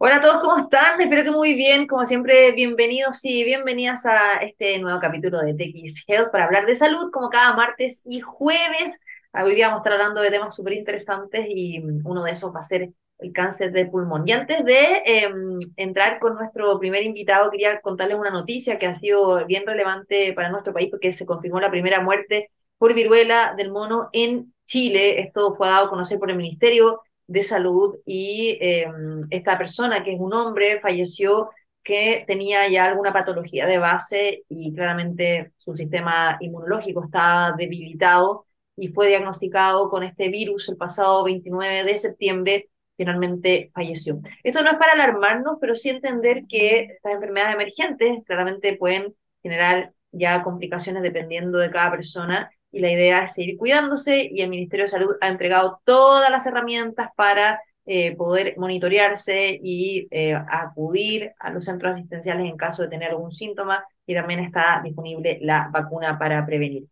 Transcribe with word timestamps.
Hola 0.00 0.16
a 0.16 0.20
todos, 0.20 0.40
¿cómo 0.42 0.58
están? 0.58 1.00
Espero 1.00 1.24
que 1.24 1.32
muy 1.32 1.54
bien, 1.54 1.88
como 1.88 2.06
siempre, 2.06 2.52
bienvenidos 2.52 3.24
y 3.24 3.42
bienvenidas 3.42 4.06
a 4.06 4.34
este 4.34 4.78
nuevo 4.78 5.00
capítulo 5.00 5.40
de 5.40 5.54
TX 5.54 6.04
Health 6.06 6.30
para 6.30 6.44
hablar 6.44 6.66
de 6.66 6.76
salud, 6.76 7.10
como 7.10 7.28
cada 7.30 7.52
martes 7.54 8.02
y 8.04 8.20
jueves. 8.20 9.00
Hoy 9.32 9.56
día 9.56 9.66
vamos 9.68 9.78
a 9.78 9.82
estar 9.82 9.92
hablando 9.94 10.20
de 10.20 10.30
temas 10.30 10.54
súper 10.54 10.74
interesantes 10.74 11.46
y 11.48 11.80
uno 12.04 12.22
de 12.22 12.30
esos 12.30 12.54
va 12.54 12.60
a 12.60 12.62
ser 12.62 12.90
el 13.18 13.32
cáncer 13.32 13.72
de 13.72 13.86
pulmón. 13.86 14.22
Y 14.28 14.30
antes 14.30 14.64
de 14.64 15.02
em, 15.04 15.58
entrar 15.76 16.20
con 16.20 16.36
nuestro 16.36 16.78
primer 16.78 17.02
invitado, 17.02 17.50
quería 17.50 17.80
contarles 17.80 18.18
una 18.18 18.30
noticia 18.30 18.78
que 18.78 18.86
ha 18.86 18.94
sido 18.94 19.44
bien 19.46 19.64
relevante 19.66 20.32
para 20.32 20.48
nuestro 20.48 20.72
país 20.72 20.90
porque 20.90 21.12
se 21.12 21.26
confirmó 21.26 21.58
la 21.58 21.72
primera 21.72 22.00
muerte 22.00 22.50
por 22.78 22.94
viruela 22.94 23.54
del 23.56 23.72
mono 23.72 24.10
en 24.12 24.54
Chile. 24.64 25.20
Esto 25.22 25.56
fue 25.56 25.66
dado 25.66 25.86
a 25.86 25.90
conocer 25.90 26.20
por 26.20 26.30
el 26.30 26.36
Ministerio 26.36 27.02
de 27.28 27.42
Salud 27.44 27.98
y 28.04 28.58
em, 28.60 29.20
esta 29.30 29.56
persona, 29.56 30.02
que 30.02 30.14
es 30.14 30.20
un 30.20 30.32
hombre, 30.34 30.80
falleció 30.80 31.50
que 31.84 32.24
tenía 32.26 32.68
ya 32.68 32.86
alguna 32.86 33.12
patología 33.12 33.66
de 33.66 33.78
base 33.78 34.42
y 34.48 34.74
claramente 34.74 35.52
su 35.56 35.74
sistema 35.76 36.36
inmunológico 36.40 37.04
está 37.04 37.54
debilitado 37.56 38.46
y 38.76 38.88
fue 38.88 39.08
diagnosticado 39.08 39.88
con 39.88 40.02
este 40.02 40.28
virus 40.28 40.68
el 40.68 40.76
pasado 40.76 41.24
29 41.24 41.84
de 41.84 41.98
septiembre 41.98 42.68
finalmente 42.98 43.70
falleció. 43.72 44.20
Esto 44.42 44.62
no 44.62 44.72
es 44.72 44.76
para 44.76 44.92
alarmarnos, 44.92 45.58
pero 45.60 45.76
sí 45.76 45.88
entender 45.88 46.44
que 46.48 46.80
estas 46.96 47.12
enfermedades 47.12 47.54
emergentes 47.54 48.24
claramente 48.26 48.76
pueden 48.76 49.14
generar 49.42 49.92
ya 50.10 50.42
complicaciones 50.42 51.02
dependiendo 51.02 51.58
de 51.58 51.70
cada 51.70 51.92
persona 51.92 52.50
y 52.70 52.80
la 52.80 52.92
idea 52.92 53.24
es 53.24 53.34
seguir 53.34 53.56
cuidándose 53.56 54.28
y 54.30 54.42
el 54.42 54.50
Ministerio 54.50 54.84
de 54.84 54.90
Salud 54.90 55.16
ha 55.20 55.28
entregado 55.28 55.80
todas 55.84 56.30
las 56.30 56.46
herramientas 56.46 57.10
para 57.16 57.60
eh, 57.86 58.14
poder 58.16 58.54
monitorearse 58.58 59.58
y 59.62 60.06
eh, 60.10 60.34
acudir 60.34 61.32
a 61.38 61.50
los 61.50 61.64
centros 61.64 61.92
asistenciales 61.92 62.46
en 62.46 62.56
caso 62.56 62.82
de 62.82 62.88
tener 62.88 63.10
algún 63.10 63.32
síntoma 63.32 63.84
y 64.06 64.14
también 64.14 64.40
está 64.40 64.82
disponible 64.84 65.38
la 65.40 65.70
vacuna 65.72 66.18
para 66.18 66.44
prevenir. 66.44 66.84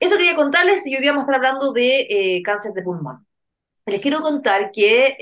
Eso 0.00 0.16
quería 0.16 0.36
contarles 0.36 0.86
y 0.86 0.94
hoy 0.94 1.02
día 1.02 1.10
vamos 1.10 1.22
a 1.22 1.32
estar 1.32 1.34
hablando 1.36 1.72
de 1.72 2.06
eh, 2.08 2.42
cáncer 2.42 2.72
de 2.72 2.82
pulmón. 2.82 3.26
Les 3.86 4.00
quiero 4.00 4.20
contar 4.20 4.70
que 4.70 5.16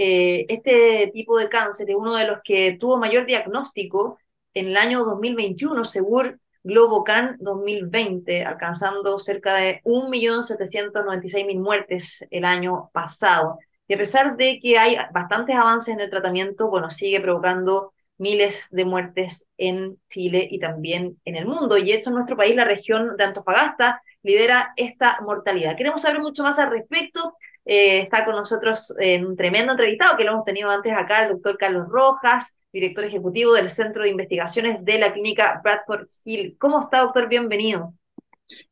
este 0.49 1.11
tipo 1.13 1.39
de 1.39 1.49
cáncer 1.49 1.89
es 1.91 1.97
uno 1.97 2.17
de 2.17 2.27
los 2.27 2.39
que 2.43 2.77
tuvo 2.81 2.99
mayor 2.99 3.25
diagnóstico 3.25 4.19
en 4.55 4.69
el 4.69 4.77
año 4.77 5.05
2021, 5.05 5.85
según 5.85 6.41
GloboCan 6.67 7.37
2020, 7.39 8.45
alcanzando 8.45 9.19
cerca 9.21 9.55
de 9.55 9.81
1.796.000 9.85 11.61
muertes 11.61 12.27
el 12.31 12.45
año 12.45 12.91
pasado. 12.93 13.59
Y 13.87 13.95
a 13.95 13.99
pesar 13.99 14.37
de 14.37 14.59
que 14.61 14.77
hay 14.77 14.97
bastantes 15.13 15.55
avances 15.55 15.95
en 15.95 16.01
el 16.01 16.11
tratamiento, 16.11 16.69
bueno, 16.69 16.91
sigue 16.91 17.21
provocando 17.21 17.93
miles 18.19 18.69
de 18.73 18.85
muertes 18.85 19.47
en 19.57 19.99
Chile 20.09 20.49
y 20.51 20.59
también 20.59 21.21
en 21.25 21.37
el 21.37 21.47
mundo. 21.47 21.79
Y 21.79 21.93
esto 21.93 22.11
en 22.11 22.17
nuestro 22.17 22.37
país, 22.37 22.57
la 22.57 22.65
región 22.65 23.17
de 23.17 23.25
Antofagasta, 23.25 24.03
lidera 24.23 24.73
esta 24.77 25.21
mortalidad. 25.21 25.77
Queremos 25.77 26.03
saber 26.03 26.21
mucho 26.21 26.43
más 26.43 26.59
al 26.59 26.71
respecto. 26.71 27.35
Eh, 27.65 28.01
está 28.01 28.25
con 28.25 28.35
nosotros 28.35 28.93
eh, 28.99 29.25
un 29.25 29.37
tremendo 29.37 29.73
entrevistado 29.73 30.17
que 30.17 30.25
lo 30.25 30.33
hemos 30.33 30.45
tenido 30.45 30.71
antes 30.71 30.93
acá, 30.93 31.25
el 31.25 31.33
doctor 31.33 31.59
Carlos 31.59 31.89
Rojas, 31.89 32.57
director 32.77 33.05
ejecutivo 33.05 33.55
del 33.55 33.71
Centro 33.71 34.03
de 34.03 34.11
Investigaciones 34.11 34.85
de 34.85 34.99
la 34.99 35.11
Clínica 35.11 35.63
Bradford 35.65 36.09
Hill. 36.25 36.57
¿Cómo 36.59 36.81
está, 36.81 37.01
doctor? 37.01 37.27
Bienvenido. 37.27 37.95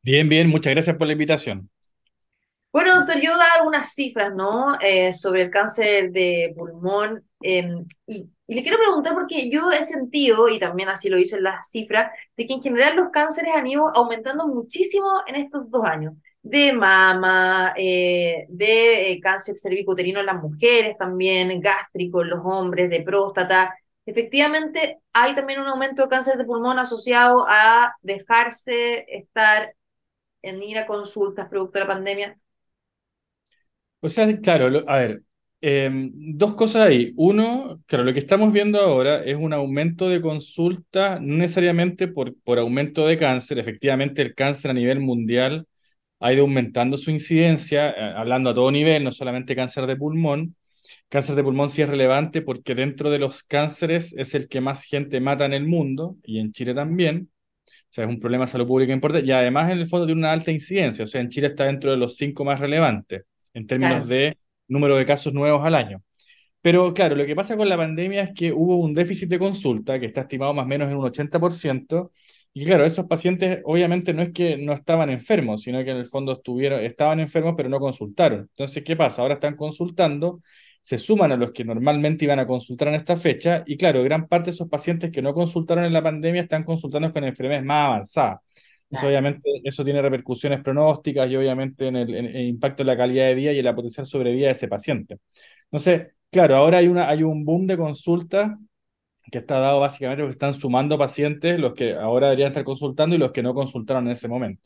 Bien, 0.03 0.29
bien, 0.29 0.47
muchas 0.49 0.75
gracias 0.75 0.97
por 0.97 1.07
la 1.07 1.15
invitación. 1.15 1.71
Bueno, 2.71 2.97
doctor, 2.97 3.17
yo 3.23 3.35
da 3.39 3.47
algunas 3.57 3.95
cifras, 3.95 4.35
¿no? 4.35 4.79
Eh, 4.81 5.13
sobre 5.15 5.43
el 5.43 5.51
cáncer 5.51 6.11
de 6.11 6.53
pulmón. 6.55 7.25
Em, 7.41 7.87
y, 8.07 8.29
y, 8.47 8.55
le 8.55 8.63
quiero 8.63 8.77
preguntar 8.79 9.15
porque 9.15 9.49
yo 9.49 9.71
he 9.71 9.83
sentido, 9.83 10.51
y 10.51 10.59
también 10.59 10.91
así 10.91 11.09
lo 11.09 11.17
dicen 11.17 11.43
las 11.43 11.71
cifras, 11.71 12.13
de 12.37 12.47
que 12.47 12.53
en 12.53 12.63
general 12.63 12.97
los 12.97 13.11
cánceres 13.11 13.55
han 13.57 13.67
ido 13.67 13.89
aumentando 13.97 14.47
muchísimo 14.47 15.09
en 15.27 15.37
estos 15.37 15.71
dos 15.71 15.85
años 15.85 16.13
de 16.45 16.75
mama, 16.75 17.73
eh, 17.77 18.45
de 18.51 19.13
eh, 19.13 19.21
cáncer 19.21 19.57
cervicuterino 19.57 20.21
en 20.21 20.27
las 20.27 20.43
mujeres 20.43 20.97
también, 20.99 21.59
gástrico 21.61 22.21
en 22.23 22.29
los 22.29 22.41
hombres, 22.45 22.91
de 22.91 23.01
próstata. 23.01 23.75
Efectivamente, 24.07 25.01
hay 25.13 25.35
también 25.35 25.61
un 25.61 25.67
aumento 25.67 26.03
de 26.03 26.09
cáncer 26.09 26.37
de 26.37 26.45
pulmón 26.45 26.79
asociado 26.79 27.47
a 27.49 27.95
dejarse 28.03 29.07
estar 29.09 29.75
en 30.43 30.63
ir 30.63 30.79
a 30.79 30.87
consultas 30.87 31.49
producto 31.49 31.79
de 31.79 31.85
la 31.87 31.95
pandemia. 31.95 32.39
O 34.01 34.09
sea, 34.09 34.27
claro, 34.41 34.85
a 34.87 34.99
ver, 34.99 35.23
em, 35.61 36.13
dos 36.37 36.55
cosas 36.55 36.83
ahí. 36.83 37.13
Uno, 37.17 37.83
claro, 37.87 38.05
lo 38.05 38.13
que 38.13 38.19
estamos 38.19 38.53
viendo 38.53 38.79
ahora 38.81 39.25
es 39.25 39.37
un 39.37 39.53
aumento 39.55 40.09
de 40.09 40.21
consultas, 40.21 41.21
no 41.23 41.37
necesariamente 41.37 42.07
por, 42.09 42.35
por 42.43 42.59
aumento 42.59 43.07
de 43.07 43.19
cáncer, 43.19 43.59
efectivamente 43.59 44.21
el 44.23 44.35
cáncer 44.35 44.71
a 44.71 44.75
nivel 44.75 45.01
mundial 45.01 45.67
ha 46.21 46.33
ido 46.33 46.43
aumentando 46.43 46.99
su 46.99 47.11
incidencia, 47.11 47.91
eh, 47.91 48.15
hablando 48.17 48.51
a 48.51 48.55
todo 48.55 48.71
nivel, 48.71 49.05
no 49.05 49.13
solamente 49.13 49.57
cáncer 49.57 49.87
de 49.87 49.97
pulmón. 49.97 50.57
Cáncer 51.09 51.37
de 51.37 51.45
pulmón 51.45 51.71
sí 51.71 51.83
es 51.83 51.89
relevante 51.89 52.43
porque 52.43 52.75
dentro 52.75 53.11
de 53.11 53.19
los 53.19 53.43
cánceres 53.43 54.15
es 54.17 54.35
el 54.35 54.49
que 54.49 54.61
más 54.61 54.85
gente 54.85 55.21
mata 55.21 55.45
en 55.45 55.53
el 55.53 55.67
mundo 55.67 56.17
y 56.23 56.39
en 56.39 56.53
Chile 56.53 56.75
también. 56.75 57.31
O 57.67 57.95
sea, 57.95 58.05
es 58.05 58.11
un 58.11 58.21
problema 58.21 58.45
de 58.45 58.51
salud 58.51 58.67
pública 58.67 58.93
importante 58.93 59.27
y 59.27 59.33
además 59.33 59.71
en 59.71 59.79
el 59.79 59.89
fondo 59.89 60.07
tiene 60.07 60.21
una 60.21 60.33
alta 60.33 60.51
incidencia. 60.51 61.05
O 61.05 61.07
sea, 61.07 61.21
en 61.21 61.29
Chile 61.29 61.49
está 61.49 61.65
dentro 61.65 61.91
de 61.91 61.97
los 61.97 62.17
cinco 62.17 62.45
más 62.45 62.61
relevantes 62.61 63.23
en 63.55 63.67
términos 63.67 64.09
de 64.09 64.37
número 64.69 64.97
de 64.97 65.07
casos 65.07 65.33
nuevos 65.33 65.65
al 65.65 65.75
año. 65.75 66.03
Pero 66.61 66.95
claro, 66.95 67.15
lo 67.15 67.27
que 67.27 67.37
pasa 67.37 67.57
con 67.57 67.69
la 67.69 67.77
pandemia 67.77 68.23
es 68.23 68.31
que 68.35 68.53
hubo 68.53 68.77
un 68.77 68.95
déficit 68.95 69.29
de 69.29 69.39
consulta 69.39 70.01
que 70.01 70.07
está 70.07 70.23
estimado 70.23 70.55
más 70.55 70.65
o 70.65 70.69
menos 70.69 70.91
en 70.91 70.97
un 70.97 71.05
80%, 71.05 72.11
y 72.57 72.65
claro, 72.65 72.85
esos 72.85 73.07
pacientes 73.07 73.61
obviamente 73.65 74.15
no 74.15 74.23
es 74.23 74.33
que 74.33 74.57
no 74.57 74.73
estaban 74.73 75.11
enfermos, 75.11 75.63
sino 75.63 75.83
que 75.85 75.91
en 75.91 75.97
el 75.99 76.07
fondo 76.07 76.33
estuvieron, 76.33 76.81
estaban 76.81 77.19
enfermos 77.21 77.55
pero 77.57 77.69
no 77.69 77.81
consultaron. 77.81 78.43
Entonces, 78.43 78.85
¿qué 78.85 78.97
pasa? 78.97 79.23
Ahora 79.23 79.35
están 79.35 79.57
consultando, 79.57 80.41
se 80.85 80.99
suman 80.99 81.33
a 81.33 81.37
los 81.39 81.53
que 81.53 81.65
normalmente 81.65 82.27
iban 82.27 82.39
a 82.39 82.47
consultar 82.47 82.89
en 82.89 82.97
esta 82.97 83.17
fecha 83.17 83.65
y 83.67 83.79
claro, 83.79 84.03
gran 84.03 84.29
parte 84.29 84.51
de 84.51 84.55
esos 84.55 84.69
pacientes 84.69 85.11
que 85.11 85.23
no 85.23 85.33
consultaron 85.33 85.87
en 85.87 85.95
la 85.95 86.03
pandemia 86.03 86.43
están 86.43 86.63
consultando 86.63 87.11
con 87.11 87.25
enfermedades 87.25 87.65
más 87.65 87.87
avanzadas. 87.87 88.41
Entonces, 88.85 89.09
obviamente, 89.09 89.51
eso 89.65 89.83
tiene 89.83 90.03
repercusiones 90.03 90.63
pronósticas 90.63 91.31
y 91.31 91.37
obviamente 91.37 91.89
en 91.89 91.97
el, 91.97 92.15
en 92.15 92.27
el, 92.27 92.47
impacto 92.49 92.83
en 92.83 92.89
la 92.89 92.99
calidad 92.99 93.29
de 93.29 93.35
vida 93.35 93.53
y 93.53 93.61
en 93.61 93.65
la 93.65 93.75
potencial 93.75 94.05
sobrevida 94.05 94.49
de 94.49 94.53
ese 94.53 94.69
paciente. 94.69 95.21
Entonces, 95.65 96.09
claro, 96.31 96.57
ahora 96.57 96.79
hay, 96.79 96.89
una, 96.89 97.09
hay 97.09 97.23
un 97.23 97.47
boom 97.47 97.67
de 97.67 97.79
consultas 97.79 98.53
que 99.33 99.39
está 99.39 99.59
dado 99.61 99.81
básicamente 99.81 100.23
porque 100.23 100.35
están 100.35 100.53
sumando 100.53 100.99
pacientes, 100.99 101.59
los 101.59 101.73
que 101.73 101.95
ahora 101.95 102.27
deberían 102.27 102.49
estar 102.49 102.63
consultando 102.63 103.17
y 103.17 103.19
los 103.19 103.33
que 103.33 103.43
no 103.43 103.55
consultaron 103.55 104.05
en 104.05 104.13
ese 104.13 104.29
momento. 104.29 104.63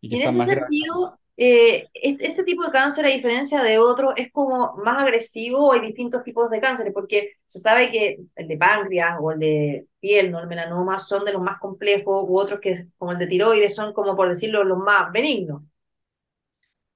Y, 0.00 0.08
que 0.08 0.24
en 0.24 0.40
ese 0.40 0.54
sentido, 0.54 1.20
eh, 1.36 1.88
este 1.94 2.44
tipo 2.44 2.64
de 2.64 2.70
cáncer, 2.70 3.06
a 3.06 3.10
diferencia 3.10 3.62
de 3.62 3.78
otros, 3.78 4.14
es 4.16 4.32
como 4.32 4.74
más 4.84 5.02
agresivo 5.02 5.66
o 5.68 5.72
hay 5.72 5.80
distintos 5.80 6.22
tipos 6.24 6.50
de 6.50 6.60
cánceres, 6.60 6.92
porque 6.94 7.32
se 7.46 7.58
sabe 7.58 7.90
que 7.90 8.18
el 8.36 8.48
de 8.48 8.56
páncreas 8.56 9.18
o 9.20 9.32
el 9.32 9.38
de 9.40 9.86
piel, 10.00 10.30
¿no? 10.30 10.40
el 10.40 10.46
melanoma, 10.46 10.98
son 10.98 11.24
de 11.24 11.32
los 11.32 11.42
más 11.42 11.58
complejos, 11.60 12.24
u 12.28 12.38
otros 12.38 12.60
que, 12.60 12.86
como 12.98 13.12
el 13.12 13.18
de 13.18 13.26
tiroides, 13.26 13.74
son 13.74 13.92
como, 13.92 14.16
por 14.16 14.28
decirlo, 14.28 14.64
los 14.64 14.78
más 14.78 15.12
benignos. 15.12 15.62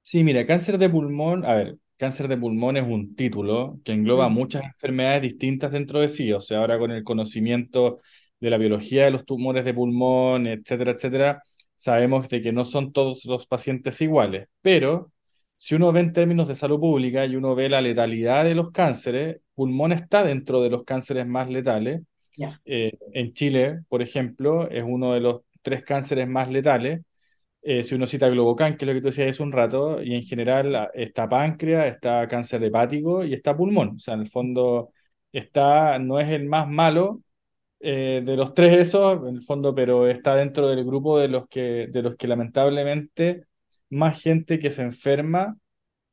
Sí, 0.03 0.25
mira, 0.25 0.47
cáncer 0.47 0.78
de 0.78 0.89
pulmón, 0.91 1.45
a 1.45 1.55
ver, 1.55 1.78
cáncer 1.97 2.27
de 2.28 2.37
pulmón 2.37 2.77
es 2.77 2.83
un 2.84 3.15
título 3.15 3.78
que 3.84 3.93
engloba 3.93 4.28
muchas 4.28 4.65
enfermedades 4.65 5.22
distintas 5.22 5.71
dentro 5.72 6.01
de 6.01 6.09
sí. 6.09 6.33
O 6.33 6.41
sea, 6.41 6.59
ahora 6.59 6.78
con 6.78 6.91
el 6.91 7.05
conocimiento 7.05 8.01
de 8.41 8.51
la 8.51 8.59
biología 8.59 9.05
de 9.05 9.11
los 9.11 9.25
tumores 9.25 9.65
de 9.65 9.75
pulmón, 9.75 10.47
etcétera, 10.47 10.93
etcétera, 10.93 11.43
sabemos 11.81 12.29
de 12.29 12.43
que 12.43 12.53
no 12.53 12.65
son 12.67 12.93
todos 12.93 13.25
los 13.25 13.47
pacientes 13.47 14.01
iguales. 14.03 14.49
Pero 14.61 15.13
si 15.57 15.75
uno 15.75 15.93
ve 15.93 16.01
en 16.01 16.13
términos 16.13 16.47
de 16.49 16.55
salud 16.55 16.79
pública 16.79 17.25
y 17.25 17.37
uno 17.37 17.55
ve 17.55 17.71
la 17.71 17.81
letalidad 17.81 18.45
de 18.45 18.55
los 18.55 18.71
cánceres, 18.71 19.41
pulmón 19.55 19.93
está 19.93 20.23
dentro 20.23 20.61
de 20.63 20.71
los 20.71 20.85
cánceres 20.85 21.27
más 21.27 21.49
letales. 21.49 22.03
Eh, 22.65 22.93
en 23.15 23.33
Chile, 23.34 23.81
por 23.89 24.03
ejemplo, 24.03 24.69
es 24.71 24.84
uno 24.87 25.15
de 25.15 25.21
los 25.21 25.43
tres 25.63 25.83
cánceres 25.83 26.28
más 26.28 26.51
letales. 26.51 27.03
Eh, 27.63 27.84
si 27.84 27.95
uno 27.95 28.07
cita 28.07 28.28
Globocan, 28.28 28.77
que 28.77 28.84
es 28.84 28.89
lo 28.89 28.95
que 28.95 29.01
tú 29.01 29.07
decías 29.09 29.31
hace 29.31 29.43
un 29.43 29.53
rato, 29.53 30.03
y 30.03 30.15
en 30.15 30.22
general 30.25 30.75
ah, 30.77 30.91
está 30.95 31.28
páncreas, 31.28 31.95
está 31.95 32.28
cáncer 32.28 32.63
hepático 32.65 33.25
y 33.25 33.34
está 33.34 33.57
pulmón. 33.57 33.97
O 33.97 33.99
sea, 33.99 34.15
en 34.15 34.21
el 34.22 34.31
fondo 34.31 34.93
está, 35.33 35.99
no 35.99 36.21
es 36.21 36.28
el 36.31 36.47
más 36.47 36.69
malo 36.69 37.22
eh, 37.80 38.22
de 38.24 38.36
los 38.36 38.53
tres 38.53 38.88
esos, 38.88 39.27
en 39.27 39.36
el 39.36 39.42
fondo, 39.42 39.74
pero 39.74 40.06
está 40.06 40.34
dentro 40.34 40.68
del 40.68 40.84
grupo 40.84 41.18
de 41.18 41.28
los 41.28 41.48
que, 41.48 41.88
de 41.91 42.03
los 42.03 42.16
que 42.16 42.28
lamentablemente 42.28 43.47
más 43.88 44.21
gente 44.22 44.59
que 44.59 44.71
se 44.71 44.82
enferma 44.82 45.56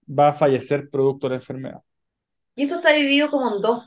va 0.08 0.30
a 0.30 0.34
fallecer 0.34 0.90
producto 0.90 1.28
de 1.28 1.32
la 1.32 1.42
enfermedad. 1.42 1.82
Y 2.56 2.64
esto 2.64 2.76
está 2.76 2.94
dividido 2.94 3.30
como 3.30 3.54
en 3.54 3.62
dos 3.62 3.84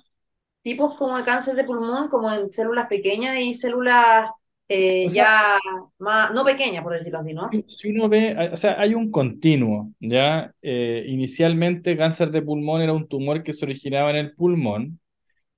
tipos 0.62 0.96
como 0.98 1.16
de 1.16 1.24
cáncer 1.24 1.56
de 1.56 1.64
pulmón, 1.64 2.08
como 2.08 2.32
en 2.32 2.52
células 2.52 2.86
pequeñas 2.86 3.38
y 3.40 3.54
células 3.54 4.30
eh, 4.68 5.08
ya 5.08 5.58
más, 5.98 6.32
no 6.32 6.44
pequeña, 6.44 6.82
por 6.82 6.92
decirlo 6.92 7.18
así, 7.18 7.32
¿no? 7.32 7.50
Si 7.66 7.90
uno 7.90 8.08
ve, 8.08 8.50
o 8.52 8.56
sea, 8.56 8.80
hay 8.80 8.94
un 8.94 9.10
continuo, 9.10 9.90
¿ya? 9.98 10.52
Eh, 10.62 11.04
inicialmente 11.08 11.96
cáncer 11.96 12.30
de 12.30 12.42
pulmón 12.42 12.80
era 12.80 12.92
un 12.92 13.08
tumor 13.08 13.42
que 13.42 13.52
se 13.52 13.64
originaba 13.64 14.10
en 14.10 14.16
el 14.16 14.34
pulmón 14.34 15.00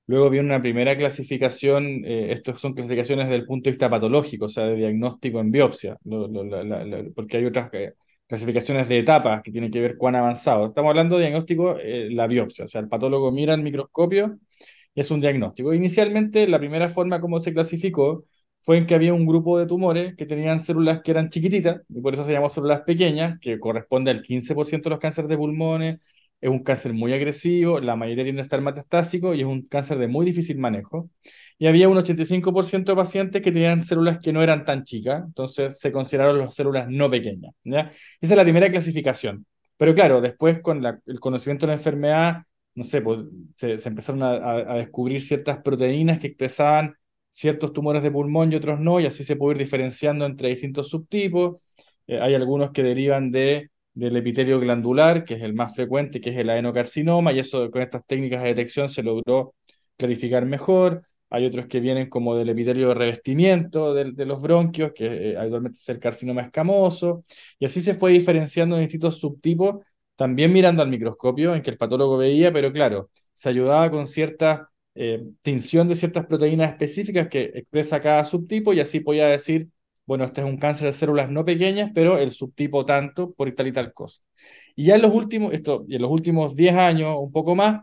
Luego 0.07 0.29
viene 0.31 0.47
una 0.47 0.61
primera 0.61 0.97
clasificación, 0.97 2.03
eh, 2.05 2.33
estos 2.33 2.61
son 2.61 2.75
clasificaciones 2.75 3.27
desde 3.29 3.41
el 3.41 3.47
punto 3.47 3.65
de 3.67 3.73
vista 3.73 3.89
patológico, 3.89 4.47
o 4.47 4.49
sea, 4.49 4.65
de 4.67 4.75
diagnóstico 4.77 5.41
en 5.41 5.51
biopsia, 5.53 5.97
lo- 6.05 6.27
lo- 6.29 6.45
la- 6.45 7.05
porque 7.15 7.37
hay 7.39 7.45
otras 7.47 7.71
eh, 7.73 7.95
clasificaciones 8.27 8.89
de 8.89 8.99
etapas 8.99 9.43
que 9.43 9.53
tienen 9.53 9.71
que 9.71 9.81
ver 9.81 9.97
cuán 9.97 10.17
avanzado. 10.17 10.67
Estamos 10.67 10.91
hablando 10.91 11.17
de 11.17 11.23
diagnóstico, 11.23 11.77
eh, 11.79 12.09
la 12.11 12.27
biopsia, 12.27 12.65
o 12.65 12.69
sea, 12.69 12.81
el 12.81 12.89
patólogo 12.89 13.31
mira 13.33 13.55
el 13.55 13.63
microscopio 13.63 14.39
y 14.95 15.01
es 15.01 15.11
un 15.11 15.21
diagnóstico. 15.21 15.73
Inicialmente, 15.75 16.47
la 16.49 16.59
primera 16.59 16.89
forma 16.89 17.21
como 17.21 17.41
se 17.41 17.53
clasificó 17.53 18.25
fue 18.63 18.79
en 18.79 18.87
que 18.87 18.95
había 18.95 19.13
un 19.15 19.27
grupo 19.27 19.59
de 19.59 19.67
tumores 19.67 20.15
que 20.17 20.27
tenían 20.27 20.61
células 20.61 21.03
que 21.03 21.11
eran 21.11 21.31
chiquititas, 21.31 21.83
y 21.89 22.01
por 22.01 22.15
eso 22.15 22.25
se 22.27 22.33
llamó 22.33 22.49
células 22.49 22.83
pequeñas, 22.83 23.39
que 23.41 23.59
corresponde 23.59 24.11
al 24.11 24.23
15% 24.23 24.89
de 24.89 24.95
los 24.95 25.01
cánceres 25.01 25.29
de 25.29 25.37
pulmones, 25.37 26.01
es 26.43 26.51
un 26.51 26.65
cáncer 26.65 26.93
muy 26.95 27.15
agresivo, 27.15 27.81
la 27.81 27.97
mayoría 27.97 28.25
tiende 28.25 28.43
a 28.43 28.45
estar 28.45 28.61
metastásico 28.63 29.35
y 29.35 29.43
es 29.43 29.47
un 29.47 29.63
cáncer 29.69 29.99
de 29.99 30.09
muy 30.09 30.27
difícil 30.27 30.59
manejo. 30.59 31.11
Y 31.59 31.67
había 31.69 31.89
un 31.89 31.97
85% 31.99 32.93
de 32.93 32.97
pacientes 32.97 33.43
que 33.43 33.53
tenían 33.53 33.85
células 33.85 34.19
que 34.19 34.33
no 34.33 34.43
eran 34.43 34.65
tan 34.65 34.85
chicas, 34.85 35.23
entonces 35.27 35.79
se 35.79 35.93
consideraron 35.93 36.39
las 36.39 36.55
células 36.55 36.89
no 36.91 37.11
pequeñas. 37.11 37.55
¿ya? 37.65 37.93
Esa 38.21 38.35
es 38.35 38.37
la 38.37 38.43
primera 38.45 38.71
clasificación. 38.71 39.47
Pero 39.77 39.95
claro, 39.95 40.21
después 40.21 40.61
con 40.61 40.85
el 41.07 41.21
conocimiento 41.21 41.67
de 41.67 41.73
la 41.73 41.79
enfermedad, 41.79 42.43
no 42.75 42.85
sé, 42.85 43.01
pues 43.03 43.21
se, 43.57 43.79
se 43.79 43.89
empezaron 43.89 44.23
a, 44.23 44.31
a- 44.33 44.75
a 44.75 44.77
descubrir 44.79 45.21
ciertas 45.21 45.59
proteínas 45.63 46.19
que 46.21 46.29
expresaban 46.29 46.95
ciertos 47.31 47.73
tumores 47.73 48.03
de 48.03 48.11
pulmón 48.11 48.53
y 48.53 48.57
otros 48.57 48.81
no, 48.81 49.01
y 49.01 49.07
así 49.07 49.25
se 49.25 49.37
puede 49.37 49.57
ir 49.57 49.65
diferenciando 49.65 50.27
entre 50.27 50.49
distintos 50.51 50.89
subtipos. 50.91 51.65
Eh, 52.07 52.21
hay 52.21 52.35
algunos 52.35 52.73
que 52.73 52.83
derivan 52.83 53.31
de 53.31 53.71
del 53.95 54.17
epitelio 54.17 54.59
glandular, 54.61 55.25
que 55.25 55.35
es 55.35 55.43
el 55.43 55.55
más 55.55 55.75
frecuente, 55.75 56.21
que 56.21 56.31
es 56.31 56.37
el 56.39 56.51
adenocarcinoma, 56.51 57.33
y 57.33 57.41
eso 57.41 57.71
con 57.71 57.83
estas 57.83 58.05
técnicas 58.07 58.43
de 58.43 58.49
detección 58.49 58.89
se 58.89 59.03
logró 59.03 59.55
clarificar 59.97 60.47
mejor. 60.47 61.03
Hay 61.31 61.47
otros 61.47 61.67
que 61.67 61.81
vienen 61.81 62.09
como 62.09 62.37
del 62.37 62.49
epitelio 62.51 62.89
de 62.89 62.95
revestimiento 62.95 63.95
de, 63.95 64.27
los 64.27 64.41
bronquios, 64.43 64.93
que 64.95 65.33
eh, 65.33 65.37
habitualmente 65.37 65.79
es 65.79 65.89
el 65.89 65.99
carcinoma 65.99 66.43
escamoso, 66.43 67.25
y 67.59 67.67
así 67.67 67.81
se 67.83 67.95
fue 67.95 68.13
diferenciando 68.13 68.77
en 68.77 68.83
distintos 68.83 69.19
subtipos, 69.19 69.85
también 70.17 70.53
mirando 70.53 70.83
al 70.83 70.89
microscopio, 70.89 71.55
en 71.55 71.63
que 71.63 71.71
el 71.71 71.79
patólogo 71.79 72.19
veía, 72.19 72.53
pero 72.53 72.73
claro, 72.73 73.11
se 73.33 73.49
ayudaba 73.49 73.91
con 73.91 74.07
cierta 74.07 74.71
eh, 74.95 75.23
tinción 75.43 75.89
de 75.89 75.97
ciertas 75.97 76.27
proteínas 76.27 76.71
específicas 76.71 77.29
que 77.29 77.45
expresa 77.55 78.01
cada 78.01 78.25
subtipo, 78.25 78.73
y 78.73 78.81
así 78.81 79.01
podía 79.01 79.27
decir 79.27 79.69
bueno, 80.07 80.25
este 80.25 80.41
es 80.41 80.47
un 80.47 80.59
cáncer 80.59 80.87
de 80.87 80.93
células 80.93 81.31
no 81.31 81.45
pequeñas, 81.45 81.91
pero 81.95 82.19
el 82.19 82.31
subtipo 82.31 82.85
tanto 82.85 83.33
por 83.33 83.51
tal 83.55 83.69
y 83.69 83.73
tal 83.73 83.93
cosa. 83.93 84.21
Y 84.75 84.85
ya 84.87 84.97
en 84.97 85.03
los 85.03 85.15
últimos, 85.15 85.53
esto, 85.53 85.85
en 85.89 86.03
los 86.03 86.11
últimos 86.11 86.57
10 86.57 86.75
años, 86.75 87.17
un 87.19 87.33
poco 87.33 87.55
más, 87.55 87.83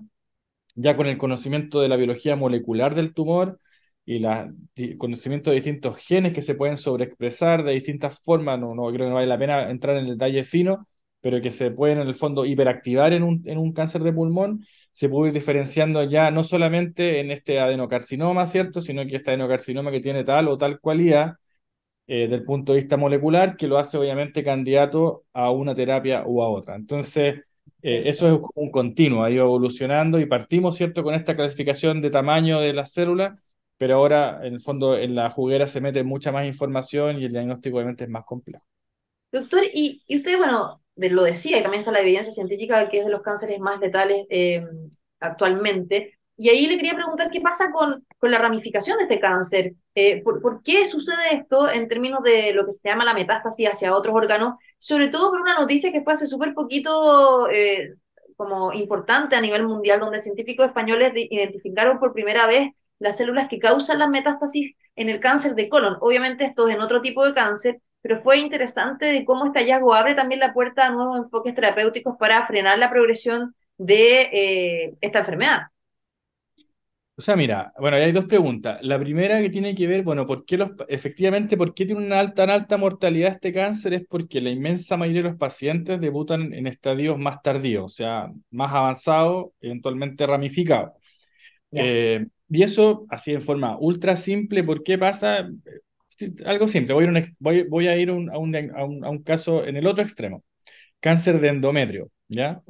ya 0.75 0.95
con 0.95 1.07
el 1.07 1.17
conocimiento 1.17 1.81
de 1.81 1.89
la 1.89 1.95
biología 1.97 2.35
molecular 2.35 2.95
del 2.95 3.13
tumor 3.13 3.59
y 4.05 4.23
el 4.25 4.97
conocimiento 4.97 5.49
de 5.49 5.57
distintos 5.57 5.97
genes 5.97 6.33
que 6.33 6.41
se 6.41 6.55
pueden 6.55 6.77
sobreexpresar 6.77 7.63
de 7.63 7.73
distintas 7.73 8.19
formas, 8.21 8.59
no, 8.59 8.73
no 8.75 8.87
creo 8.87 9.05
que 9.05 9.09
no 9.09 9.15
vale 9.15 9.27
la 9.27 9.37
pena 9.37 9.69
entrar 9.69 9.97
en 9.97 10.05
el 10.05 10.11
detalle 10.17 10.43
fino, 10.45 10.87
pero 11.21 11.41
que 11.41 11.51
se 11.51 11.71
pueden 11.71 11.99
en 11.99 12.07
el 12.07 12.15
fondo 12.15 12.45
hiperactivar 12.45 13.13
en 13.13 13.23
un, 13.23 13.43
en 13.45 13.57
un 13.57 13.73
cáncer 13.73 14.01
de 14.03 14.13
pulmón, 14.13 14.65
se 14.91 15.09
puede 15.09 15.29
ir 15.29 15.33
diferenciando 15.33 16.03
ya 16.03 16.31
no 16.31 16.43
solamente 16.43 17.19
en 17.19 17.31
este 17.31 17.59
adenocarcinoma, 17.59 18.47
¿cierto? 18.47 18.81
Sino 18.81 19.05
que 19.05 19.17
este 19.17 19.31
adenocarcinoma 19.31 19.91
que 19.91 19.99
tiene 19.99 20.23
tal 20.23 20.47
o 20.47 20.57
tal 20.57 20.79
cualidad 20.79 21.35
eh, 22.09 22.27
del 22.27 22.43
punto 22.43 22.73
de 22.73 22.79
vista 22.81 22.97
molecular, 22.97 23.55
que 23.57 23.67
lo 23.67 23.77
hace 23.77 23.97
obviamente 23.97 24.43
candidato 24.43 25.25
a 25.33 25.51
una 25.51 25.75
terapia 25.75 26.23
u 26.25 26.41
a 26.43 26.49
otra. 26.49 26.75
Entonces, 26.75 27.35
eh, 27.81 28.03
eso 28.05 28.27
es 28.27 28.39
un 28.55 28.71
continuo, 28.71 29.23
ha 29.23 29.31
ido 29.31 29.43
evolucionando 29.45 30.19
y 30.19 30.25
partimos, 30.25 30.75
¿cierto?, 30.77 31.03
con 31.03 31.13
esta 31.15 31.35
clasificación 31.35 32.01
de 32.01 32.09
tamaño 32.09 32.59
de 32.61 32.73
las 32.73 32.91
células, 32.93 33.39
pero 33.77 33.95
ahora, 33.95 34.41
en 34.43 34.55
el 34.55 34.61
fondo, 34.61 34.97
en 34.97 35.15
la 35.15 35.29
juguera 35.29 35.67
se 35.67 35.81
mete 35.81 36.03
mucha 36.03 36.31
más 36.31 36.45
información 36.45 37.19
y 37.21 37.25
el 37.25 37.31
diagnóstico 37.31 37.77
obviamente 37.77 38.03
es 38.05 38.09
más 38.09 38.25
complejo. 38.25 38.65
Doctor, 39.31 39.63
y, 39.73 40.03
y 40.07 40.17
usted, 40.17 40.37
bueno, 40.37 40.81
de- 40.95 41.09
lo 41.11 41.23
decía, 41.23 41.59
y 41.59 41.61
también 41.61 41.81
está 41.81 41.91
la 41.91 42.01
evidencia 42.01 42.33
científica 42.33 42.89
que 42.89 42.99
es 42.99 43.05
de 43.05 43.11
los 43.11 43.21
cánceres 43.21 43.59
más 43.59 43.79
letales 43.79 44.25
eh, 44.29 44.65
actualmente. 45.19 46.18
Y 46.41 46.47
ahí 46.49 46.67
le 46.67 46.77
quería 46.77 46.95
preguntar 46.95 47.29
qué 47.29 47.41
pasa 47.41 47.69
con, 47.69 48.05
con 48.17 48.31
la 48.31 48.37
ramificación 48.37 48.97
de 48.97 49.03
este 49.03 49.19
cáncer. 49.19 49.73
Eh, 49.93 50.23
por, 50.23 50.41
por 50.41 50.63
qué 50.63 50.85
sucede 50.85 51.33
esto 51.33 51.69
en 51.69 51.89
términos 51.89 52.23
de 52.23 52.53
lo 52.53 52.65
que 52.65 52.71
se 52.71 52.87
llama 52.87 53.03
la 53.03 53.13
metástasis 53.13 53.67
hacia 53.67 53.93
otros 53.93 54.15
órganos? 54.15 54.55
Sobre 54.77 55.09
todo 55.09 55.31
por 55.31 55.41
una 55.41 55.59
noticia 55.59 55.91
que 55.91 56.01
fue 56.01 56.13
hace 56.13 56.27
súper 56.27 56.53
poquito 56.53 57.49
eh, 57.49 57.95
como 58.37 58.71
importante 58.71 59.35
a 59.35 59.41
nivel 59.41 59.67
mundial, 59.67 59.99
donde 59.99 60.21
científicos 60.21 60.67
españoles 60.67 61.13
de- 61.13 61.27
identificaron 61.29 61.99
por 61.99 62.13
primera 62.13 62.47
vez 62.47 62.71
las 62.99 63.17
células 63.17 63.49
que 63.49 63.59
causan 63.59 63.99
las 63.99 64.09
metástasis 64.09 64.75
en 64.95 65.09
el 65.09 65.19
cáncer 65.19 65.55
de 65.55 65.67
colon. 65.67 65.97
Obviamente 65.99 66.45
esto 66.45 66.69
es 66.69 66.75
en 66.75 66.81
otro 66.81 67.01
tipo 67.01 67.25
de 67.25 67.33
cáncer, 67.33 67.81
pero 68.01 68.21
fue 68.21 68.37
interesante 68.37 69.07
de 69.07 69.25
cómo 69.25 69.45
este 69.45 69.59
hallazgo 69.59 69.93
abre 69.93 70.15
también 70.15 70.39
la 70.39 70.53
puerta 70.53 70.85
a 70.85 70.91
nuevos 70.91 71.17
enfoques 71.17 71.53
terapéuticos 71.53 72.15
para 72.17 72.47
frenar 72.47 72.77
la 72.79 72.89
progresión 72.89 73.53
de 73.77 74.21
eh, 74.31 74.93
esta 75.01 75.19
enfermedad. 75.19 75.63
O 77.19 77.21
sea, 77.21 77.35
mira, 77.35 77.73
bueno, 77.77 77.97
hay 77.97 78.13
dos 78.13 78.25
preguntas. 78.25 78.79
La 78.81 78.97
primera 78.97 79.41
que 79.41 79.49
tiene 79.49 79.75
que 79.75 79.87
ver, 79.87 80.03
bueno, 80.03 80.25
¿por 80.25 80.45
qué 80.45 80.55
los, 80.57 80.71
efectivamente, 80.87 81.57
por 81.57 81.73
qué 81.73 81.85
tiene 81.85 81.99
una 82.05 82.17
alta, 82.19 82.35
tan 82.45 82.49
alta 82.49 82.77
mortalidad 82.77 83.33
este 83.33 83.51
cáncer? 83.51 83.93
Es 83.93 84.05
porque 84.07 84.39
la 84.39 84.49
inmensa 84.51 84.95
mayoría 84.95 85.23
de 85.23 85.29
los 85.31 85.37
pacientes 85.37 85.99
debutan 85.99 86.53
en 86.53 86.65
estadios 86.65 87.17
más 87.19 87.41
tardíos, 87.41 87.83
o 87.85 87.89
sea, 87.89 88.31
más 88.51 88.71
avanzados, 88.73 89.47
eventualmente 89.59 90.25
ramificados. 90.25 90.93
Eh, 91.73 92.27
y 92.49 92.63
eso, 92.63 93.05
así 93.09 93.33
en 93.33 93.41
forma 93.43 93.77
ultra 93.79 94.17
simple, 94.17 94.63
¿por 94.63 94.83
qué 94.83 94.97
pasa? 94.97 95.49
Algo 96.45 96.67
simple, 96.67 96.93
voy 96.93 97.03
a 97.05 97.07
ir, 97.07 97.13
un 97.17 97.23
voy, 97.39 97.63
voy 97.69 97.87
a, 97.87 97.97
ir 97.97 98.11
un- 98.11 98.29
a, 98.29 98.37
un, 98.37 98.55
a 98.55 98.85
un- 98.85 99.05
a 99.05 99.09
un 99.09 99.23
caso 99.23 99.65
en 99.65 99.77
el 99.77 99.87
otro 99.87 100.03
extremo, 100.03 100.43
cáncer 101.01 101.39
de 101.41 101.49
endometrio, 101.49 102.11
¿ya? 102.29 102.61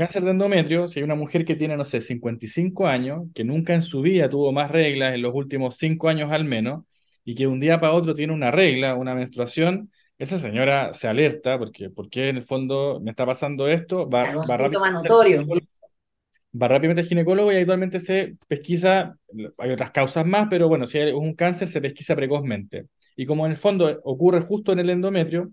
Cáncer 0.00 0.24
de 0.24 0.30
endometrio, 0.30 0.88
si 0.88 0.98
hay 0.98 1.04
una 1.04 1.14
mujer 1.14 1.44
que 1.44 1.56
tiene, 1.56 1.76
no 1.76 1.84
sé, 1.84 2.00
55 2.00 2.86
años, 2.86 3.24
que 3.34 3.44
nunca 3.44 3.74
en 3.74 3.82
su 3.82 4.00
vida 4.00 4.30
tuvo 4.30 4.50
más 4.50 4.70
reglas 4.70 5.14
en 5.14 5.20
los 5.20 5.34
últimos 5.34 5.76
5 5.76 6.08
años 6.08 6.32
al 6.32 6.46
menos, 6.46 6.86
y 7.22 7.34
que 7.34 7.46
un 7.46 7.60
día 7.60 7.78
para 7.80 7.92
otro 7.92 8.14
tiene 8.14 8.32
una 8.32 8.50
regla, 8.50 8.94
una 8.94 9.14
menstruación, 9.14 9.92
esa 10.16 10.38
señora 10.38 10.94
se 10.94 11.06
alerta 11.06 11.58
porque, 11.58 11.90
porque 11.90 12.30
en 12.30 12.38
el 12.38 12.44
fondo 12.44 12.98
me 13.02 13.10
está 13.10 13.26
pasando 13.26 13.68
esto, 13.68 14.08
va, 14.08 14.30
Es 14.30 14.36
un 14.36 14.42
va 14.50 14.90
notorio. 14.90 15.46
va 15.46 16.68
rápidamente 16.68 17.02
al 17.02 17.06
ginecólogo 17.06 17.52
y 17.52 17.56
habitualmente 17.56 18.00
se 18.00 18.38
pesquisa, 18.48 19.18
hay 19.58 19.70
otras 19.70 19.90
causas 19.90 20.24
más, 20.24 20.46
pero 20.48 20.66
bueno, 20.66 20.86
si 20.86 20.96
hay 20.96 21.12
un 21.12 21.34
cáncer 21.34 21.68
se 21.68 21.82
pesquisa 21.82 22.16
precozmente. 22.16 22.86
Y 23.16 23.26
como 23.26 23.44
en 23.44 23.52
el 23.52 23.58
fondo 23.58 24.00
ocurre 24.04 24.40
justo 24.40 24.72
en 24.72 24.78
el 24.78 24.88
endometrio, 24.88 25.50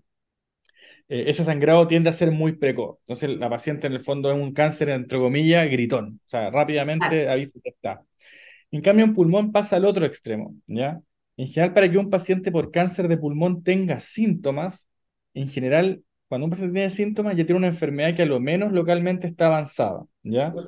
eh, 1.08 1.24
ese 1.28 1.44
sangrado 1.44 1.86
tiende 1.86 2.10
a 2.10 2.12
ser 2.12 2.30
muy 2.30 2.52
precoz. 2.56 2.98
Entonces 3.00 3.30
la 3.30 3.50
paciente 3.50 3.86
en 3.86 3.94
el 3.94 4.04
fondo 4.04 4.30
es 4.30 4.36
un 4.38 4.52
cáncer, 4.52 4.90
entre 4.90 5.18
comillas, 5.18 5.68
gritón. 5.70 6.20
O 6.26 6.28
sea, 6.28 6.50
Ah, 6.50 6.50
rápidamente 6.50 7.28
avisa 7.28 7.58
que 7.62 7.70
está. 7.70 8.02
En 8.70 8.82
cambio, 8.82 9.04
en 9.06 9.14
pulmón 9.14 9.52
pasa 9.52 9.76
al 9.76 9.84
otro 9.84 10.06
extremo, 10.06 10.54
¿ya? 10.66 11.00
En 11.36 11.48
general, 11.48 11.72
para 11.74 11.90
que 11.90 11.98
un 11.98 12.10
paciente 12.10 12.52
por 12.52 12.70
cáncer 12.70 13.08
de 13.08 13.16
pulmón 13.16 13.62
tenga 13.62 14.00
síntomas, 14.00 14.86
en 15.34 15.48
general, 15.48 16.02
cuando 16.28 16.46
un 16.46 16.50
paciente 16.50 16.74
tiene 16.74 16.90
síntomas, 16.90 17.36
ya 17.36 17.46
tiene 17.46 17.58
una 17.58 17.68
enfermedad 17.68 18.14
que 18.14 18.22
a 18.22 18.26
lo 18.26 18.40
menos 18.40 18.72
localmente 18.72 19.26
está 19.26 19.46
avanzada, 19.46 20.04
¿ya? 20.22 20.60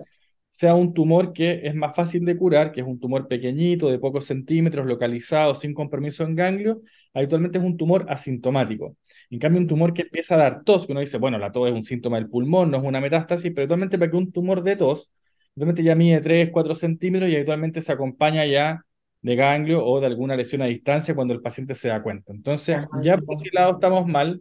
Sea 0.50 0.75
un 0.75 0.92
tumor 0.95 1.33
que 1.33 1.61
es 1.64 1.75
más 1.75 1.95
fácil 1.95 2.25
de 2.25 2.37
curar, 2.37 2.73
que 2.73 2.80
es 2.80 2.87
un 2.87 2.99
tumor 2.99 3.28
pequeñito, 3.28 3.90
de 3.90 3.99
pocos 3.99 4.26
centímetros, 4.26 4.87
localizado, 4.87 5.54
sin 5.54 5.75
compromiso 5.75 6.25
en 6.25 6.35
ganglio, 6.35 6.83
habitualmente 7.14 7.59
es 7.59 7.64
un 7.64 7.76
tumor 7.76 8.07
asintomático. 8.09 8.97
En 9.30 9.38
cambio, 9.38 9.61
un 9.61 9.66
tumor 9.69 9.95
que 9.95 10.02
empieza 10.02 10.35
a 10.35 10.38
dar 10.38 10.64
tos, 10.64 10.87
que 10.87 10.92
uno 10.92 11.00
dice, 11.00 11.19
bueno, 11.19 11.38
la 11.38 11.52
tos 11.52 11.69
es 11.69 11.75
un 11.75 11.85
síntoma 11.85 12.16
del 12.19 12.28
pulmón, 12.28 12.71
no 12.71 12.78
es 12.78 12.85
una 12.85 13.00
metástasis, 13.00 13.50
pero 13.52 13.62
habitualmente 13.62 13.99
para 13.99 14.11
que 14.11 14.16
un 14.16 14.33
tumor 14.33 14.62
de 14.62 14.76
tos, 14.76 15.11
habitualmente 15.52 15.83
ya 15.85 15.95
mide 15.95 16.21
3, 16.21 16.50
4 16.52 16.75
centímetros 16.75 17.30
y 17.30 17.37
habitualmente 17.37 17.80
se 17.80 17.92
acompaña 17.92 18.45
ya 18.47 18.85
de 19.23 19.37
ganglio 19.37 19.85
o 19.85 20.00
de 20.00 20.07
alguna 20.07 20.37
lesión 20.37 20.62
a 20.62 20.66
distancia 20.66 21.14
cuando 21.14 21.35
el 21.35 21.42
paciente 21.42 21.75
se 21.75 21.88
da 21.88 22.02
cuenta. 22.02 22.33
Entonces, 22.33 22.78
ya 23.02 23.19
por 23.19 23.35
ese 23.35 23.50
lado 23.52 23.73
estamos 23.75 24.07
mal, 24.07 24.40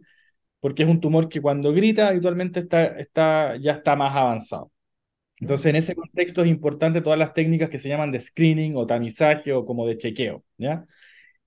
porque 0.60 0.82
es 0.84 0.88
un 0.88 1.00
tumor 1.00 1.28
que 1.28 1.40
cuando 1.42 1.72
grita 1.72 2.08
habitualmente 2.08 2.60
está, 2.60 2.86
está, 2.98 3.56
ya 3.56 3.72
está 3.72 3.96
más 3.96 4.14
avanzado. 4.16 4.70
Entonces, 5.40 5.66
en 5.66 5.76
ese 5.76 5.94
contexto 5.94 6.42
es 6.42 6.48
importante 6.48 7.00
todas 7.00 7.18
las 7.18 7.32
técnicas 7.34 7.70
que 7.70 7.78
se 7.78 7.88
llaman 7.88 8.12
de 8.12 8.20
screening 8.20 8.76
o 8.76 8.86
tamizaje 8.86 9.52
o 9.52 9.64
como 9.64 9.86
de 9.86 9.96
chequeo, 9.96 10.44
¿ya? 10.58 10.86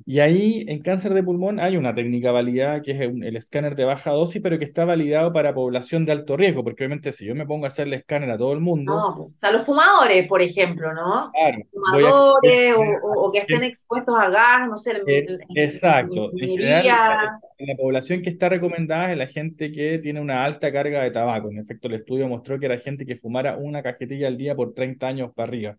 Y 0.06 0.20
ahí 0.20 0.66
en 0.68 0.82
cáncer 0.82 1.14
de 1.14 1.24
pulmón 1.24 1.60
hay 1.60 1.78
una 1.78 1.96
técnica 1.96 2.32
validada 2.32 2.82
que 2.82 2.92
es 2.92 3.00
el, 3.02 3.36
escáner 3.38 3.76
de 3.76 3.86
baja 3.86 4.12
dosis, 4.12 4.42
pero 4.42 4.60
que 4.60 4.66
está 4.66 4.84
validado 4.86 5.32
para 5.32 5.54
población 5.54 6.06
de 6.06 6.12
alto 6.12 6.36
riesgo, 6.36 6.64
porque 6.64 6.84
obviamente 6.84 7.14
si 7.14 7.26
yo 7.26 7.36
me 7.36 7.46
pongo 7.46 7.66
a 7.66 7.70
hacerle 7.70 7.98
escáner 7.98 8.30
a 8.32 8.38
todo 8.38 8.52
el 8.54 8.60
mundo, 8.60 8.94
No, 8.94 9.08
o 9.26 9.32
sea, 9.38 9.52
los 9.52 9.66
fumadores, 9.66 10.28
por 10.28 10.42
ejemplo, 10.42 10.94
¿no? 10.94 11.32
claro, 11.32 11.58
voy 11.86 12.06
a... 12.06 12.12
Fumadores 12.12 12.76
o, 12.78 12.82
o- 13.28 13.32
que 13.32 13.40
estén 13.40 13.64
expuestos 13.64 14.16
a 14.18 14.30
gas, 14.30 14.68
no 14.70 14.78
sé, 14.78 14.92
en, 14.92 14.98
Eh, 15.06 15.26
en- 15.28 15.42
en 15.42 15.48
exacto. 15.64 16.32
En 16.38 16.50
general, 16.50 16.86
la, 16.86 17.40
la 17.60 17.76
población 17.76 18.22
que 18.22 18.30
está 18.30 18.50
recomendada 18.50 19.12
es 19.12 19.18
la 19.18 19.28
gente 19.28 19.72
que 19.72 20.00
tiene 20.00 20.22
una 20.22 20.44
alta 20.46 20.72
carga 20.72 21.04
de 21.04 21.12
tabaco. 21.12 21.52
En 21.52 21.60
efecto, 21.60 21.88
el 21.88 21.96
estudio 21.96 22.28
mostró 22.28 22.60
que 22.60 22.66
era 22.68 22.80
gente 22.80 23.06
que 23.06 23.18
fumara 23.18 23.58
una 23.58 23.84
cajetilla 23.84 24.28
al 24.28 24.38
día 24.38 24.56
por 24.56 24.74
30 24.74 25.08
años 25.08 25.32
para 25.36 25.48
arriba. 25.50 25.78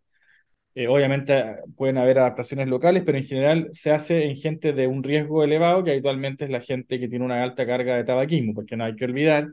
Eh, 0.75 0.89
obviamente 0.89 1.57
pueden 1.77 1.99
haber 1.99 2.19
adaptaciones 2.19 2.67
locales, 2.69 3.05
pero 3.07 3.17
en 3.17 3.27
general 3.27 3.71
se 3.73 3.93
hace 3.93 4.25
en 4.25 4.37
gente 4.37 4.73
de 4.73 4.89
un 4.89 5.05
riesgo 5.05 5.45
elevado, 5.45 5.85
que 5.85 5.93
habitualmente 5.93 6.45
es 6.45 6.51
la 6.51 6.61
gente 6.61 6.99
que 6.99 7.09
tiene 7.09 7.25
una 7.25 7.43
alta 7.45 7.65
carga 7.65 7.97
de 7.97 8.05
tabaquismo, 8.05 8.55
porque 8.55 8.77
no 8.77 8.85
hay 8.85 8.97
que 8.97 9.05
olvidar, 9.05 9.49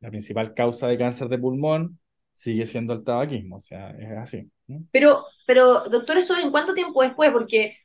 la 0.00 0.10
principal 0.10 0.54
causa 0.54 0.86
de 0.86 0.98
cáncer 0.98 1.28
de 1.28 1.38
pulmón 1.38 1.98
sigue 2.34 2.66
siendo 2.66 2.92
el 2.92 3.02
tabaquismo, 3.02 3.56
o 3.56 3.60
sea, 3.60 3.90
es 3.90 4.10
así. 4.16 4.50
Pero, 4.92 5.24
pero, 5.46 5.84
doctor, 5.88 6.18
¿eso 6.18 6.36
en 6.38 6.50
cuánto 6.50 6.74
tiempo 6.74 7.02
después? 7.02 7.30
Porque, 7.32 7.78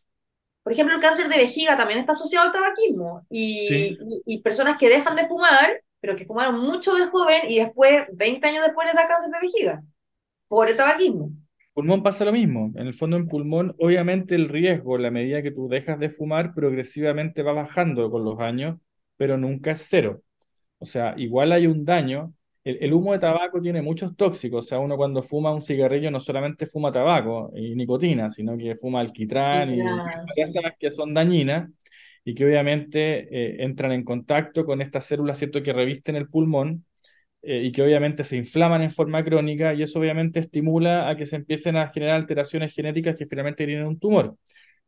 por 0.62 0.74
ejemplo, 0.74 0.96
el 0.96 1.02
cáncer 1.02 1.30
de 1.30 1.38
vejiga 1.38 1.78
también 1.78 2.00
está 2.00 2.12
asociado 2.12 2.48
al 2.48 2.52
tabaquismo. 2.52 3.26
Y, 3.30 3.98
y, 4.26 4.42
personas 4.42 4.78
que 4.78 4.90
dejan 4.90 5.16
de 5.16 5.28
fumar, 5.28 5.82
pero 6.00 6.16
que 6.16 6.26
fumaron 6.26 6.60
mucho 6.60 6.94
de 6.94 7.08
joven 7.08 7.50
y 7.50 7.60
después, 7.60 8.04
20 8.14 8.46
años 8.46 8.66
después, 8.66 8.86
les 8.86 8.96
da 8.96 9.08
cáncer 9.08 9.32
de 9.32 9.40
vejiga 9.40 9.84
por 10.48 10.70
el 10.70 10.78
tabaquismo. 10.78 11.32
Pulmón 11.74 12.04
pasa 12.04 12.26
lo 12.26 12.32
mismo. 12.32 12.72
En 12.76 12.88
el 12.88 12.94
fondo, 12.94 13.18
en 13.18 13.28
pulmón, 13.28 13.76
obviamente 13.80 14.36
el 14.36 14.50
riesgo, 14.50 14.98
la 14.98 15.12
medida 15.12 15.42
que 15.42 15.52
tú 15.52 15.68
dejas 15.68 16.00
de 16.00 16.10
fumar, 16.10 16.54
progresivamente 16.54 17.42
va 17.42 17.54
bajando 17.54 18.12
con 18.12 18.24
los 18.24 18.40
años, 18.40 18.80
pero 19.18 19.38
nunca 19.38 19.72
es 19.72 19.88
cero. 19.90 20.22
O 20.78 20.86
sea, 20.86 21.16
igual 21.18 21.52
hay 21.52 21.66
un 21.68 21.86
daño, 21.86 22.34
el, 22.64 22.94
humo 22.94 23.14
de 23.14 23.20
tabaco 23.20 23.62
tiene 23.62 23.82
muchos 23.82 24.16
tóxicos, 24.16 24.66
o 24.66 24.68
sea, 24.70 24.80
uno 24.80 24.96
cuando 24.96 25.22
fuma 25.22 25.54
un 25.54 25.64
cigarrillo 25.64 26.10
no 26.12 26.22
solamente 26.22 26.66
fuma 26.66 26.92
tabaco 26.94 27.52
y 27.56 27.76
nicotina, 27.76 28.30
sino 28.30 28.58
que 28.58 28.76
fuma 28.78 29.02
alquitrán 29.02 29.74
y 29.76 29.80
cosas 29.80 30.74
que 30.80 30.92
son 30.92 31.14
dañinas 31.14 31.70
y 32.24 32.34
que 32.34 32.46
obviamente 32.46 33.28
eh, 33.32 33.64
entran 33.64 33.92
en 33.92 34.04
contacto 34.06 34.66
con 34.66 34.82
estas 34.82 35.06
células, 35.06 35.38
¿cierto?, 35.40 35.62
que 35.62 35.74
revisten 35.74 36.16
el 36.16 36.30
pulmón 36.30 36.86
eh, 37.44 37.64
y 37.64 37.72
que 37.72 37.84
obviamente 37.84 38.24
se 38.24 38.38
inflaman 38.38 38.82
en 38.82 38.92
forma 38.92 39.24
crónica 39.24 39.74
y 39.74 39.84
eso 39.84 40.00
obviamente 40.00 40.40
estimula 40.40 41.10
a 41.10 41.16
que 41.18 41.26
se 41.28 41.36
empiecen 41.36 41.76
a 41.78 41.90
generar 41.90 42.16
alteraciones 42.16 42.74
genéticas 42.74 43.16
que 43.18 43.28
finalmente 43.28 43.66
tienen 43.66 43.86
un 43.86 44.00
tumor. 44.00 44.38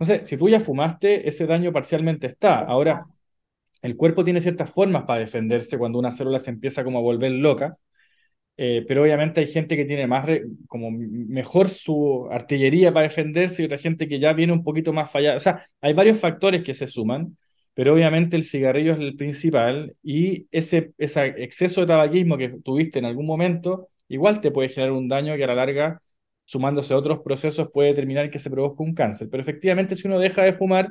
Sé, 0.02 0.26
si 0.26 0.38
tú 0.38 0.50
ya 0.50 0.60
fumaste, 0.60 1.28
ese 1.28 1.46
daño 1.48 1.72
parcialmente 1.72 2.28
está. 2.28 2.60
Ahora, 2.60 3.06
el 3.82 3.96
cuerpo 3.98 4.24
tiene 4.26 4.42
ciertas 4.42 4.72
formas 4.72 5.06
para 5.06 5.22
defenderse 5.22 5.78
cuando 5.78 6.00
una 6.00 6.12
célula 6.12 6.40
se 6.40 6.52
empieza 6.52 6.84
como 6.84 7.00
a 7.00 7.02
volver 7.02 7.32
loca, 7.32 7.78
eh, 8.58 8.86
pero 8.88 9.04
obviamente 9.04 9.42
hay 9.42 9.48
gente 9.48 9.76
que 9.76 9.86
tiene 9.86 10.08
más, 10.08 10.26
como 10.68 10.92
mejor 10.92 11.70
su 11.70 12.28
artillería 12.32 12.94
para 12.94 13.08
defenderse 13.08 13.62
y 13.62 13.66
otra 13.66 13.78
gente 13.78 14.08
que 14.08 14.20
ya 14.20 14.34
viene 14.34 14.54
un 14.54 14.64
poquito 14.64 14.94
más 14.94 15.12
fallada. 15.12 15.38
O 15.38 15.40
sea, 15.40 15.68
hay 15.82 15.94
varios 15.94 16.20
factores 16.20 16.64
que 16.64 16.74
se 16.74 16.88
suman, 16.88 17.38
pero 17.76 17.94
obviamente 17.94 18.36
el 18.36 18.44
cigarrillo 18.44 18.94
es 18.94 19.00
el 19.00 19.16
principal 19.16 19.96
y 20.02 20.48
ese, 20.52 20.94
ese 20.98 21.28
exceso 21.44 21.82
de 21.82 21.88
tabaquismo 21.88 22.38
que 22.38 22.50
tuviste 22.64 22.98
en 22.98 23.06
algún 23.06 23.28
momento 23.28 23.90
igual 24.08 24.42
te 24.42 24.52
puede 24.52 24.70
generar 24.70 24.94
un 24.94 25.08
daño 25.08 25.36
que 25.36 25.44
a 25.44 25.48
la 25.48 25.56
larga, 25.56 26.02
sumándose 26.46 26.94
a 26.94 26.98
otros 26.98 27.20
procesos, 27.20 27.70
puede 27.72 27.90
determinar 27.90 28.30
que 28.30 28.40
se 28.40 28.50
produzca 28.50 28.84
un 28.84 28.94
cáncer. 28.94 29.30
Pero 29.30 29.42
efectivamente, 29.42 29.96
si 29.96 30.08
uno 30.08 30.20
deja 30.20 30.44
de 30.44 30.54
fumar, 30.54 30.90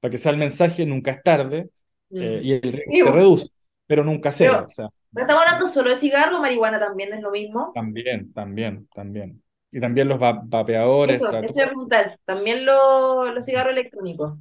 para 0.00 0.10
que 0.10 0.18
sea 0.18 0.32
el 0.32 0.38
mensaje, 0.38 0.86
nunca 0.86 1.10
es 1.12 1.22
tarde, 1.22 1.70
eh, 2.10 2.40
y 2.42 2.52
el 2.52 2.62
riesgo 2.62 3.06
se 3.06 3.12
reduce, 3.12 3.48
pero 3.86 4.04
nunca 4.04 4.32
cero. 4.32 4.64
o 4.66 4.70
sea, 4.70 4.88
estamos 5.14 5.42
hablando 5.42 5.66
solo 5.66 5.90
de 5.90 5.96
cigarro, 5.96 6.40
marihuana 6.40 6.78
también 6.78 7.12
es 7.12 7.20
lo 7.20 7.30
mismo. 7.30 7.72
También, 7.74 8.32
también, 8.32 8.88
también. 8.94 9.42
Y 9.72 9.80
también 9.80 10.08
los 10.08 10.18
vapeadores. 10.18 11.16
Eso, 11.16 11.36
eso 11.38 11.62
es 11.62 11.70
brutal. 11.70 12.18
También 12.24 12.64
los 12.64 13.44
cigarros 13.44 13.72
electrónicos. 13.72 14.38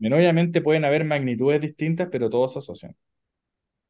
Obviamente 0.00 0.60
pueden 0.60 0.84
haber 0.84 1.04
magnitudes 1.04 1.60
distintas, 1.60 2.08
pero 2.10 2.30
todos 2.30 2.52
se 2.52 2.58
asocian. 2.58 2.94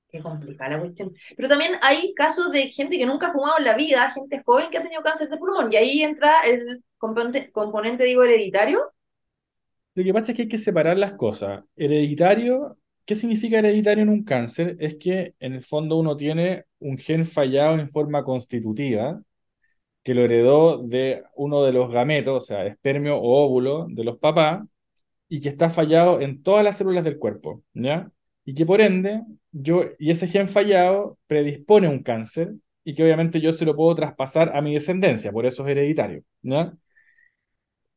Qué 0.09 0.21
complicada 0.21 0.77
la 0.77 0.81
cuestión. 0.81 1.13
Pero 1.37 1.49
también 1.49 1.73
hay 1.83 2.15
casos 2.15 2.51
de 2.53 2.69
gente 2.69 2.97
que 2.97 3.07
nunca 3.07 3.29
ha 3.29 3.33
fumado 3.33 3.59
en 3.59 3.65
la 3.65 3.77
vida, 3.77 4.13
gente 4.13 4.43
joven 4.45 4.71
que 4.71 4.79
ha 4.79 4.83
tenido 4.83 5.03
cáncer 5.03 5.29
de 5.29 5.37
pulmón, 5.37 5.73
y 5.73 5.77
ahí 5.77 6.03
entra 6.03 6.43
el 6.45 6.83
componente, 6.99 7.51
componente 7.51 8.05
digo, 8.05 8.23
hereditario. 8.23 8.81
Lo 9.95 10.05
que 10.05 10.13
pasa 10.13 10.33
es 10.33 10.37
que 10.37 10.43
hay 10.43 10.49
que 10.49 10.59
separar 10.59 10.97
las 10.97 11.15
cosas. 11.15 11.65
Hereditario 11.75 12.77
¿Qué 13.07 13.15
significa 13.15 13.61
hereditario 13.61 14.03
en 14.03 14.09
un 14.09 14.25
cáncer? 14.25 14.77
Es 14.81 14.97
que 14.97 15.35
en 15.39 15.55
el 15.55 15.65
fondo 15.65 15.97
uno 15.97 16.17
tiene 16.17 16.65
un 16.81 16.99
gen 16.99 17.25
fallado 17.25 17.79
en 17.79 17.89
forma 17.89 18.25
constitutiva, 18.25 19.23
que 20.03 20.15
lo 20.15 20.23
heredó 20.23 20.79
de 20.79 21.25
uno 21.37 21.63
de 21.65 21.73
los 21.73 21.91
gametos, 21.93 22.45
o 22.45 22.47
sea, 22.47 22.67
espermio 22.67 23.19
o 23.19 23.45
óvulo 23.47 23.87
de 23.91 24.05
los 24.05 24.19
papás, 24.19 24.67
y 25.29 25.41
que 25.41 25.49
está 25.49 25.71
fallado 25.71 26.21
en 26.21 26.43
todas 26.43 26.65
las 26.65 26.79
células 26.79 27.05
del 27.05 27.19
cuerpo, 27.19 27.63
¿ya? 27.75 28.11
Y 28.45 28.55
que 28.55 28.65
por 28.65 28.81
ende, 28.81 29.23
yo, 29.53 29.85
y 29.99 30.11
ese 30.11 30.29
gen 30.29 30.49
fallado 30.49 31.19
predispone 31.27 31.89
un 31.89 32.03
cáncer, 32.03 32.55
y 32.85 32.95
que 32.95 33.03
obviamente 33.03 33.41
yo 33.41 33.53
se 33.53 33.65
lo 33.65 33.75
puedo 33.75 33.95
traspasar 33.97 34.57
a 34.57 34.61
mi 34.63 34.75
descendencia, 34.75 35.33
por 35.33 35.47
eso 35.47 35.65
es 35.65 35.71
hereditario, 35.73 36.23
¿ya? 36.43 36.73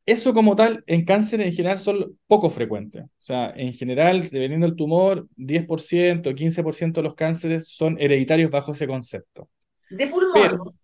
Eso 0.06 0.34
como 0.34 0.56
tal, 0.56 0.82
en 0.88 1.04
cáncer 1.04 1.40
en 1.40 1.52
general 1.52 1.78
son 1.78 2.18
poco 2.26 2.50
frecuentes. 2.50 3.04
O 3.04 3.08
sea, 3.18 3.52
en 3.54 3.72
general, 3.72 4.22
dependiendo 4.22 4.66
del 4.66 4.74
tumor, 4.74 5.28
10% 5.36 6.30
o 6.30 6.34
15% 6.34 7.00
de 7.00 7.04
los 7.04 7.14
cánceres 7.14 7.68
son 7.68 7.96
hereditarios 8.00 8.50
bajo 8.50 8.72
ese 8.72 8.88
concepto. 8.88 9.48
¿De 9.88 10.08
pulmón? 10.08 10.74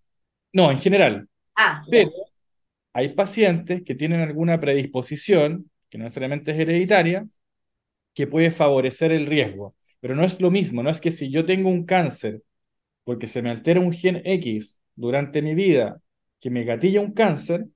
no, 0.53 0.71
en 0.71 0.79
general. 0.79 1.29
Ah, 1.57 1.83
pero 1.91 2.13
hay 2.93 3.09
pacientes 3.15 3.83
que 3.83 3.95
tienen 3.95 4.21
alguna 4.21 4.61
predisposición, 4.61 5.71
que 5.91 5.99
no 5.99 6.05
necesariamente 6.05 6.53
es 6.53 6.59
hereditaria, 6.59 7.27
que 8.15 8.27
puede 8.27 8.51
favorecer 8.51 9.13
el 9.13 9.27
riesgo. 9.27 9.75
Pero 10.01 10.15
no 10.15 10.25
es 10.25 10.41
lo 10.41 10.51
mismo, 10.51 10.83
no 10.83 10.91
es 10.91 11.01
que 11.01 11.13
si 11.13 11.31
yo 11.31 11.45
tengo 11.47 11.69
un 11.69 11.85
cáncer 11.87 12.43
porque 13.05 13.29
se 13.29 13.43
me 13.43 13.51
altera 13.51 13.81
un 13.81 13.93
gen 13.93 14.23
X 14.25 14.81
durante 14.97 15.43
mi 15.43 15.55
vida 15.55 16.01
que 16.41 16.51
me 16.51 16.65
gatilla 16.65 17.01
un 17.01 17.13
cáncer, 17.13 17.67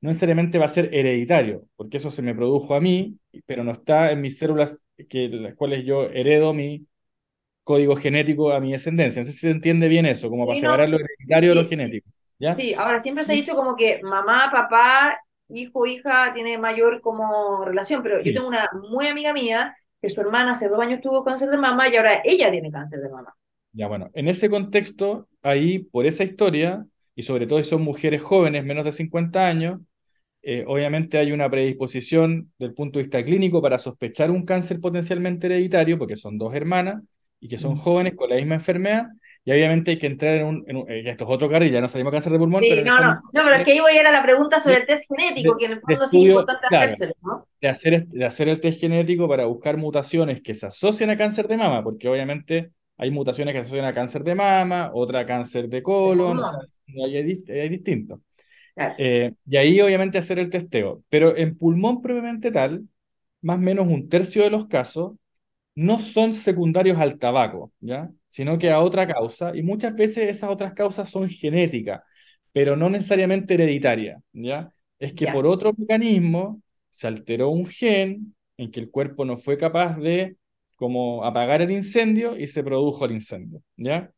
no 0.00 0.08
necesariamente 0.08 0.58
va 0.58 0.66
a 0.66 0.68
ser 0.68 0.94
hereditario, 0.94 1.66
porque 1.76 1.98
eso 1.98 2.10
se 2.10 2.22
me 2.22 2.34
produjo 2.34 2.74
a 2.74 2.80
mí, 2.80 3.18
pero 3.46 3.64
no 3.64 3.72
está 3.72 4.12
en 4.12 4.20
mis 4.20 4.38
células 4.38 4.80
que 5.08 5.28
las 5.28 5.54
cuales 5.54 5.84
yo 5.84 6.04
heredo 6.10 6.54
mi 6.54 6.86
código 7.64 7.96
genético 7.96 8.52
a 8.52 8.60
mi 8.60 8.72
descendencia. 8.72 9.20
No 9.20 9.26
sé 9.26 9.32
si 9.32 9.40
se 9.40 9.50
entiende 9.50 9.88
bien 9.88 10.06
eso, 10.06 10.30
como 10.30 10.46
para 10.46 10.58
separar 10.58 10.88
lo 10.88 10.98
hereditario 10.98 11.50
de 11.54 11.62
lo 11.62 11.68
genético. 11.68 12.08
¿ya? 12.38 12.54
Sí, 12.54 12.72
ahora 12.74 13.00
siempre 13.00 13.24
se 13.24 13.32
ha 13.32 13.36
dicho 13.36 13.54
como 13.54 13.76
que 13.76 14.00
mamá, 14.02 14.48
papá, 14.50 15.20
hijo, 15.48 15.86
hija 15.86 16.32
tiene 16.34 16.58
mayor 16.58 17.00
como 17.00 17.64
relación, 17.64 18.02
pero 18.02 18.20
yo 18.20 18.32
tengo 18.32 18.48
una 18.48 18.68
muy 18.90 19.06
amiga 19.06 19.32
mía 19.32 19.76
que 20.00 20.10
su 20.10 20.20
hermana 20.20 20.52
hace 20.52 20.68
dos 20.68 20.80
años 20.80 21.00
tuvo 21.00 21.24
cáncer 21.24 21.50
de 21.50 21.56
mama 21.56 21.88
y 21.88 21.96
ahora 21.96 22.20
ella 22.24 22.50
tiene 22.50 22.70
cáncer 22.70 23.00
de 23.00 23.08
mama. 23.08 23.34
Ya, 23.72 23.86
bueno, 23.86 24.10
en 24.14 24.28
ese 24.28 24.48
contexto, 24.48 25.28
ahí, 25.42 25.80
por 25.80 26.06
esa 26.06 26.24
historia, 26.24 26.84
y 27.14 27.22
sobre 27.22 27.46
todo 27.46 27.62
si 27.62 27.68
son 27.68 27.82
mujeres 27.82 28.22
jóvenes, 28.22 28.64
menos 28.64 28.84
de 28.84 28.92
50 28.92 29.46
años, 29.46 29.80
eh, 30.42 30.64
obviamente 30.66 31.18
hay 31.18 31.32
una 31.32 31.50
predisposición 31.50 32.52
del 32.58 32.72
punto 32.74 32.98
de 32.98 33.04
vista 33.04 33.24
clínico 33.24 33.60
para 33.60 33.78
sospechar 33.78 34.30
un 34.30 34.44
cáncer 34.44 34.80
potencialmente 34.80 35.46
hereditario, 35.46 35.98
porque 35.98 36.16
son 36.16 36.38
dos 36.38 36.54
hermanas 36.54 37.02
y 37.40 37.48
que 37.48 37.58
son 37.58 37.76
jóvenes 37.76 38.14
con 38.14 38.30
la 38.30 38.36
misma 38.36 38.54
enfermedad, 38.56 39.06
y 39.44 39.52
obviamente 39.52 39.92
hay 39.92 39.98
que 39.98 40.06
entrar 40.06 40.34
en 40.34 40.46
un, 40.46 40.64
eh, 40.88 41.02
esto 41.06 41.24
es 41.24 41.30
otro 41.30 41.48
carril, 41.48 41.72
ya 41.72 41.80
no 41.80 41.88
salimos 41.88 42.12
cáncer 42.12 42.32
de 42.32 42.38
pulmón. 42.38 42.62
pero 42.68 42.84
no, 42.84 43.00
no, 43.00 43.14
no, 43.14 43.20
pero 43.32 43.54
es 43.54 43.64
que 43.64 43.72
ahí 43.72 43.80
voy 43.80 43.92
a 43.92 44.00
ir 44.00 44.06
a 44.06 44.12
la 44.12 44.22
pregunta 44.22 44.58
sobre 44.60 44.78
el 44.78 44.86
test 44.86 45.08
genético, 45.08 45.56
que 45.56 45.66
en 45.66 45.72
el 45.72 45.80
fondo 45.80 46.04
es 46.04 46.14
importante 46.14 46.66
hacerse, 46.66 47.12
¿no? 47.22 47.46
De 47.60 47.68
hacer, 47.68 48.06
de 48.06 48.24
hacer 48.24 48.48
el 48.48 48.60
test 48.60 48.80
genético 48.80 49.28
para 49.28 49.46
buscar 49.46 49.76
mutaciones 49.76 50.42
que 50.42 50.54
se 50.54 50.66
asocian 50.66 51.10
a 51.10 51.16
cáncer 51.16 51.48
de 51.48 51.56
mama, 51.56 51.82
porque 51.82 52.08
obviamente 52.08 52.72
hay 52.96 53.10
mutaciones 53.10 53.54
que 53.54 53.60
se 53.60 53.66
asocian 53.66 53.86
a 53.86 53.94
cáncer 53.94 54.24
de 54.24 54.34
mama, 54.34 54.90
otra 54.92 55.20
a 55.20 55.26
cáncer 55.26 55.68
de 55.68 55.82
colon, 55.82 56.40
o 56.40 56.44
sea, 56.44 56.58
hay, 57.04 57.16
hay 57.16 57.68
distintos. 57.68 58.20
Eh, 58.96 59.32
y 59.46 59.56
ahí 59.56 59.80
obviamente 59.80 60.18
hacer 60.18 60.38
el 60.38 60.50
testeo. 60.50 61.02
Pero 61.08 61.36
en 61.36 61.56
pulmón 61.56 62.00
propiamente 62.00 62.50
tal, 62.50 62.84
más 63.42 63.56
o 63.56 63.60
menos 63.60 63.86
un 63.86 64.08
tercio 64.08 64.42
de 64.44 64.50
los 64.50 64.66
casos 64.68 65.12
no 65.78 66.00
son 66.00 66.34
secundarios 66.34 66.98
al 66.98 67.18
tabaco, 67.20 67.72
¿ya? 67.80 68.10
Sino 68.28 68.58
que 68.58 68.70
a 68.70 68.80
otra 68.80 69.06
causa, 69.06 69.54
y 69.56 69.62
muchas 69.62 69.94
veces 69.94 70.28
esas 70.28 70.50
otras 70.50 70.74
causas 70.74 71.08
son 71.08 71.28
genéticas, 71.28 72.00
pero 72.52 72.74
no 72.76 72.90
necesariamente 72.90 73.54
hereditarias, 73.54 74.20
¿ya? 74.32 74.72
Es 74.98 75.12
que 75.12 75.28
por 75.28 75.46
otro 75.46 75.72
mecanismo 75.78 76.60
se 76.90 77.06
alteró 77.06 77.50
un 77.50 77.66
gen 77.66 78.34
en 78.56 78.72
que 78.72 78.80
el 78.80 78.90
cuerpo 78.90 79.24
no 79.24 79.36
fue 79.36 79.56
capaz 79.56 79.96
de 79.98 80.36
como 80.74 81.24
apagar 81.24 81.62
el 81.62 81.70
incendio 81.70 82.36
y 82.36 82.48
se 82.48 82.64
produjo 82.64 83.04
el 83.04 83.12
incendio, 83.12 83.62
¿ya? 83.76 84.10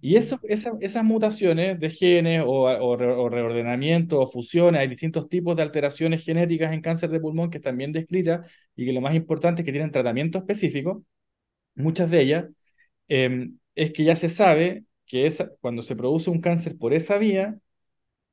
Y 0.00 0.16
eso, 0.16 0.40
esas 0.44 1.04
mutaciones 1.04 1.78
de 1.78 1.90
genes 1.90 2.42
o, 2.44 2.64
o, 2.64 2.96
reordenamiento 3.28 4.20
o 4.20 4.26
fusiones, 4.30 4.80
hay 4.80 4.88
distintos 4.88 5.28
tipos 5.28 5.56
de 5.56 5.62
alteraciones 5.62 6.24
genéticas 6.24 6.72
en 6.72 6.80
cáncer 6.80 7.10
de 7.10 7.20
pulmón 7.20 7.50
que 7.50 7.58
están 7.58 7.76
bien 7.76 7.92
descritas 7.92 8.50
y 8.74 8.84
que 8.84 8.92
lo 8.92 9.00
más 9.00 9.14
importante 9.14 9.62
es 9.62 9.66
que 9.66 9.72
tienen 9.72 9.92
tratamiento 9.92 10.38
específico, 10.38 11.04
muchas 11.74 12.10
de 12.10 12.20
ellas, 12.22 12.46
em, 13.08 13.58
es 13.74 13.92
que 13.92 14.04
ya 14.04 14.16
se 14.16 14.30
sabe 14.30 14.84
que 15.06 15.32
cuando 15.60 15.82
se 15.82 15.96
produce 15.96 16.30
un 16.30 16.40
cáncer 16.40 16.76
por 16.78 16.94
esa 16.94 17.18
vía, 17.18 17.58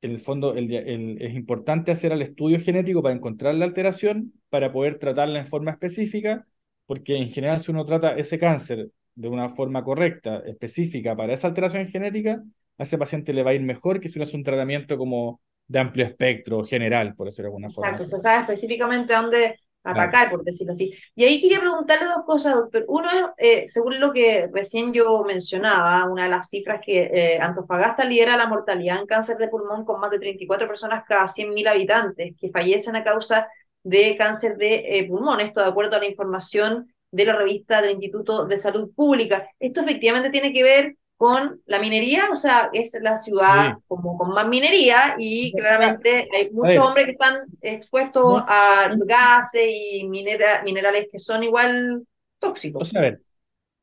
en 0.02 0.10
el 0.12 0.20
fondo 0.20 0.54
es 0.56 1.34
importante 1.34 1.92
hacer 1.92 2.12
el 2.12 2.22
estudio 2.22 2.60
genético 2.60 3.02
para 3.02 3.14
encontrar 3.14 3.54
la 3.54 3.64
alteración, 3.66 4.34
para 4.50 4.72
poder 4.72 4.98
tratarla 4.98 5.40
en 5.40 5.48
forma 5.48 5.72
específica, 5.72 6.46
porque 6.86 7.16
en 7.16 7.30
general 7.30 7.60
si 7.60 7.70
uno 7.70 7.86
trata 7.86 8.16
ese 8.16 8.38
cáncer 8.38 8.90
de 9.14 9.28
una 9.28 9.50
forma 9.50 9.84
correcta, 9.84 10.42
específica 10.46 11.16
para 11.16 11.32
esa 11.32 11.48
alteración 11.48 11.86
genética, 11.88 12.42
a 12.78 12.82
ese 12.82 12.98
paciente 12.98 13.32
le 13.32 13.42
va 13.42 13.52
a 13.52 13.54
ir 13.54 13.62
mejor 13.62 14.00
que 14.00 14.08
si 14.08 14.18
uno 14.18 14.24
hace 14.24 14.36
un 14.36 14.44
tratamiento 14.44 14.98
como 14.98 15.40
de 15.66 15.78
amplio 15.78 16.04
espectro 16.04 16.64
general, 16.64 17.14
por 17.14 17.26
decirlo 17.26 17.44
de 17.44 17.48
alguna 17.48 17.70
forma. 17.70 17.90
Exacto, 17.90 18.16
se 18.16 18.18
sabe 18.22 18.42
específicamente 18.42 19.14
dónde 19.14 19.58
atacar, 19.84 20.30
por 20.30 20.42
decirlo 20.42 20.72
así. 20.72 20.92
Y 21.14 21.24
ahí 21.24 21.40
quería 21.40 21.60
preguntarle 21.60 22.06
dos 22.06 22.24
cosas, 22.24 22.54
doctor. 22.54 22.84
Uno 22.88 23.08
es, 23.36 23.64
eh, 23.64 23.68
según 23.68 24.00
lo 24.00 24.12
que 24.12 24.48
recién 24.52 24.92
yo 24.92 25.22
mencionaba, 25.24 26.10
una 26.10 26.24
de 26.24 26.30
las 26.30 26.48
cifras 26.48 26.80
que 26.84 27.02
eh, 27.12 27.38
Antofagasta 27.38 28.04
lidera 28.04 28.36
la 28.36 28.48
mortalidad 28.48 28.98
en 28.98 29.06
cáncer 29.06 29.36
de 29.36 29.48
pulmón 29.48 29.84
con 29.84 30.00
más 30.00 30.10
de 30.10 30.18
34 30.18 30.66
personas 30.66 31.04
cada 31.06 31.26
100.000 31.26 31.68
habitantes 31.68 32.34
que 32.40 32.50
fallecen 32.50 32.96
a 32.96 33.04
causa 33.04 33.46
de 33.82 34.16
cáncer 34.16 34.56
de 34.56 34.98
eh, 34.98 35.06
pulmón. 35.06 35.40
Esto 35.40 35.60
de 35.60 35.68
acuerdo 35.68 35.96
a 35.96 36.00
la 36.00 36.06
información 36.06 36.93
de 37.14 37.24
la 37.24 37.36
revista 37.36 37.80
del 37.80 37.92
Instituto 37.92 38.44
de 38.46 38.58
Salud 38.58 38.90
Pública. 38.94 39.48
Esto 39.58 39.82
efectivamente 39.82 40.30
tiene 40.30 40.52
que 40.52 40.62
ver 40.62 40.96
con 41.16 41.60
la 41.66 41.78
minería, 41.78 42.28
o 42.32 42.36
sea, 42.36 42.70
es 42.72 42.98
la 43.00 43.16
ciudad 43.16 43.74
como 43.86 44.18
con 44.18 44.30
más 44.30 44.48
minería 44.48 45.14
y 45.16 45.52
claramente 45.52 46.28
hay 46.34 46.50
muchos 46.50 46.78
hombres 46.78 47.06
que 47.06 47.12
están 47.12 47.42
expuestos 47.62 48.42
a 48.48 48.92
gases 49.06 49.62
y 49.68 50.08
minerales 50.08 51.08
que 51.10 51.20
son 51.20 51.44
igual 51.44 52.04
tóxicos. 52.40 52.82
O 52.82 52.84
sea, 52.84 53.00
a 53.00 53.02
ver, 53.04 53.20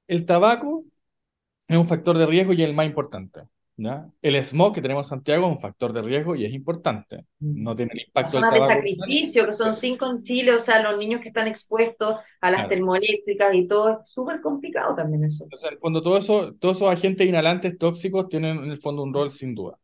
el 0.08 0.26
tabaco 0.26 0.84
es 1.68 1.78
un 1.78 1.88
factor 1.88 2.18
de 2.18 2.26
riesgo 2.26 2.52
y 2.52 2.62
es 2.62 2.68
el 2.68 2.76
más 2.76 2.86
importante. 2.86 3.44
El 4.22 4.36
smog 4.44 4.74
que 4.74 4.82
tenemos 4.82 5.08
en 5.08 5.10
Santiago 5.10 5.48
es 5.48 5.54
un 5.54 5.60
factor 5.60 5.94
de 5.94 6.02
riesgo 6.02 6.36
y 6.36 6.46
es 6.46 6.54
importante. 6.54 7.26
No 7.40 7.76
tiene 7.76 7.92
el 7.94 8.02
impacto 8.02 8.40
Las 8.40 8.50
zonas 8.50 8.68
de 8.68 8.76
sacrificio, 8.76 9.48
que 9.48 9.54
son 9.54 9.74
cinco 9.74 10.10
en 10.10 10.24
Chile, 10.24 10.54
o 10.54 10.60
sea, 10.60 10.82
los 10.82 10.98
niños 11.00 11.22
que 11.22 11.30
están 11.30 11.48
expuestos 11.48 12.18
a 12.42 12.52
las 12.52 12.70
termoeléctricas 12.70 13.54
y 13.56 13.68
todo, 13.68 14.02
es 14.02 14.10
súper 14.12 14.42
complicado 14.42 14.96
también 14.96 15.26
eso. 15.26 15.46
O 15.52 15.58
sea, 15.58 15.70
en 15.70 15.76
el 15.76 15.80
fondo, 15.80 16.02
todo 16.02 16.18
eso, 16.18 16.54
todos 16.60 16.78
esos 16.78 16.90
agentes 16.92 17.28
inhalantes 17.28 17.78
tóxicos 17.78 18.30
tienen 18.30 18.58
en 18.58 18.72
el 18.72 18.80
fondo 18.80 19.04
un 19.04 19.14
rol 19.14 19.32
sin 19.32 19.56
duda. 19.56 19.78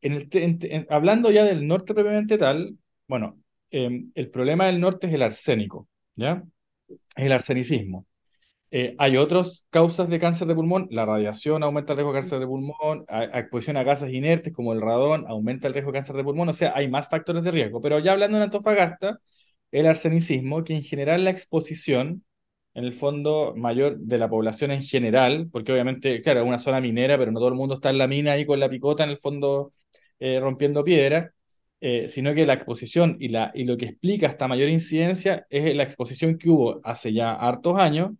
En 0.00 0.12
el, 0.12 0.86
hablando 0.90 1.30
ya 1.30 1.44
del 1.44 1.66
norte 1.66 1.94
propiamente 1.94 2.38
tal, 2.38 2.76
bueno, 3.08 3.38
em, 3.70 4.10
el 4.14 4.30
problema 4.30 4.66
del 4.66 4.80
norte 4.80 5.06
es 5.06 5.14
el 5.14 5.22
arsénico, 5.22 5.88
¿ya? 6.14 6.42
Es 6.88 7.24
el 7.24 7.32
arsenicismo. 7.32 8.06
Eh, 8.70 8.94
hay 8.98 9.16
otras 9.16 9.64
causas 9.70 10.08
de 10.08 10.18
cáncer 10.18 10.48
de 10.48 10.54
pulmón. 10.54 10.88
La 10.90 11.06
radiación 11.06 11.62
aumenta 11.62 11.92
el 11.92 11.98
riesgo 11.98 12.12
de 12.12 12.20
cáncer 12.20 12.40
de 12.40 12.46
pulmón, 12.46 13.04
a, 13.08 13.24
exposición 13.38 13.76
a 13.76 13.84
gases 13.84 14.12
inertes 14.12 14.52
como 14.52 14.72
el 14.72 14.80
radón 14.80 15.24
aumenta 15.28 15.68
el 15.68 15.74
riesgo 15.74 15.92
de 15.92 15.98
cáncer 15.98 16.16
de 16.16 16.24
pulmón. 16.24 16.48
O 16.48 16.54
sea, 16.54 16.72
hay 16.74 16.88
más 16.88 17.08
factores 17.08 17.42
de 17.44 17.50
riesgo. 17.50 17.80
Pero 17.80 17.98
ya 18.00 18.12
hablando 18.12 18.38
de 18.38 18.44
Antofagasta, 18.44 19.20
el 19.70 19.86
arsenicismo, 19.86 20.64
que 20.64 20.74
en 20.74 20.82
general 20.82 21.24
la 21.24 21.30
exposición, 21.30 22.24
en 22.74 22.84
el 22.84 22.92
fondo 22.94 23.54
mayor 23.56 23.98
de 23.98 24.18
la 24.18 24.28
población 24.28 24.70
en 24.70 24.82
general, 24.82 25.48
porque 25.50 25.72
obviamente, 25.72 26.20
claro, 26.22 26.40
es 26.40 26.46
una 26.46 26.58
zona 26.58 26.80
minera, 26.80 27.16
pero 27.18 27.32
no 27.32 27.40
todo 27.40 27.48
el 27.48 27.54
mundo 27.54 27.76
está 27.76 27.90
en 27.90 27.98
la 27.98 28.06
mina 28.06 28.32
ahí 28.32 28.44
con 28.46 28.60
la 28.60 28.68
picota 28.68 29.04
en 29.04 29.10
el 29.10 29.18
fondo 29.18 29.72
eh, 30.18 30.40
rompiendo 30.40 30.84
piedra. 30.84 31.32
Eh, 31.80 32.08
sino 32.08 32.34
que 32.34 32.46
la 32.46 32.54
exposición 32.54 33.16
y, 33.20 33.28
la, 33.28 33.52
y 33.54 33.64
lo 33.64 33.76
que 33.76 33.84
explica 33.86 34.28
esta 34.28 34.48
mayor 34.48 34.70
incidencia 34.70 35.46
es 35.50 35.76
la 35.76 35.82
exposición 35.82 36.38
que 36.38 36.48
hubo 36.48 36.80
hace 36.82 37.12
ya 37.12 37.34
hartos 37.34 37.78
años 37.78 38.12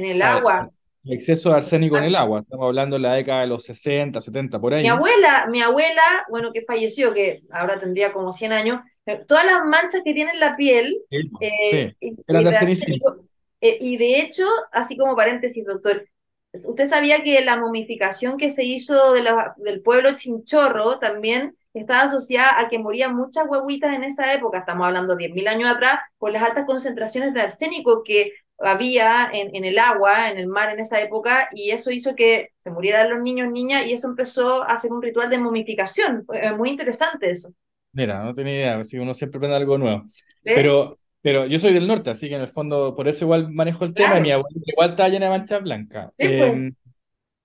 en 0.00 0.10
el 0.12 0.22
agua. 0.22 0.70
El 1.04 1.14
exceso 1.14 1.50
de 1.50 1.56
arsénico 1.56 1.96
en 1.96 2.04
el 2.04 2.16
agua. 2.16 2.40
Estamos 2.40 2.66
hablando 2.66 2.96
de 2.96 3.00
la 3.00 3.14
década 3.14 3.42
de 3.42 3.46
los 3.46 3.64
60, 3.64 4.20
70, 4.20 4.60
por 4.60 4.74
ahí. 4.74 4.82
Mi 4.82 4.88
abuela, 4.88 5.46
mi 5.48 5.62
abuela, 5.62 6.02
bueno, 6.28 6.52
que 6.52 6.62
falleció, 6.62 7.14
que 7.14 7.42
ahora 7.50 7.80
tendría 7.80 8.12
como 8.12 8.32
100 8.32 8.52
años, 8.52 8.80
eh, 9.06 9.24
todas 9.26 9.46
las 9.46 9.64
manchas 9.64 10.02
que 10.04 10.12
tiene 10.12 10.32
en 10.32 10.40
la 10.40 10.56
piel 10.56 10.98
eh, 11.40 11.94
eran 12.26 12.44
de 12.44 12.56
arsénico. 12.56 13.24
Eh, 13.62 13.78
y 13.80 13.96
de 13.96 14.20
hecho, 14.20 14.46
así 14.72 14.96
como 14.96 15.16
paréntesis, 15.16 15.64
doctor, 15.64 16.06
usted 16.52 16.84
sabía 16.84 17.22
que 17.22 17.40
la 17.42 17.56
momificación 17.56 18.36
que 18.36 18.50
se 18.50 18.64
hizo 18.64 19.12
de 19.12 19.22
del 19.58 19.82
pueblo 19.82 20.16
chinchorro 20.16 20.98
también 20.98 21.56
estaba 21.72 22.02
asociada 22.02 22.58
a 22.58 22.68
que 22.68 22.78
morían 22.78 23.14
muchas 23.14 23.44
huevitas 23.48 23.94
en 23.94 24.04
esa 24.04 24.32
época, 24.32 24.58
estamos 24.58 24.86
hablando 24.86 25.16
10.000 25.16 25.48
años 25.48 25.70
atrás, 25.70 26.00
por 26.18 26.32
las 26.32 26.42
altas 26.42 26.66
concentraciones 26.66 27.32
de 27.32 27.42
arsénico 27.42 28.02
que 28.02 28.32
había 28.60 29.30
en, 29.32 29.54
en, 29.54 29.64
el 29.64 29.78
agua, 29.78 30.30
en 30.30 30.38
el 30.38 30.46
mar 30.46 30.70
en 30.70 30.80
esa 30.80 31.00
época, 31.00 31.48
y 31.54 31.70
eso 31.70 31.90
hizo 31.90 32.14
que 32.14 32.50
se 32.62 32.70
murieran 32.70 33.10
los 33.10 33.22
niños, 33.22 33.50
niñas, 33.50 33.86
y 33.86 33.92
eso 33.94 34.08
empezó 34.08 34.62
a 34.62 34.74
hacer 34.74 34.92
un 34.92 35.02
ritual 35.02 35.30
de 35.30 35.38
momificación. 35.38 36.24
Es 36.32 36.56
muy 36.56 36.70
interesante 36.70 37.30
eso. 37.30 37.52
Mira, 37.92 38.22
no 38.22 38.34
tenía 38.34 38.54
idea, 38.54 38.84
si 38.84 38.98
uno 38.98 39.14
siempre 39.14 39.38
aprende 39.38 39.56
algo 39.56 39.78
nuevo. 39.78 40.04
Pero, 40.42 40.98
pero 41.22 41.46
yo 41.46 41.58
soy 41.58 41.72
del 41.72 41.86
norte, 41.86 42.10
así 42.10 42.28
que 42.28 42.34
en 42.34 42.42
el 42.42 42.48
fondo 42.48 42.94
por 42.94 43.08
eso 43.08 43.24
igual 43.24 43.50
manejo 43.50 43.84
el 43.84 43.94
tema, 43.94 44.18
y 44.18 44.20
mi 44.20 44.30
abuela 44.30 44.60
igual 44.64 44.90
está 44.90 45.08
llena 45.08 45.26
de 45.26 45.38
manchas 45.38 45.62
blancas. 45.62 46.10
Pues. 46.16 46.30
Em, 46.30 46.74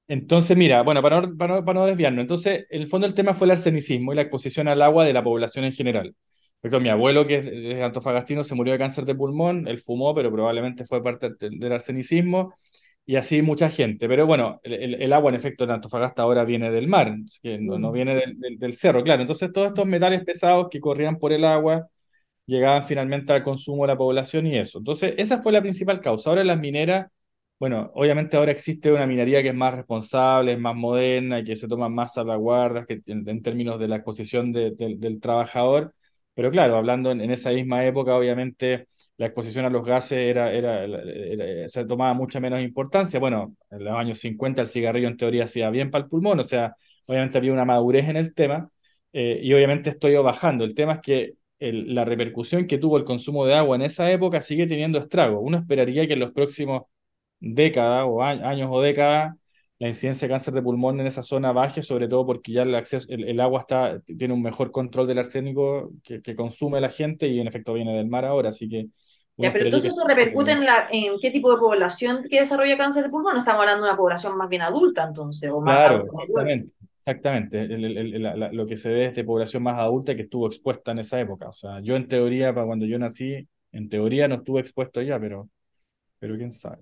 entonces, 0.07 0.55
mira, 0.55 0.83
bueno, 0.83 1.01
para 1.01 1.21
no, 1.21 1.37
para, 1.37 1.55
no, 1.55 1.65
para 1.65 1.79
no 1.79 1.85
desviarnos, 1.85 2.21
entonces, 2.21 2.67
en 2.69 2.81
el 2.81 2.87
fondo 2.87 3.07
el 3.07 3.13
tema 3.13 3.33
fue 3.33 3.47
el 3.47 3.51
arsenicismo 3.51 4.11
y 4.13 4.15
la 4.15 4.21
exposición 4.23 4.67
al 4.67 4.81
agua 4.81 5.05
de 5.05 5.13
la 5.13 5.23
población 5.23 5.65
en 5.65 5.73
general 5.73 6.15
mi 6.81 6.89
abuelo, 6.89 7.27
que 7.27 7.71
es, 7.73 7.81
antofagastino, 7.81 8.43
se 8.43 8.55
murió 8.55 8.73
de 8.73 8.79
cáncer 8.79 9.05
de 9.05 9.15
pulmón, 9.15 9.67
él 9.67 9.79
fumó, 9.79 10.13
pero 10.15 10.31
probablemente 10.31 10.85
fue 10.85 11.03
parte 11.03 11.31
del, 11.39 11.71
arsenicismo, 11.71 12.55
y 13.05 13.17
así 13.17 13.41
mucha 13.41 13.69
gente. 13.69 14.07
Pero 14.07 14.25
bueno, 14.25 14.59
el, 14.63 15.13
agua 15.13 15.29
en 15.29 15.35
efecto 15.35 15.67
de 15.67 15.73
Antofagasta 15.73 16.23
ahora 16.23 16.43
viene 16.43 16.71
del 16.71 16.87
mar, 16.87 17.15
que 17.41 17.59
no, 17.59 17.77
no 17.77 17.89
mm. 17.91 17.93
viene 17.93 18.15
del, 18.15 18.57
del, 18.57 18.73
cerro, 18.75 19.03
claro. 19.03 19.21
Entonces 19.21 19.51
todos 19.53 19.67
estos 19.69 19.85
metales 19.85 20.23
pesados 20.23 20.67
que 20.71 20.79
corrían 20.79 21.17
por 21.19 21.31
el 21.33 21.45
agua 21.45 21.87
llegaban 22.45 22.87
finalmente 22.87 23.33
al 23.33 23.43
consumo 23.43 23.83
de 23.83 23.89
la 23.89 23.97
población 23.97 24.47
y 24.47 24.57
eso. 24.57 24.79
Entonces 24.79 25.13
esa 25.17 25.41
fue 25.41 25.51
la 25.51 25.61
principal 25.61 26.01
causa. 26.01 26.29
Ahora 26.29 26.43
las 26.43 26.59
mineras, 26.59 27.07
bueno, 27.59 27.91
obviamente 27.95 28.37
ahora 28.37 28.51
existe 28.51 28.91
una 28.91 29.07
minería 29.07 29.41
que 29.41 29.49
es 29.49 29.55
más 29.55 29.75
responsable, 29.75 30.53
es 30.53 30.59
más 30.59 30.75
moderna 30.75 31.43
que 31.43 31.55
se 31.55 31.67
toman 31.67 31.93
más 31.93 32.13
salvaguardas 32.13 32.85
que 32.87 33.01
en, 33.05 33.41
términos 33.43 33.79
de 33.79 33.87
la 33.87 33.97
exposición 33.97 34.51
del 34.51 35.19
trabajador 35.21 35.93
pero 36.35 36.51
claro, 36.51 36.77
hablando 36.77 37.11
en, 37.11 37.21
esa 37.31 37.51
misma 37.51 37.85
época, 37.85 38.15
obviamente 38.15 38.87
la 39.17 39.27
exposición 39.27 39.65
a 39.65 39.69
los 39.69 39.85
gases 39.85 40.19
era, 40.19 40.51
era, 40.51 41.69
se 41.69 41.85
tomaba 41.85 42.13
mucha 42.13 42.39
menos 42.39 42.61
importancia. 42.61 43.19
Bueno, 43.19 43.55
en 43.71 43.83
los 43.85 43.97
años 43.97 44.19
50 44.19 44.61
el 44.61 44.67
cigarrillo 44.67 45.07
en 45.07 45.17
teoría 45.17 45.45
hacía 45.45 45.69
bien 45.69 45.89
para 45.91 46.03
el 46.03 46.09
pulmón, 46.09 46.39
o 46.41 46.43
sea, 46.43 46.75
obviamente 47.07 47.37
había 47.37 47.53
una 47.53 47.65
madurez 47.65 48.07
en 48.09 48.17
el 48.17 48.33
tema 48.33 48.69
eh, 49.13 49.39
y 49.41 49.53
obviamente 49.53 49.89
estoy 49.89 50.15
bajando. 50.17 50.65
El 50.65 50.75
tema 50.75 50.93
es 50.95 51.01
que 51.01 51.33
la 51.59 52.05
repercusión 52.05 52.67
que 52.67 52.77
tuvo 52.77 52.97
el 52.97 53.05
consumo 53.05 53.45
de 53.45 53.55
agua 53.55 53.75
en 53.77 53.83
esa 53.83 54.11
época 54.11 54.41
sigue 54.41 54.67
teniendo 54.67 54.99
estrago. 54.99 55.39
Uno 55.39 55.57
esperaría 55.57 56.07
que 56.07 56.13
en 56.13 56.19
los 56.19 56.31
próximos 56.33 56.83
décadas 57.39 58.05
o 58.07 58.23
años 58.23 58.69
o 58.71 58.81
décadas 58.81 59.35
la 59.85 59.89
incidencia 59.89 60.27
de 60.27 60.33
cáncer 60.33 60.53
de 60.55 60.63
pulmón 60.63 60.99
en 60.99 61.05
esa 61.05 61.21
zona 61.21 61.51
baje, 61.51 61.83
sobre 61.83 62.07
todo 62.07 62.25
porque 62.25 62.51
ya 62.51 62.63
el, 62.63 62.73
acceso, 62.73 63.05
el, 63.07 63.39
agua 63.39 63.61
está, 63.61 64.01
tiene 64.17 64.33
un 64.33 64.41
mejor 64.41 64.71
control 64.71 65.05
del 65.05 65.19
arsénico 65.19 65.91
que, 66.03 66.23
que, 66.23 66.35
consume 66.35 66.81
la 66.81 66.89
gente 66.89 67.27
y 67.27 67.39
en 67.39 67.47
efecto 67.47 67.73
viene 67.73 67.95
del 67.95 68.07
mar 68.07 68.25
ahora, 68.25 68.49
así 68.49 68.67
que... 68.67 68.87
Ya, 69.37 69.53
pero 69.53 69.65
entonces 69.65 69.91
eso 69.91 70.07
repercute 70.07 70.53
en, 70.53 70.65
la, 70.65 70.87
en 70.91 71.19
qué 71.21 71.29
tipo 71.29 71.51
de 71.51 71.59
población 71.59 72.25
que 72.27 72.39
desarrolla 72.39 72.77
cáncer 72.77 73.03
de 73.03 73.09
pulmón, 73.09 73.37
estamos 73.37 73.61
hablando 73.61 73.83
de 73.83 73.91
una 73.91 73.97
población 73.97 74.35
más 74.35 74.49
bien 74.49 74.63
adulta 74.63 75.03
entonces, 75.03 75.51
o 75.51 75.61
más 75.61 75.77
Claro, 75.77 76.05
exactamente, 76.05 76.71
exactamente, 77.05 77.67
lo 78.53 78.65
que 78.65 78.77
se 78.77 78.89
ve 78.89 79.05
es 79.05 79.15
de 79.15 79.23
población 79.23 79.61
más 79.61 79.77
adulta 79.77 80.15
que 80.15 80.23
estuvo 80.23 80.47
expuesta 80.47 80.93
en 80.93 80.99
esa 80.99 81.19
época, 81.19 81.49
o 81.49 81.53
sea, 81.53 81.79
yo 81.81 81.95
en 81.95 82.07
teoría, 82.07 82.55
para 82.55 82.65
cuando 82.65 82.87
yo 82.87 82.97
nací, 82.97 83.47
en 83.71 83.89
teoría 83.89 84.27
no 84.27 84.35
estuve 84.35 84.61
expuesto 84.61 84.99
ya, 85.03 85.19
pero, 85.19 85.47
pero 86.17 86.37
quién 86.37 86.53
sabe. 86.53 86.81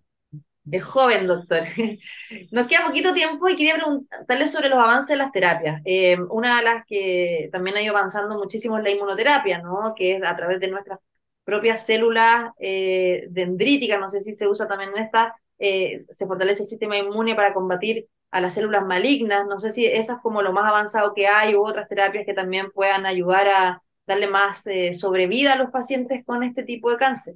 Es 0.72 0.84
joven, 0.84 1.28
doctor. 1.28 1.64
Nos 2.52 2.68
queda 2.68 2.88
poquito 2.88 3.14
tiempo 3.14 3.50
y 3.50 3.56
quería 3.56 3.76
preguntarle 3.76 4.48
sobre 4.48 4.70
los 4.70 4.80
avances 4.80 5.10
de 5.10 5.18
las 5.18 5.32
terapias. 5.32 5.82
Eh, 5.84 6.18
una 6.30 6.58
de 6.58 6.64
las 6.64 6.86
que 6.86 7.50
también 7.52 7.76
ha 7.76 7.82
ido 7.82 7.96
avanzando 7.96 8.38
muchísimo 8.38 8.78
es 8.78 8.84
la 8.84 8.92
inmunoterapia, 8.92 9.60
¿no? 9.60 9.94
Que 9.96 10.16
es 10.16 10.24
a 10.24 10.36
través 10.36 10.60
de 10.62 10.70
nuestras 10.70 11.00
propias 11.44 11.86
células 11.86 12.52
eh, 12.60 13.26
dendríticas, 13.30 14.00
no 14.00 14.08
sé 14.08 14.22
si 14.22 14.34
se 14.34 14.48
usa 14.48 14.66
también 14.66 14.92
en 14.96 15.04
esta, 15.04 15.36
eh, 15.60 15.98
se 16.10 16.26
fortalece 16.26 16.64
el 16.64 16.70
sistema 16.70 16.98
inmune 16.98 17.36
para 17.36 17.54
combatir 17.54 18.08
a 18.32 18.40
las 18.40 18.56
células 18.56 18.86
malignas. 18.86 19.46
No 19.46 19.60
sé 19.60 19.70
si 19.70 19.86
esa 19.86 20.14
es 20.14 20.20
como 20.22 20.42
lo 20.42 20.54
más 20.54 20.66
avanzado 20.66 21.14
que 21.14 21.28
hay 21.28 21.56
u 21.56 21.62
otras 21.62 21.90
terapias 21.90 22.26
que 22.26 22.34
también 22.34 22.72
puedan 22.72 23.06
ayudar 23.06 23.50
a 23.50 23.82
darle 24.08 24.28
más 24.28 24.64
sobrevida 24.98 25.54
a 25.54 25.58
los 25.58 25.72
pacientes 25.72 26.24
con 26.26 26.44
este 26.44 26.64
tipo 26.64 26.90
de 26.90 26.98
cáncer. 26.98 27.36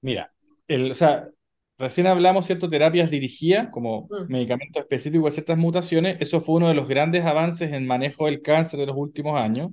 Mira, 0.00 0.32
el, 0.68 0.90
o 0.90 0.94
sea, 0.94 1.28
Recién 1.76 2.06
hablamos, 2.06 2.46
¿cierto? 2.46 2.70
Terapias 2.70 3.10
dirigidas 3.10 3.68
como 3.70 4.02
mm. 4.02 4.30
medicamentos 4.32 4.82
específicos 4.82 5.28
a 5.28 5.34
ciertas 5.34 5.58
mutaciones. 5.58 6.18
Eso 6.20 6.40
fue 6.40 6.56
uno 6.56 6.68
de 6.68 6.74
los 6.74 6.88
grandes 6.88 7.24
avances 7.24 7.72
en 7.72 7.86
manejo 7.86 8.26
del 8.26 8.42
cáncer 8.42 8.78
de 8.78 8.86
los 8.86 8.96
últimos 8.96 9.40
años. 9.40 9.72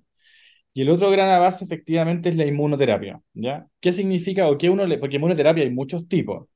Y 0.74 0.82
el 0.82 0.90
otro 0.90 1.12
gran 1.12 1.30
avance 1.30 1.66
efectivamente 1.66 2.30
es 2.30 2.38
la 2.38 2.46
inmunoterapia, 2.46 3.22
¿ya? 3.34 3.68
¿Qué 3.80 3.92
significa 3.94 4.48
o 4.48 4.58
qué 4.58 4.70
uno 4.70 4.86
le... 4.86 4.98
Porque 4.98 5.18
inmunoterapia 5.18 5.64
hay 5.64 5.70
muchos 5.70 6.08
tipos. 6.08 6.48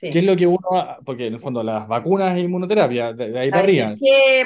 ¿Qué 0.00 0.18
es 0.18 0.24
lo 0.24 0.36
que 0.36 0.46
uno... 0.46 0.60
Porque 1.04 1.26
en 1.26 1.34
el 1.34 1.40
fondo 1.40 1.62
las 1.62 1.86
vacunas 1.88 2.36
es 2.36 2.44
inmunoterapia, 2.44 3.12
de, 3.12 3.38
ahí 3.38 3.50
para 3.50 3.64
arriba. 3.64 3.92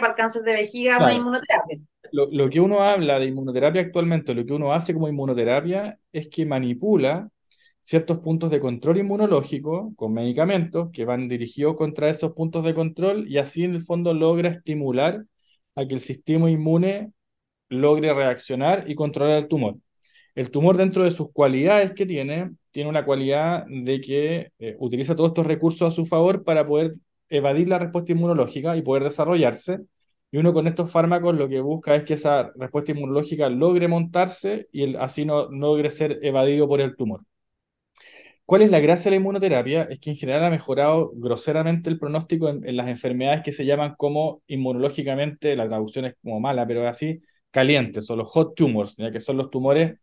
para 0.01 0.13
el 0.13 0.17
cáncer 0.17 0.43
de 0.43 0.53
vejiga 0.55 0.97
una 0.97 1.15
inmunoterapia. 1.15 1.79
Lo, 2.13 2.29
lo 2.33 2.51
que 2.51 2.61
uno 2.61 2.83
habla 2.83 3.21
de 3.21 3.27
inmunoterapia 3.27 3.83
actualmente, 3.83 4.35
lo 4.35 4.45
que 4.45 4.53
uno 4.53 4.73
hace 4.73 4.95
como 4.95 5.07
inmunoterapia 5.07 5.99
es 6.13 6.29
que 6.29 6.45
manipula 6.47 7.29
ciertos 7.81 8.19
puntos 8.19 8.51
de 8.51 8.61
control 8.61 8.99
inmunológico 8.99 9.93
con 9.97 10.13
medicamentos 10.15 10.91
que 10.93 11.05
van 11.05 11.29
dirigidos 11.29 11.77
contra 11.77 12.11
esos 12.11 12.33
puntos 12.33 12.65
de 12.65 12.75
control 12.75 13.29
y 13.29 13.39
así 13.39 13.65
en 13.65 13.75
el 13.75 13.83
fondo 13.85 14.15
logra 14.15 14.51
estimular 14.51 15.25
a 15.75 15.87
que 15.87 15.95
el 15.95 16.01
sistema 16.01 16.51
inmune 16.51 17.13
logre 17.69 18.13
reaccionar 18.15 18.85
y 18.91 18.95
controlar 18.95 19.39
el 19.39 19.49
tumor. 19.49 19.77
El 20.35 20.51
tumor 20.51 20.77
dentro 20.77 21.05
de 21.05 21.11
sus 21.11 21.33
cualidades 21.33 21.93
que 21.93 22.07
tiene, 22.07 22.53
tiene 22.71 22.89
una 22.91 23.05
cualidad 23.05 23.65
de 23.69 24.01
que 24.01 24.53
eh, 24.59 24.77
utiliza 24.79 25.17
todos 25.17 25.31
estos 25.31 25.47
recursos 25.47 25.93
a 25.93 25.95
su 25.95 26.07
favor 26.07 26.45
para 26.45 26.67
poder 26.67 26.95
evadir 27.29 27.69
la 27.69 27.79
respuesta 27.79 28.13
inmunológica 28.13 28.77
y 28.77 28.83
poder 28.83 29.05
desarrollarse. 29.05 29.81
Y 30.33 30.39
uno 30.39 30.53
con 30.53 30.67
estos 30.69 30.91
fármacos 30.91 31.35
lo 31.37 31.49
que 31.49 31.61
busca 31.61 31.95
es 31.97 32.05
que 32.05 32.15
esa 32.15 32.53
respuesta 32.57 32.93
inmunológica 32.93 33.49
logre 33.49 33.89
montarse 33.89 34.69
y 34.73 34.97
así 34.97 35.25
no, 35.25 35.51
logre 35.51 35.91
ser 35.91 36.21
evadido 36.23 36.69
por 36.69 36.81
el 36.81 36.97
tumor. 36.97 37.23
¿Cuál 38.51 38.63
es 38.63 38.71
la 38.73 38.81
gracia 38.81 39.05
de 39.05 39.11
la 39.11 39.17
inmunoterapia? 39.21 39.85
Es 39.85 40.01
que 40.01 40.11
en 40.11 40.17
general 40.17 40.45
ha 40.45 40.51
mejorado 40.51 41.13
groseramente 41.15 41.89
el 41.89 42.01
pronóstico 42.01 42.49
en, 42.49 42.77
las 42.77 42.89
enfermedades 42.89 43.43
que 43.45 43.53
se 43.53 43.65
llaman 43.65 43.95
como 43.97 44.43
inmunológicamente, 44.49 45.55
la 45.55 45.69
traducción 45.69 46.07
es 46.07 46.17
como 46.21 46.41
mala, 46.41 46.67
pero 46.67 46.89
así, 46.89 47.21
calientes 47.53 48.11
o 48.11 48.17
los 48.17 48.27
hot 48.29 48.57
tumors, 48.57 48.97
ya 48.97 49.13
que 49.13 49.21
son 49.21 49.37
los 49.37 49.51
tumores 49.51 50.01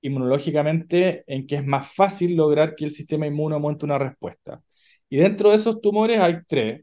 inmunológicamente 0.00 1.24
en 1.26 1.46
que 1.46 1.56
es 1.56 1.66
más 1.66 1.92
fácil 1.94 2.36
lograr 2.36 2.74
que 2.74 2.86
el 2.86 2.92
sistema 2.92 3.26
inmuno 3.26 3.60
monte 3.60 3.84
una 3.84 3.98
respuesta. 3.98 4.62
Y 5.10 5.18
dentro 5.18 5.50
de 5.50 5.56
esos 5.56 5.82
tumores 5.82 6.20
hay 6.20 6.38
tres, 6.48 6.82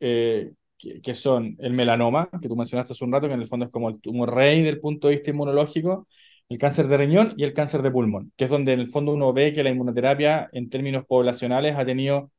eh, 0.00 0.50
que, 0.78 1.14
son 1.14 1.56
el 1.60 1.74
melanoma, 1.74 2.28
que 2.42 2.48
tú 2.48 2.56
mencionaste 2.56 2.92
hace 2.92 3.04
un 3.04 3.12
rato, 3.12 3.28
que 3.28 3.34
en 3.34 3.42
el 3.42 3.48
fondo 3.48 3.66
es 3.66 3.70
como 3.70 3.88
el 3.88 4.00
tumor 4.00 4.34
rey 4.34 4.62
del 4.62 4.80
punto 4.80 5.06
de 5.06 5.14
vista 5.14 5.30
inmunológico, 5.30 6.08
el 6.48 6.58
cáncer 6.58 6.88
de 6.88 6.96
riñón 6.96 7.34
y 7.36 7.44
el 7.44 7.54
cáncer 7.54 7.82
de 7.82 7.90
pulmón, 7.90 8.32
que 8.36 8.44
es 8.44 8.50
donde 8.50 8.72
en 8.72 8.80
el 8.80 8.88
fondo 8.90 9.12
uno 9.12 9.32
ve 9.32 9.52
que 9.52 9.62
la 9.62 9.70
inmunoterapia 9.70 10.48
en 10.52 10.70
términos 10.70 11.04
poblacionales 11.06 11.76
ha 11.76 11.84
tenido 11.84 12.30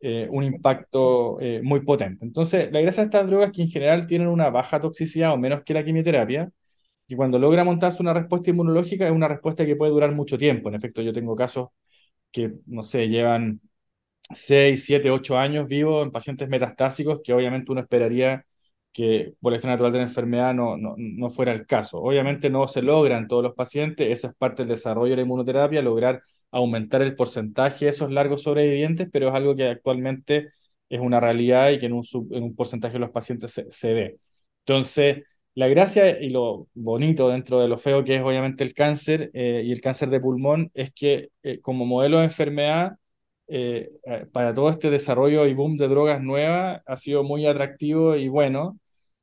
eh, 0.00 0.28
un 0.30 0.44
impacto 0.44 1.40
eh, 1.40 1.60
muy 1.62 1.80
potente. 1.80 2.24
Entonces, 2.24 2.70
la 2.72 2.80
gracia 2.80 3.02
de 3.02 3.06
estas 3.06 3.26
drogas 3.26 3.48
es 3.48 3.52
que 3.54 3.62
en 3.62 3.68
general 3.68 4.06
tienen 4.06 4.28
una 4.28 4.50
baja 4.50 4.80
toxicidad 4.80 5.32
o 5.32 5.36
menos 5.38 5.62
que 5.64 5.74
la 5.74 5.84
quimioterapia, 5.84 6.50
y 7.06 7.16
cuando 7.16 7.38
logra 7.38 7.64
montarse 7.64 8.02
una 8.02 8.14
respuesta 8.14 8.50
inmunológica 8.50 9.06
es 9.06 9.12
una 9.12 9.28
respuesta 9.28 9.66
que 9.66 9.76
puede 9.76 9.92
durar 9.92 10.12
mucho 10.12 10.38
tiempo. 10.38 10.68
En 10.68 10.76
efecto, 10.76 11.02
yo 11.02 11.12
tengo 11.12 11.36
casos 11.36 11.68
que, 12.32 12.52
no 12.66 12.82
sé, 12.82 13.08
llevan 13.08 13.60
6, 14.34 14.84
7, 14.84 15.10
8 15.10 15.38
años 15.38 15.68
vivo 15.68 16.02
en 16.02 16.10
pacientes 16.12 16.48
metastásicos 16.48 17.20
que 17.24 17.32
obviamente 17.34 17.72
uno 17.72 17.80
esperaría 17.82 18.44
que 18.92 19.34
por 19.40 19.52
la 19.52 19.58
natural 19.58 19.92
de 19.92 19.98
la 19.98 20.04
enfermedad 20.04 20.54
no, 20.54 20.76
no, 20.76 20.94
no, 20.98 21.30
fuera 21.30 21.52
el 21.52 21.66
caso. 21.66 21.98
Obviamente 22.00 22.50
no 22.50 22.68
se 22.68 22.82
logra 22.82 23.18
en 23.18 23.28
todos 23.28 23.42
los 23.42 23.54
pacientes, 23.54 24.10
esa 24.10 24.28
es 24.28 24.34
parte 24.34 24.62
del 24.62 24.70
desarrollo 24.76 25.10
de 25.10 25.16
la 25.16 25.22
inmunoterapia, 25.22 25.82
lograr 25.82 26.22
aumentar 26.50 27.02
el 27.02 27.16
porcentaje 27.16 27.86
de 27.86 27.90
esos 27.92 28.10
largos 28.10 28.42
sobrevivientes, 28.42 29.08
pero 29.12 29.28
es 29.28 29.34
algo 29.34 29.56
que 29.56 29.68
actualmente 29.68 30.50
es 30.88 31.00
una 31.00 31.20
realidad 31.20 31.70
y 31.70 31.78
que 31.78 31.86
en 31.86 31.94
un, 31.94 32.04
en 32.30 32.42
un 32.44 32.54
porcentaje 32.54 32.94
de 32.94 32.98
los 33.00 33.10
pacientes 33.10 33.52
se, 33.52 33.66
se 33.70 33.94
ve. 33.94 34.18
Entonces, 34.66 35.24
la 35.54 35.68
gracia 35.68 36.20
y 36.20 36.30
lo 36.30 36.68
bonito 36.74 37.28
dentro 37.28 37.60
de 37.60 37.68
lo 37.68 37.78
feo 37.78 38.04
que 38.04 38.16
es 38.16 38.22
obviamente 38.22 38.64
el 38.64 38.74
cáncer 38.74 39.30
eh, 39.34 39.62
y 39.64 39.72
el 39.72 39.80
cáncer 39.80 40.08
de 40.10 40.20
pulmón 40.20 40.70
es 40.74 40.92
que 40.92 41.30
eh, 41.42 41.60
como 41.60 41.84
modelo 41.84 42.18
de 42.18 42.24
enfermedad 42.24 42.92
eh, 43.48 43.90
para 44.32 44.54
todo 44.54 44.70
este 44.70 44.90
desarrollo 44.90 45.46
y 45.46 45.54
boom 45.54 45.76
de 45.76 45.88
drogas 45.88 46.22
nuevas 46.22 46.82
ha 46.86 46.96
sido 46.96 47.24
muy 47.24 47.46
atractivo 47.46 48.16
y 48.16 48.28
bueno 48.28 48.78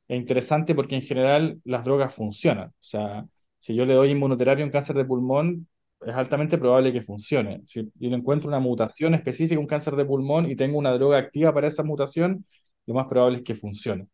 e 0.07 0.15
interesante 0.15 0.75
porque 0.75 0.95
en 0.95 1.01
general 1.03 1.61
las 1.63 1.85
drogas 1.85 2.13
funcionan. 2.13 2.69
O 2.69 2.73
sea, 2.81 3.25
si 3.59 3.75
yo 3.75 3.85
le 3.85 3.93
doy 3.93 4.11
inmunoterapia 4.11 4.63
a 4.63 4.67
un 4.67 4.71
cáncer 4.71 4.95
de 4.95 5.05
pulmón, 5.05 5.67
es 6.01 6.15
altamente 6.15 6.57
probable 6.57 6.93
que 6.93 7.01
funcione. 7.01 7.61
Si 7.65 7.91
yo 7.95 8.15
encuentro 8.15 8.47
una 8.47 8.59
mutación 8.59 9.13
específica, 9.13 9.59
un 9.59 9.67
cáncer 9.67 9.95
de 9.95 10.05
pulmón, 10.05 10.49
y 10.49 10.55
tengo 10.55 10.77
una 10.77 10.93
droga 10.93 11.17
activa 11.19 11.53
para 11.53 11.67
esa 11.67 11.83
mutación, 11.83 12.45
lo 12.87 12.93
más 12.95 13.07
probable 13.07 13.39
es 13.39 13.43
que 13.43 13.55
funcione. 13.55 14.07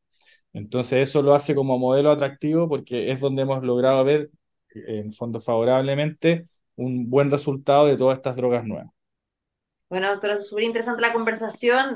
Entonces 0.53 1.09
eso 1.09 1.21
lo 1.21 1.35
hace 1.35 1.55
como 1.55 1.77
modelo 1.79 2.11
atractivo 2.11 2.69
porque 2.69 3.11
es 3.11 3.19
donde 3.19 3.43
hemos 3.43 3.63
logrado 3.63 4.03
ver, 4.05 4.31
en 4.73 5.13
fondo 5.13 5.41
favorablemente, 5.41 6.47
un 6.75 7.09
buen 7.09 7.31
resultado 7.31 7.87
de 7.87 7.97
todas 7.97 8.17
estas 8.17 8.35
drogas 8.35 8.65
nuevas. 8.65 8.94
Bueno, 9.87 10.09
doctora, 10.09 10.41
súper 10.41 10.63
interesante 10.63 11.01
la 11.01 11.13
conversación. 11.13 11.95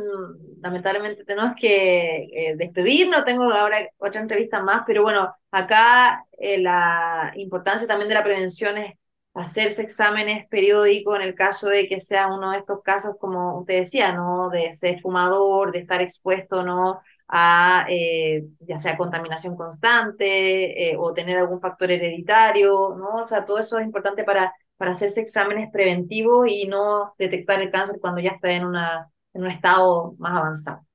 Lamentablemente 0.62 1.26
tenemos 1.26 1.54
que 1.60 2.28
eh, 2.32 2.56
despedirnos. 2.56 3.26
Tengo 3.26 3.52
ahora 3.52 3.90
otra 3.98 4.22
entrevista 4.22 4.62
más, 4.62 4.84
pero 4.86 5.02
bueno, 5.02 5.34
acá 5.52 6.24
eh, 6.38 6.60
la 6.60 7.32
importancia 7.36 7.88
también 7.88 8.10
de 8.10 8.16
la 8.16 8.24
prevención 8.24 8.78
es 8.78 8.94
hacerse 9.34 9.82
exámenes 9.82 10.48
periódicos 10.50 11.16
en 11.16 11.24
el 11.24 11.36
caso 11.36 11.70
de 11.70 11.88
que 11.88 12.00
sea 12.00 12.28
uno 12.28 12.52
de 12.52 12.60
estos 12.60 12.82
casos, 12.84 13.16
como 13.20 13.60
usted 13.60 13.80
decía, 13.80 14.14
¿no? 14.14 14.50
De 14.50 14.74
ser 14.76 15.02
fumador, 15.02 15.72
de 15.72 15.80
estar 15.80 16.02
expuesto, 16.02 16.64
¿no? 16.64 17.02
a 17.30 17.86
eh, 17.90 18.44
ya 18.62 18.80
sea 18.80 18.98
contaminación 18.98 19.56
constante 19.56 20.92
eh, 20.92 20.96
o 20.98 21.14
tener 21.14 21.38
algún 21.38 21.62
factor 21.62 21.92
hereditario, 21.92 22.96
¿no? 22.98 23.24
O 23.24 23.28
sea, 23.28 23.46
todo 23.46 23.60
eso 23.60 23.78
es 23.78 23.86
importante 23.86 24.24
para, 24.24 24.54
para 24.80 24.92
hacerse 24.92 25.20
exámenes 25.20 25.70
preventivos 25.74 26.48
y 26.50 26.66
no 26.66 27.14
detectar 27.20 27.62
el 27.62 27.70
cáncer 27.70 28.00
cuando 28.00 28.22
ya 28.22 28.30
está 28.30 28.50
en, 28.54 28.66
una, 28.66 29.12
en 29.34 29.44
un 29.44 29.50
estado 29.52 30.16
más 30.20 30.38
avanzado. 30.38 30.88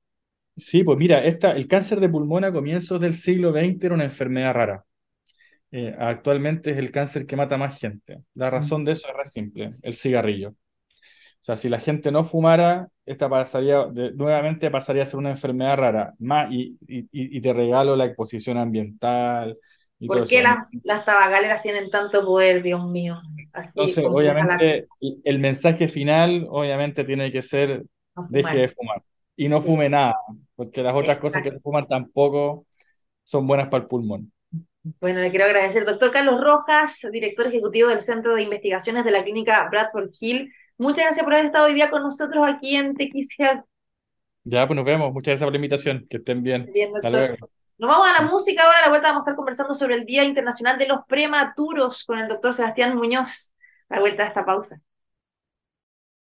Sí, 0.57 0.83
pues 0.83 0.97
mira, 0.97 1.23
esta, 1.23 1.51
el 1.51 1.67
cáncer 1.67 1.99
de 1.99 2.09
pulmón 2.09 2.45
a 2.45 2.51
comienzos 2.51 2.99
del 2.99 3.13
siglo 3.13 3.51
XX 3.51 3.83
era 3.83 3.93
una 3.93 4.05
enfermedad 4.05 4.53
rara. 4.55 4.85
Eh, 5.69 5.95
actualmente 5.99 6.71
es 6.71 6.77
el 6.77 6.91
cáncer 6.91 7.27
que 7.27 7.35
mata 7.35 7.57
más 7.57 7.79
gente. 7.79 8.23
La 8.33 8.49
razón 8.49 8.85
de 8.85 8.93
eso 8.93 9.07
es 9.07 9.15
re 9.15 9.25
simple, 9.25 9.75
el 9.83 9.93
cigarrillo. 9.93 10.49
O 10.49 10.55
sea, 11.45 11.55
si 11.55 11.69
la 11.69 11.79
gente 11.79 12.11
no 12.11 12.23
fumara, 12.23 12.87
esta 13.05 13.29
pasaría, 13.29 13.85
nuevamente 14.15 14.71
pasaría 14.71 15.03
a 15.03 15.05
ser 15.05 15.19
una 15.19 15.29
enfermedad 15.29 15.77
rara. 15.77 16.13
Más, 16.17 16.51
y, 16.51 16.75
y, 16.87 17.39
te 17.39 17.53
regalo 17.53 17.95
la 17.95 18.05
exposición 18.05 18.57
ambiental. 18.57 19.55
Y 19.99 20.07
¿Por 20.07 20.27
qué 20.27 20.41
las, 20.41 20.57
las 20.83 21.05
tabacaleras 21.05 21.61
tienen 21.61 21.89
tanto 21.89 22.25
poder, 22.25 22.61
Dios 22.61 22.85
mío? 22.85 23.21
Así 23.53 23.71
Entonces, 23.75 24.05
obviamente, 24.05 24.87
el 25.23 25.39
mensaje 25.39 25.87
final, 25.87 26.45
obviamente, 26.49 27.03
tiene 27.03 27.31
que 27.31 27.41
ser, 27.41 27.83
deje 28.29 28.57
de 28.57 28.67
fumar. 28.67 29.01
Y 29.37 29.47
no 29.47 29.61
fume 29.61 29.89
nada, 29.89 30.15
porque 30.55 30.81
las 30.81 30.95
otras 30.95 31.19
cosas 31.19 31.41
que 31.41 31.51
se 31.51 31.59
fuman 31.59 31.87
tampoco 31.87 32.65
son 33.23 33.47
buenas 33.47 33.67
para 33.69 33.83
el 33.83 33.89
pulmón. 33.89 34.31
Bueno, 34.99 35.19
le 35.19 35.29
quiero 35.29 35.45
agradecer. 35.45 35.85
Doctor 35.85 36.11
Carlos 36.11 36.41
Rojas, 36.41 36.99
director 37.11 37.47
ejecutivo 37.47 37.89
del 37.89 38.01
Centro 38.01 38.35
de 38.35 38.43
Investigaciones 38.43 39.03
de 39.03 39.11
la 39.11 39.23
Clínica 39.23 39.67
Bradford 39.69 40.11
Hill 40.19 40.51
Muchas 40.77 41.05
gracias 41.05 41.23
por 41.23 41.33
haber 41.33 41.45
estado 41.45 41.67
hoy 41.67 41.73
día 41.73 41.89
con 41.89 42.01
nosotros 42.01 42.43
aquí 42.45 42.75
en 42.75 42.95
TX 42.95 43.39
Health. 43.39 43.65
Ya, 44.43 44.67
pues 44.67 44.75
nos 44.75 44.85
vemos. 44.85 45.13
Muchas 45.13 45.31
gracias 45.33 45.45
por 45.45 45.53
la 45.53 45.57
invitación. 45.57 46.05
Que 46.09 46.17
estén 46.17 46.43
bien. 46.43 46.69
Bien, 46.73 46.91
doctor. 46.91 47.37
Nos 47.77 47.89
vamos 47.89 48.07
a 48.07 48.21
la 48.21 48.29
música 48.29 48.63
ahora. 48.63 48.79
A 48.79 48.81
la 48.83 48.89
vuelta 48.89 49.07
vamos 49.09 49.21
a 49.21 49.23
estar 49.23 49.35
conversando 49.35 49.73
sobre 49.73 49.95
el 49.95 50.05
Día 50.05 50.23
Internacional 50.23 50.77
de 50.77 50.87
los 50.87 51.05
Prematuros 51.07 52.05
con 52.05 52.19
el 52.19 52.27
doctor 52.27 52.53
Sebastián 52.53 52.95
Muñoz. 52.95 53.51
A 53.89 53.95
la 53.95 54.01
vuelta 54.01 54.23
de 54.23 54.29
esta 54.29 54.45
pausa. 54.45 54.77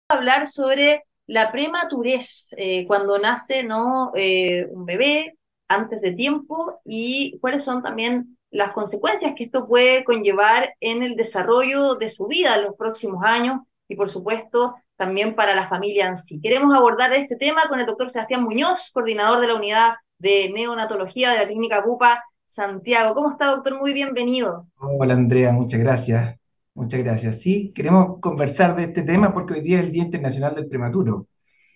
Vamos 0.09 0.11
a 0.11 0.14
hablar 0.14 0.48
sobre 0.48 1.05
la 1.26 1.50
prematurez, 1.50 2.55
eh, 2.57 2.87
cuando 2.87 3.18
nace 3.18 3.62
¿no? 3.62 4.12
Eh, 4.14 4.66
un 4.70 4.85
bebé 4.85 5.38
antes 5.68 6.00
de 6.00 6.12
tiempo 6.12 6.81
y 6.85 7.38
cuáles 7.40 7.62
son 7.62 7.83
también 7.83 8.37
las 8.50 8.72
consecuencias 8.72 9.33
que 9.37 9.44
esto 9.44 9.66
puede 9.66 10.05
conllevar 10.05 10.74
en 10.81 11.03
el 11.03 11.14
desarrollo 11.16 11.94
de 11.94 12.09
su 12.09 12.26
vida 12.26 12.57
en 12.57 12.64
los 12.64 12.76
próximos 12.76 13.22
años 13.24 13.61
y 13.88 13.94
por 13.94 14.11
supuesto 14.11 14.74
también 14.96 15.35
para 15.37 15.55
la 15.55 15.68
familia 15.68 16.09
en 16.09 16.16
sí. 16.16 16.40
Queremos 16.40 16.74
abordar 16.74 17.12
este 17.14 17.37
tema 17.37 17.68
con 17.68 17.81
el 17.81 17.87
doctor 17.87 18.11
Sebastián 18.11 18.42
Muñoz, 18.42 18.90
coordinador 18.92 19.40
de 19.40 19.46
la 19.46 19.55
unidad 19.55 19.92
de 20.21 20.51
neonatología 20.53 21.31
de 21.31 21.39
la 21.39 21.47
clínica 21.47 21.83
CUPA 21.83 22.23
Santiago. 22.47 23.15
¿Cómo 23.15 23.33
está, 23.33 23.47
doctor? 23.47 23.79
Muy 23.79 23.95
bienvenido. 23.95 24.67
Hola, 24.79 25.15
Andrea, 25.15 25.51
muchas 25.51 25.81
gracias. 25.81 26.37
Muchas 26.75 27.03
gracias. 27.03 27.41
Sí, 27.41 27.73
queremos 27.75 28.21
conversar 28.21 28.77
de 28.77 28.85
este 28.85 29.03
tema 29.03 29.33
porque 29.33 29.55
hoy 29.55 29.63
día 29.63 29.79
es 29.79 29.87
el 29.87 29.93
Día 29.93 30.05
Internacional 30.05 30.55
del 30.55 30.69
Prematuro. 30.69 31.27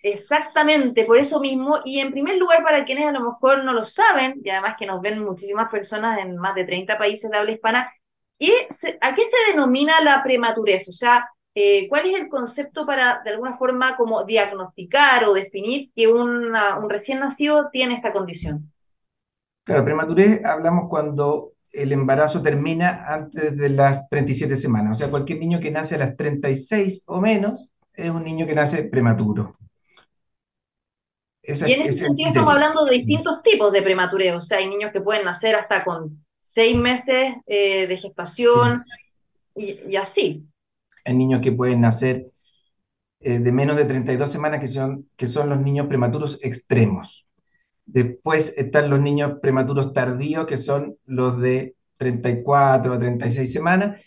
Exactamente, 0.03 1.05
por 1.05 1.17
eso 1.17 1.39
mismo. 1.39 1.79
Y 1.83 1.99
en 1.99 2.11
primer 2.11 2.37
lugar, 2.37 2.63
para 2.63 2.85
quienes 2.85 3.07
a 3.07 3.11
lo 3.11 3.21
mejor 3.21 3.63
no 3.63 3.73
lo 3.73 3.83
saben, 3.83 4.39
y 4.43 4.49
además 4.51 4.75
que 4.77 4.85
nos 4.85 5.01
ven 5.01 5.23
muchísimas 5.23 5.69
personas 5.71 6.19
en 6.19 6.37
más 6.37 6.53
de 6.53 6.65
30 6.65 6.97
países 6.99 7.31
de 7.31 7.37
habla 7.37 7.51
hispana, 7.51 7.91
¿y 8.37 8.51
¿a 9.01 9.15
qué 9.15 9.23
se 9.25 9.51
denomina 9.51 10.01
la 10.01 10.21
prematurez? 10.21 10.87
O 10.87 10.91
sea, 10.91 11.27
eh, 11.57 11.87
¿cuál 11.87 12.07
es 12.07 12.21
el 12.21 12.27
concepto 12.27 12.85
para, 12.85 13.21
de 13.23 13.29
alguna 13.29 13.57
forma, 13.57 13.95
como 13.95 14.25
diagnosticar 14.25 15.23
o 15.23 15.33
definir 15.33 15.89
que 15.95 16.09
un 16.09 16.53
recién 16.89 17.21
nacido 17.21 17.69
tiene 17.71 17.93
esta 17.93 18.11
condición? 18.11 18.73
Claro, 19.63 19.85
prematurez 19.85 20.43
hablamos 20.43 20.89
cuando 20.89 21.53
el 21.71 21.93
embarazo 21.93 22.41
termina 22.41 23.05
antes 23.07 23.57
de 23.57 23.69
las 23.69 24.09
37 24.09 24.57
semanas. 24.57 24.91
O 24.91 24.95
sea, 24.95 25.09
cualquier 25.09 25.39
niño 25.39 25.61
que 25.61 25.71
nace 25.71 25.95
a 25.95 25.99
las 25.99 26.17
36 26.17 27.05
o 27.07 27.21
menos 27.21 27.69
es 27.93 28.09
un 28.09 28.23
niño 28.23 28.45
que 28.45 28.53
nace 28.53 28.83
prematuro. 28.83 29.53
y 31.41 31.71
en 31.71 31.81
ese 31.81 31.93
sentido 31.93 32.29
estamos 32.29 32.51
hablando 32.51 32.83
de 32.83 32.97
distintos 32.97 33.41
tipos 33.41 33.71
de 33.71 33.81
prematurez. 33.81 34.35
O 34.35 34.41
sea, 34.41 34.57
hay 34.57 34.69
niños 34.69 34.91
que 34.91 34.99
pueden 34.99 35.23
nacer 35.23 35.55
hasta 35.55 35.85
con 35.85 36.25
seis 36.41 36.77
meses 36.77 37.33
eh, 37.47 37.87
de 37.87 37.97
gestación 37.97 38.73
y 39.55 39.95
así. 39.95 40.45
Hay 41.05 41.15
niños 41.15 41.41
que 41.41 41.51
pueden 41.51 41.81
nacer 41.81 42.31
eh, 43.19 43.39
de 43.39 43.51
menos 43.51 43.75
de 43.75 43.85
32 43.85 44.31
semanas, 44.31 44.59
que 44.59 44.67
son, 44.67 45.09
que 45.15 45.27
son 45.27 45.49
los 45.49 45.59
niños 45.61 45.87
prematuros 45.87 46.39
extremos. 46.43 47.27
Después 47.85 48.53
están 48.57 48.89
los 48.89 48.99
niños 48.99 49.39
prematuros 49.41 49.93
tardíos, 49.93 50.45
que 50.45 50.57
son 50.57 50.97
los 51.05 51.39
de 51.39 51.75
34 51.97 52.93
a 52.93 52.99
36 52.99 53.51
semanas, 53.51 54.01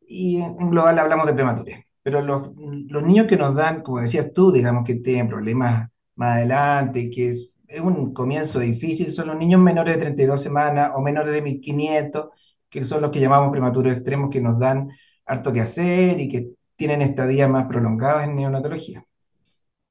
y 0.00 0.40
en, 0.40 0.56
global 0.70 0.98
hablamos 0.98 1.26
de 1.26 1.34
prematurez. 1.34 1.84
Pero 2.02 2.22
los, 2.22 2.50
los 2.56 3.02
niños 3.02 3.26
que 3.26 3.36
nos 3.36 3.54
dan, 3.54 3.82
como 3.82 4.00
decías 4.00 4.32
tú, 4.32 4.52
digamos 4.52 4.84
que 4.84 4.96
tienen 4.96 5.28
problemas 5.28 5.88
más 6.16 6.36
adelante, 6.36 7.10
que 7.10 7.28
es, 7.28 7.52
es 7.68 7.80
un 7.80 8.12
comienzo 8.12 8.60
difícil, 8.60 9.10
son 9.12 9.28
los 9.28 9.36
niños 9.36 9.60
menores 9.60 9.96
de 9.96 10.02
32 10.02 10.42
semanas 10.42 10.92
o 10.94 11.02
menores 11.02 11.32
de 11.32 11.42
1500, 11.42 12.26
que 12.68 12.84
son 12.84 13.02
los 13.02 13.10
que 13.10 13.20
llamamos 13.20 13.50
prematuros 13.50 13.92
extremos, 13.92 14.30
que 14.30 14.40
nos 14.40 14.58
dan 14.58 14.88
harto 15.26 15.52
que 15.52 15.60
hacer 15.60 16.20
y 16.20 16.28
que 16.28 16.50
tienen 16.76 17.02
estadías 17.02 17.50
más 17.50 17.66
prolongadas 17.66 18.24
en 18.24 18.36
neonatología. 18.36 19.04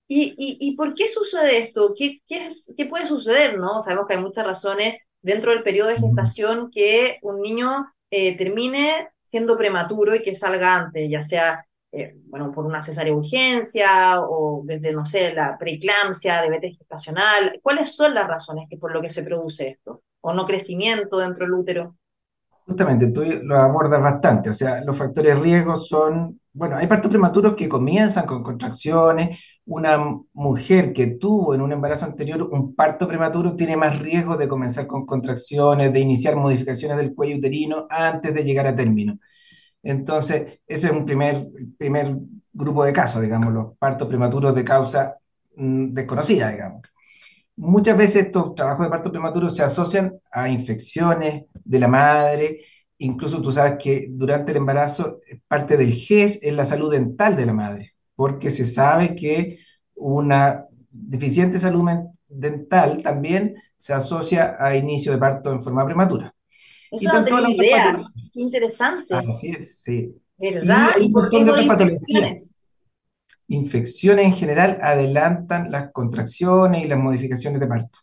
¿Y, 0.08 0.36
y, 0.38 0.58
y 0.60 0.76
por 0.76 0.94
qué 0.94 1.08
sucede 1.08 1.58
esto? 1.58 1.94
¿Qué, 1.98 2.22
qué, 2.28 2.48
es, 2.48 2.72
¿Qué 2.78 2.86
puede 2.86 3.06
suceder? 3.06 3.58
¿no? 3.58 3.82
Sabemos 3.82 4.08
que 4.08 4.14
hay 4.16 4.22
muchas 4.22 4.46
razones 4.46 4.96
dentro 5.22 5.52
del 5.52 5.64
periodo 5.64 5.90
de 5.90 6.00
gestación 6.00 6.70
que 6.72 7.18
un 7.24 7.42
niño 7.42 7.88
eh, 8.12 8.38
termine 8.38 9.10
siendo 9.24 9.58
prematuro 9.58 10.16
y 10.16 10.22
que 10.22 10.36
salga 10.36 10.76
antes, 10.76 11.10
ya 11.10 11.24
sea 11.24 11.66
eh, 11.92 12.14
bueno, 12.28 12.52
por 12.52 12.66
una 12.66 12.82
cesárea 12.82 13.14
de 13.14 13.20
urgencia 13.20 14.22
o 14.22 14.62
desde, 14.66 14.92
no 14.92 15.06
sé, 15.06 15.34
la 15.34 15.58
preeclampsia, 15.58 16.42
diabetes 16.42 16.78
gestacional. 16.78 17.60
¿Cuáles 17.64 17.96
son 17.96 18.14
las 18.14 18.28
razones 18.28 18.68
que 18.70 18.78
por 18.78 18.92
lo 18.94 19.02
que 19.02 19.10
se 19.10 19.24
produce 19.24 19.70
esto? 19.70 20.04
¿O 20.22 20.34
no 20.34 20.46
crecimiento 20.46 21.18
dentro 21.18 21.46
del 21.46 21.54
útero? 21.54 21.96
Justamente, 22.66 23.10
tú 23.10 23.24
lo 23.44 23.58
abordas 23.60 24.02
bastante, 24.02 24.50
o 24.50 24.54
sea, 24.54 24.84
los 24.84 24.98
factores 24.98 25.36
de 25.36 25.42
riesgo 25.42 25.76
son, 25.78 26.40
bueno, 26.52 26.76
hay 26.78 26.88
partos 26.88 27.12
prematuros 27.12 27.54
que 27.54 27.70
comienzan 27.70 28.26
con 28.26 28.42
contracciones, 28.42 29.40
una 29.66 30.00
mujer 30.34 30.92
que 30.92 31.08
tuvo 31.08 31.54
en 31.54 31.62
un 31.62 31.72
embarazo 31.72 32.06
anterior 32.06 32.42
un 32.44 32.74
parto 32.76 33.08
prematuro 33.08 33.56
tiene 33.56 33.78
más 33.78 34.00
riesgo 34.00 34.36
de 34.38 34.48
comenzar 34.48 34.88
con 34.88 35.06
contracciones, 35.06 35.94
de 35.94 36.00
iniciar 36.00 36.36
modificaciones 36.36 36.98
del 36.98 37.14
cuello 37.14 37.38
uterino 37.38 37.86
antes 37.90 38.34
de 38.34 38.44
llegar 38.44 38.66
a 38.68 38.76
término. 38.76 39.20
Entonces, 39.84 40.60
ese 40.68 40.88
es 40.88 40.94
un 40.94 41.06
primer, 41.06 41.48
primer 41.78 42.18
grupo 42.54 42.84
de 42.86 42.94
casos, 42.94 43.22
digamos, 43.22 43.54
los 43.54 43.78
partos 43.78 44.08
prematuros 44.08 44.56
de 44.56 44.64
causa 44.66 45.18
mm, 45.56 45.94
desconocida, 45.94 46.52
digamos. 46.52 46.82
Muchas 47.58 47.98
veces 47.98 48.26
estos 48.26 48.54
trabajos 48.54 48.86
de 48.86 48.90
parto 48.90 49.12
prematuro 49.12 49.50
se 49.50 49.64
asocian 49.64 50.20
a 50.32 50.50
infecciones 50.50 51.46
de 51.64 51.80
la 51.80 51.88
madre, 51.88 52.62
incluso 52.98 53.42
tú 53.42 53.52
sabes 53.52 53.76
que 53.82 54.08
durante 54.10 54.52
el 54.52 54.58
embarazo 54.58 55.20
parte 55.48 55.78
del 55.78 55.92
GES 55.92 56.40
es 56.42 56.54
la 56.54 56.66
salud 56.66 56.92
dental 56.92 57.36
de 57.38 57.46
la 57.46 57.54
madre, 57.54 57.94
porque 58.16 58.52
se 58.52 58.66
sabe 58.66 59.16
que 59.16 59.60
una 59.96 60.66
deficiente 60.92 61.60
salud 61.60 61.90
dental 62.28 63.02
también 63.02 63.56
se 63.78 63.94
asocia 63.94 64.58
a 64.60 64.76
inicio 64.76 65.12
de 65.14 65.18
parto 65.18 65.52
en 65.52 65.62
forma 65.62 65.86
prematura. 65.86 66.34
Eso 66.92 67.12
no 67.12 67.24
tenía 67.24 67.50
idea. 67.50 67.98
Qué 68.34 68.42
interesante. 68.42 69.14
Así 69.14 69.50
es, 69.52 69.82
sí. 69.82 70.14
¿Verdad? 70.38 70.90
Y 70.98 71.02
hay 71.02 71.04
¿Y 71.04 71.06
un 71.08 71.14
por 71.14 71.30
qué 71.30 71.38
montón 71.38 71.46
de 71.46 71.46
no 71.46 71.52
otras 71.52 71.62
hay 71.62 71.68
patologías. 71.68 72.52
Infecciones? 73.48 74.26
En 74.26 74.34
general 74.34 74.80
adelantan 74.82 75.72
las 75.72 75.92
contracciones 75.92 76.84
y 76.86 76.88
las 76.88 77.00
modificaciones 77.00 77.60
de 77.60 77.68
parto. 77.68 78.00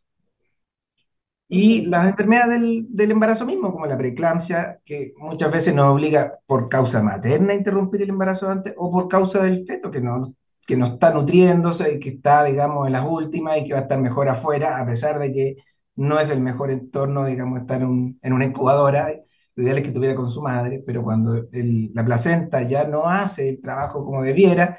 Y 1.49 1.85
las 1.87 2.07
enfermedades 2.09 2.61
del, 2.61 2.87
del 2.89 3.11
embarazo 3.11 3.45
mismo, 3.45 3.73
como 3.73 3.85
la 3.87 3.99
preeclampsia, 3.99 4.81
que 4.87 5.13
muchas 5.19 5.53
veces 5.53 5.75
nos 5.75 5.93
obliga 5.93 6.39
por 6.47 6.69
causa 6.71 7.03
materna 7.03 7.53
a 7.53 7.57
interrumpir 7.57 8.01
el 8.03 8.09
embarazo 8.11 8.49
antes 8.49 8.73
o 8.79 8.91
por 8.91 9.07
causa 9.09 9.43
del 9.43 9.67
feto 9.67 9.91
que 9.91 10.01
no, 10.01 10.35
que 10.67 10.77
no 10.79 10.87
está 10.87 11.13
nutriéndose 11.13 11.93
y 11.95 12.01
que 12.01 12.09
está, 12.11 12.45
digamos, 12.45 12.87
en 12.87 12.95
las 12.95 13.05
últimas 13.07 13.59
y 13.59 13.65
que 13.67 13.75
va 13.75 13.81
a 13.81 13.83
estar 13.83 14.01
mejor 14.01 14.29
afuera, 14.31 14.81
a 14.81 14.87
pesar 14.87 15.19
de 15.19 15.31
que 15.33 15.57
no 15.97 16.19
es 16.19 16.31
el 16.31 16.41
mejor 16.41 16.71
entorno, 16.71 17.27
digamos, 17.27 17.61
estar 17.61 17.85
un- 17.85 18.19
en 18.23 18.33
una 18.33 18.47
incubadora. 18.47 19.13
Lo 19.55 19.63
ideal 19.63 19.77
es 19.79 19.83
que 19.83 19.89
estuviera 19.91 20.15
con 20.15 20.31
su 20.31 20.41
madre, 20.41 20.83
pero 20.87 21.03
cuando 21.03 21.35
el- 21.53 21.91
la 21.95 22.03
placenta 22.05 22.63
ya 22.63 22.85
no 22.85 23.07
hace 23.09 23.49
el 23.51 23.61
trabajo 23.61 24.05
como 24.07 24.23
debiera 24.23 24.79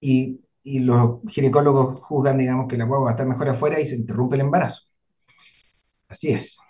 y, 0.00 0.40
los 0.62 1.20
ginecólogos 1.28 2.00
juzgan, 2.00 2.38
digamos, 2.38 2.68
que 2.68 2.76
la 2.76 2.84
guagua 2.84 3.06
va 3.06 3.10
a 3.10 3.14
estar 3.14 3.26
mejor 3.26 3.48
afuera 3.48 3.80
y 3.80 3.86
se 3.86 3.96
interrumpe 3.96 4.36
el 4.36 4.42
embarazo. 4.42 4.88
Así 6.08 6.32
es. 6.32 6.60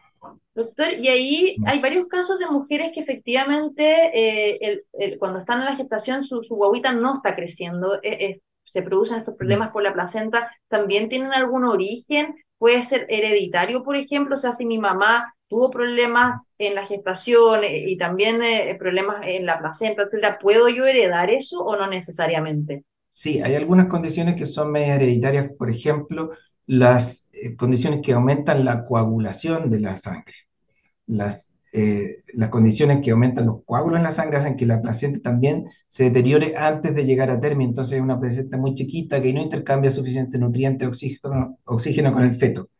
Doctor, 0.54 0.94
y 0.94 1.08
ahí 1.08 1.56
hay 1.64 1.80
varios 1.80 2.06
casos 2.08 2.38
de 2.38 2.46
mujeres 2.46 2.90
que 2.92 3.00
efectivamente 3.00 4.10
eh, 4.12 4.82
cuando 5.18 5.38
están 5.38 5.60
en 5.60 5.64
la 5.64 5.76
gestación 5.76 6.24
su, 6.24 6.42
su 6.42 6.56
guaguita 6.56 6.92
no 6.92 7.14
está 7.14 7.34
creciendo, 7.34 7.94
eh, 7.96 8.00
eh, 8.02 8.40
se 8.64 8.82
producen 8.82 9.20
estos 9.20 9.36
problemas 9.36 9.70
por 9.70 9.82
la 9.82 9.92
placenta, 9.92 10.50
¿también 10.68 11.08
tienen 11.08 11.32
algún 11.32 11.64
origen? 11.64 12.34
¿Puede 12.58 12.82
ser 12.82 13.06
hereditario, 13.08 13.82
por 13.82 13.96
ejemplo? 13.96 14.34
O 14.34 14.38
sea, 14.38 14.52
si 14.52 14.66
mi 14.66 14.78
mamá 14.78 15.34
tuvo 15.48 15.70
problemas 15.70 16.42
en 16.58 16.74
la 16.74 16.86
gestación 16.86 17.62
y 17.64 17.96
también 17.96 18.40
problemas 18.78 19.22
en 19.26 19.46
la 19.46 19.58
placenta, 19.58 20.08
¿puedo 20.38 20.68
yo 20.68 20.86
heredar 20.86 21.30
eso 21.30 21.64
o 21.64 21.76
no 21.76 21.86
necesariamente? 21.86 22.84
Sí, 23.10 23.40
hay 23.42 23.54
algunas 23.54 23.88
condiciones 23.88 24.36
que 24.36 24.46
son 24.46 24.70
medias 24.72 24.96
hereditarias, 24.96 25.50
por 25.58 25.70
ejemplo, 25.70 26.30
las 26.66 27.28
eh, 27.32 27.56
condiciones 27.56 28.00
que 28.02 28.12
aumentan 28.12 28.64
la 28.64 28.84
coagulación 28.84 29.70
de 29.70 29.80
la 29.80 29.96
sangre. 29.96 30.34
Las, 31.06 31.56
eh, 31.72 32.24
las 32.34 32.50
condiciones 32.50 33.00
que 33.02 33.12
aumentan 33.12 33.46
los 33.46 33.64
coágulos 33.64 33.98
en 33.98 34.04
la 34.04 34.12
sangre 34.12 34.38
hacen 34.38 34.56
que 34.56 34.66
la 34.66 34.82
placenta 34.82 35.20
también 35.20 35.66
se 35.88 36.04
deteriore 36.04 36.56
antes 36.56 36.94
de 36.94 37.04
llegar 37.04 37.30
a 37.30 37.40
término. 37.40 37.70
Entonces 37.70 37.98
es 37.98 38.02
una 38.02 38.20
placenta 38.20 38.56
muy 38.58 38.74
chiquita 38.74 39.22
que 39.22 39.32
no 39.32 39.42
intercambia 39.42 39.90
suficiente 39.90 40.38
nutriente 40.38 40.86
oxígeno, 40.86 41.58
oxígeno 41.64 42.12
con 42.12 42.22
el 42.24 42.36
feto. 42.36 42.70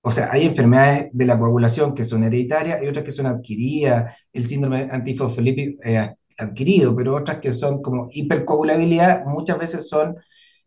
O 0.00 0.10
sea, 0.10 0.30
hay 0.32 0.46
enfermedades 0.46 1.10
de 1.12 1.26
la 1.26 1.38
coagulación 1.38 1.94
que 1.94 2.04
son 2.04 2.24
hereditarias 2.24 2.82
y 2.82 2.88
otras 2.88 3.04
que 3.04 3.12
son 3.12 3.26
adquiridas, 3.26 4.16
el 4.32 4.46
síndrome 4.46 4.88
antifosfolípido 4.90 5.80
eh, 5.84 6.14
adquirido, 6.42 6.94
pero 6.96 7.16
otras 7.16 7.38
que 7.38 7.52
son 7.52 7.82
como 7.82 8.08
hipercoagulabilidad, 8.10 9.24
muchas 9.26 9.58
veces 9.58 9.88
son 9.88 10.16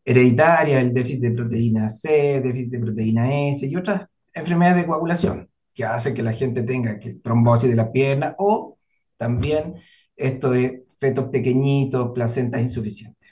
hereditarias, 0.03 0.83
el 0.83 0.93
déficit 0.93 1.21
de 1.21 1.31
proteína 1.31 1.89
C, 1.89 2.41
déficit 2.41 2.71
de 2.71 2.79
proteína 2.79 3.49
S 3.49 3.65
y 3.65 3.75
otras 3.75 4.07
enfermedades 4.33 4.83
de 4.83 4.87
coagulación 4.87 5.49
que 5.73 5.85
hacen 5.85 6.13
que 6.13 6.23
la 6.23 6.33
gente 6.33 6.63
tenga 6.63 6.99
que, 6.99 7.15
trombosis 7.15 7.69
de 7.69 7.75
la 7.75 7.91
pierna 7.91 8.35
o 8.37 8.77
también 9.17 9.75
esto 10.15 10.51
de 10.51 10.85
fetos 10.99 11.29
pequeñitos, 11.29 12.11
placentas 12.13 12.61
insuficientes. 12.61 13.24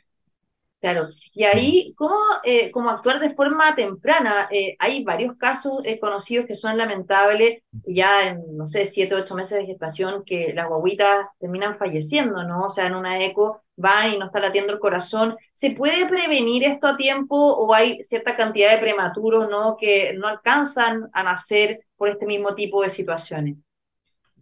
Claro, 0.84 1.08
y 1.32 1.46
ahí, 1.46 1.94
¿cómo, 1.96 2.18
eh, 2.44 2.70
cómo 2.70 2.90
actuar 2.90 3.22
de 3.22 3.34
forma 3.34 3.74
temprana? 3.74 4.50
Eh, 4.52 4.76
hay 4.80 5.02
varios 5.06 5.38
casos 5.38 5.80
eh, 5.86 5.98
conocidos 5.98 6.46
que 6.46 6.56
son 6.56 6.78
lamentables, 6.78 7.64
ya 7.88 8.28
en, 8.28 8.58
no 8.58 8.68
sé, 8.68 8.86
siete 8.86 9.16
o 9.16 9.20
ocho 9.20 9.34
meses 9.34 9.60
de 9.60 9.66
gestación, 9.66 10.26
que 10.26 10.52
las 10.54 10.68
guaguitas 10.68 11.28
terminan 11.40 11.78
falleciendo, 11.78 12.44
¿no? 12.44 12.66
O 12.66 12.70
sea, 12.70 12.88
en 12.88 12.96
una 12.96 13.24
eco 13.24 13.62
van 13.78 14.12
y 14.12 14.20
no 14.20 14.26
está 14.26 14.42
latiendo 14.42 14.74
el 14.74 14.80
corazón. 14.80 15.38
¿Se 15.54 15.72
puede 15.72 16.06
prevenir 16.10 16.66
esto 16.66 16.88
a 16.88 16.98
tiempo 16.98 17.38
o 17.38 17.74
hay 17.74 18.04
cierta 18.04 18.36
cantidad 18.36 18.74
de 18.74 18.80
prematuros, 18.80 19.50
¿no? 19.50 19.78
Que 19.80 20.14
no 20.20 20.28
alcanzan 20.28 21.10
a 21.14 21.24
nacer 21.24 21.86
por 21.96 22.10
este 22.10 22.26
mismo 22.26 22.56
tipo 22.56 22.84
de 22.84 22.90
situaciones? 22.90 23.56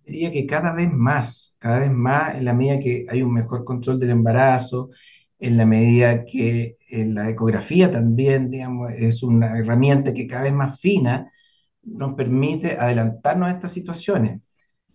Diría 0.04 0.32
que 0.32 0.48
cada 0.48 0.74
vez 0.74 0.92
más, 0.92 1.56
cada 1.60 1.78
vez 1.78 1.92
más 1.92 2.34
en 2.34 2.46
la 2.46 2.54
medida 2.56 2.80
que 2.80 3.06
hay 3.08 3.22
un 3.22 3.32
mejor 3.32 3.64
control 3.64 4.00
del 4.00 4.10
embarazo, 4.10 4.90
en 5.42 5.58
la 5.58 5.66
medida 5.66 6.24
que 6.26 6.78
en 6.90 7.16
la 7.16 7.30
ecografía 7.30 7.92
también, 7.92 8.50
digamos, 8.52 8.92
es 8.94 9.24
una 9.24 9.58
herramienta 9.58 10.14
que 10.14 10.28
cada 10.28 10.44
vez 10.44 10.54
más 10.54 10.80
fina 10.80 11.32
nos 11.84 12.14
permite 12.16 12.78
adelantarnos 12.80 13.50
a 13.50 13.52
estas 13.54 13.74
situaciones. 13.74 14.42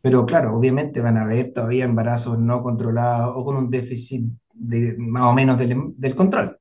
Pero 0.00 0.24
claro, 0.24 0.56
obviamente 0.56 1.00
van 1.00 1.16
a 1.18 1.22
haber 1.22 1.52
todavía 1.52 1.84
embarazos 1.84 2.38
no 2.38 2.62
controlados 2.62 3.34
o 3.36 3.44
con 3.44 3.56
un 3.56 3.70
déficit 3.70 4.24
de, 4.54 4.96
más 4.98 5.24
o 5.24 5.34
menos 5.34 5.58
del, 5.58 5.76
del 5.96 6.14
control. 6.14 6.58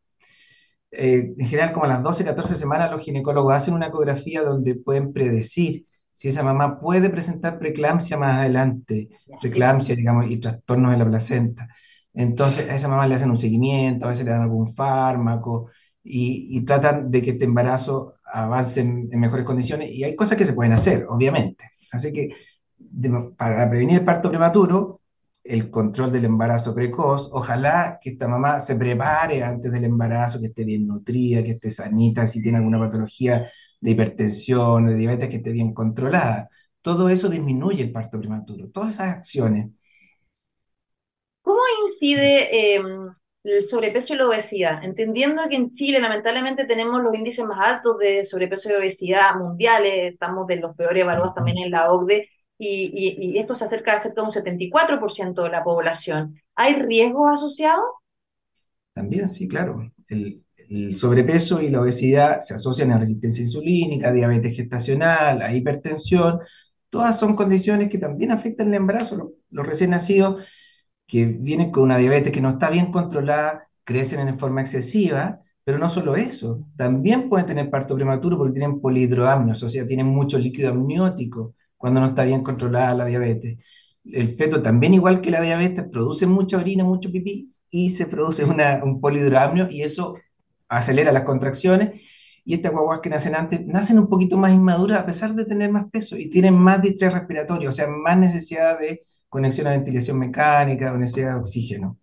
Eh, 0.91 1.33
en 1.37 1.47
general, 1.47 1.73
como 1.73 1.85
a 1.85 1.89
las 1.89 2.01
12, 2.03 2.25
14 2.25 2.55
semanas, 2.55 2.89
los 2.91 3.03
ginecólogos 3.03 3.53
hacen 3.53 3.73
una 3.75 3.87
ecografía 3.87 4.41
donde 4.41 4.75
pueden 4.75 5.13
predecir 5.13 5.85
si 6.11 6.29
esa 6.29 6.43
mamá 6.43 6.79
puede 6.79 7.09
presentar 7.09 7.59
preeclampsia 7.59 8.17
más 8.17 8.39
adelante, 8.39 9.09
preeclampsia, 9.41 9.95
digamos, 9.95 10.27
y 10.27 10.37
trastornos 10.37 10.91
de 10.91 10.97
la 10.97 11.05
placenta. 11.05 11.67
Entonces, 12.15 12.69
a 12.69 12.75
esa 12.75 12.88
mamá 12.88 13.08
le 13.08 13.15
hacen 13.15 13.30
un 13.32 13.38
seguimiento, 13.38 14.06
a 14.06 14.10
veces 14.10 14.25
le 14.25 14.32
dan 14.32 14.41
algún 14.41 14.73
fármaco 14.73 15.69
y, 16.04 16.58
y 16.58 16.65
tratan 16.65 17.12
de 17.12 17.21
que 17.21 17.32
este 17.32 17.45
embarazo 17.45 18.15
avance 18.32 18.82
en, 18.82 19.10
en 19.12 19.19
mejores 19.19 19.45
condiciones. 19.45 19.91
Y 19.91 20.04
hay 20.04 20.15
cosas 20.15 20.38
que 20.38 20.45
se 20.45 20.54
pueden 20.54 20.73
hacer, 20.73 21.06
obviamente. 21.10 21.71
Así 21.91 22.12
que 22.13 22.30
de- 22.78 23.10
para 23.38 23.69
prevenir 23.69 23.99
el 23.99 24.06
parto 24.06 24.30
prematuro, 24.30 25.01
el 25.43 25.69
control 25.69 26.12
del 26.12 26.25
embarazo 26.25 26.73
precoz, 26.73 27.30
ojalá 27.32 27.99
que 28.01 28.12
esta 28.12 28.28
mamá 28.28 28.60
se 28.60 28.75
prepare 28.75 29.43
antes 29.43 29.71
del 29.71 29.86
embarazo, 29.86 30.39
que 30.39 30.47
esté 30.47 30.63
bien 30.63 30.88
nutrida, 30.88 31.43
que 31.43 31.51
esté 31.51 31.69
sanita, 31.69 32.25
si 32.28 32.41
tiene 32.41 32.58
alguna 32.58 32.80
patología 32.80 33.47
de 33.80 33.91
hipertensión, 33.91 34.88
de 34.88 34.95
diabetes, 34.95 35.30
que 35.30 35.36
esté 35.38 35.51
bien 35.51 35.73
controlada. 35.73 36.49
Todo 36.82 37.10
eso 37.10 37.30
disminuye 37.30 37.84
el 37.84 37.91
parto 37.91 38.19
prematuro. 38.19 38.69
Todas 38.69 38.95
esas 38.95 39.10
acciones. 39.17 39.69
¿Cómo 41.45 41.60
incide 41.84 42.75
eh, 42.75 42.81
el 43.43 43.63
sobrepeso 43.63 44.15
y 44.15 44.17
la 44.17 44.27
obesidad? 44.27 44.84
Entendiendo 44.84 45.43
que 45.47 45.55
en 45.55 45.69
Chile 45.69 45.99
lamentablemente 45.99 46.65
tenemos 46.65 47.03
los 47.03 47.13
índices 47.13 47.45
más 47.45 47.60
altos 47.62 47.99
de 47.99 48.25
sobrepeso 48.25 48.71
y 48.71 48.73
obesidad 48.73 49.36
mundiales, 49.36 50.13
estamos 50.13 50.47
de 50.47 50.55
los 50.55 50.75
peores 50.75 51.03
evaluados 51.03 51.36
también 51.36 51.60
en 51.60 51.69
la 51.69 51.91
OCDE, 51.91 52.27
y, 52.58 53.38
esto 53.38 53.53
se 53.53 53.65
acerca 53.65 53.93
a 53.93 53.99
cerca 53.99 54.21
de 54.21 54.27
un 54.27 54.34
74% 54.34 55.43
de 55.43 55.49
la 55.49 55.63
población. 55.63 56.41
¿Hay 56.55 56.81
riesgos 56.81 57.36
asociados? 57.36 57.86
También, 58.93 59.29
sí, 59.29 59.47
claro. 59.47 59.91
El, 60.08 60.41
sobrepeso 60.95 61.62
y 61.62 61.69
la 61.69 61.81
obesidad 61.81 62.39
se 62.39 62.55
asocian 62.55 62.91
a 62.91 62.97
resistencia 62.97 63.43
insulínica, 63.43 64.12
diabetes 64.12 64.55
gestacional, 64.55 65.43
a 65.43 65.53
hipertensión. 65.53 66.39
Todas 66.89 67.19
son 67.19 67.36
condiciones 67.36 67.88
que 67.88 67.99
también 67.99 68.31
afectan 68.31 68.69
el 68.69 68.73
embarazo. 68.73 69.34
Los, 69.51 69.67
recién 69.67 69.91
nacidos 69.91 70.43
que 71.07 71.25
vienen 71.25 71.71
con 71.71 71.83
una 71.83 71.97
diabetes 71.97 72.31
que 72.31 72.41
no 72.41 72.49
está 72.51 72.69
bien 72.69 72.91
controlada 72.91 73.67
crecen 73.83 74.27
en 74.27 74.37
forma 74.39 74.61
excesiva, 74.61 75.41
pero 75.63 75.77
no 75.77 75.89
solo 75.89 76.15
eso, 76.15 76.67
también 76.75 77.29
pueden 77.29 77.47
tener 77.47 77.69
parto 77.69 77.95
prematuro 77.95 78.37
porque 78.37 78.53
tienen 78.53 78.81
polihidroamnios, 78.81 79.63
o 79.63 79.69
sea, 79.69 79.85
tienen 79.87 80.07
mucho 80.07 80.37
líquido 80.37 80.71
amniótico 80.71 81.55
cuando 81.77 81.99
no 82.01 82.07
está 82.07 82.23
bien 82.23 82.43
controlada 82.43 82.95
la 82.95 83.05
diabetes. 83.05 83.57
El 84.03 84.29
feto 84.35 84.61
también, 84.61 84.93
igual 84.93 85.21
que 85.21 85.31
la 85.31 85.41
diabetes, 85.41 85.85
produce 85.91 86.27
mucha 86.27 86.57
orina, 86.57 86.83
mucho 86.83 87.11
pipí 87.11 87.51
y 87.71 87.89
se 87.89 88.05
produce 88.07 88.43
un 88.45 89.01
polihidroamnio 89.01 89.69
y 89.69 89.81
eso 89.81 90.15
acelera 90.67 91.11
las 91.11 91.23
contracciones. 91.23 92.01
Y 92.43 92.53
estas 92.53 92.71
guaguas 92.71 92.99
que 92.99 93.09
nacen 93.09 93.35
antes 93.35 93.65
nacen 93.65 93.97
un 93.97 94.07
poquito 94.07 94.37
más 94.37 94.53
inmaduras 94.53 94.99
a 94.99 95.05
pesar 95.05 95.33
de 95.33 95.45
tener 95.45 95.71
más 95.71 95.89
peso 95.91 96.15
y 96.15 96.29
tienen 96.29 96.53
más 96.53 96.81
distrés 96.81 97.13
respiratorio, 97.13 97.69
o 97.69 97.71
sea, 97.71 97.87
más 97.87 98.17
necesidad 98.19 98.79
de 98.79 99.01
conexión 99.35 99.67
a 99.67 99.71
ventilación 99.71 100.17
mecánica 100.19 100.93
o 100.93 100.97
necesidad 100.97 101.33
de 101.33 101.39
oxígeno. 101.41 101.99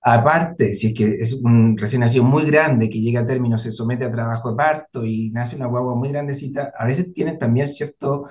Aparte, 0.00 0.74
si 0.74 0.88
es 0.88 0.94
que 0.94 1.04
es 1.20 1.34
un 1.42 1.76
recién 1.76 2.00
nacido 2.00 2.24
muy 2.24 2.44
grande 2.46 2.88
que 2.88 3.00
llega 3.00 3.20
a 3.20 3.26
término, 3.26 3.58
se 3.58 3.72
somete 3.72 4.04
a 4.04 4.12
trabajo 4.12 4.50
de 4.50 4.56
parto 4.56 5.04
y 5.04 5.30
nace 5.32 5.56
una 5.56 5.66
guagua 5.66 5.94
muy 5.96 6.10
grandecita, 6.10 6.72
a 6.76 6.86
veces 6.86 7.12
tienen 7.12 7.38
también 7.38 7.68
cierto 7.68 8.26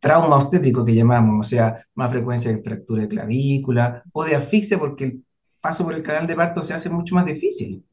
trauma 0.00 0.36
obstétrico 0.36 0.84
que 0.84 0.94
llamamos, 0.94 1.46
o 1.46 1.48
sea, 1.48 1.86
más 1.94 2.10
frecuencia 2.10 2.50
de 2.50 2.62
fractura 2.62 3.02
de 3.02 3.08
clavícula 3.08 4.02
o 4.12 4.24
de 4.24 4.34
asfixia 4.36 4.78
porque 4.78 5.04
el 5.04 5.24
paso 5.60 5.84
por 5.84 5.94
el 5.94 6.02
canal 6.02 6.26
de 6.26 6.36
parto 6.36 6.62
se 6.62 6.74
hace 6.74 6.90
mucho 6.90 7.14
más 7.14 7.24
difícil. 7.24 7.84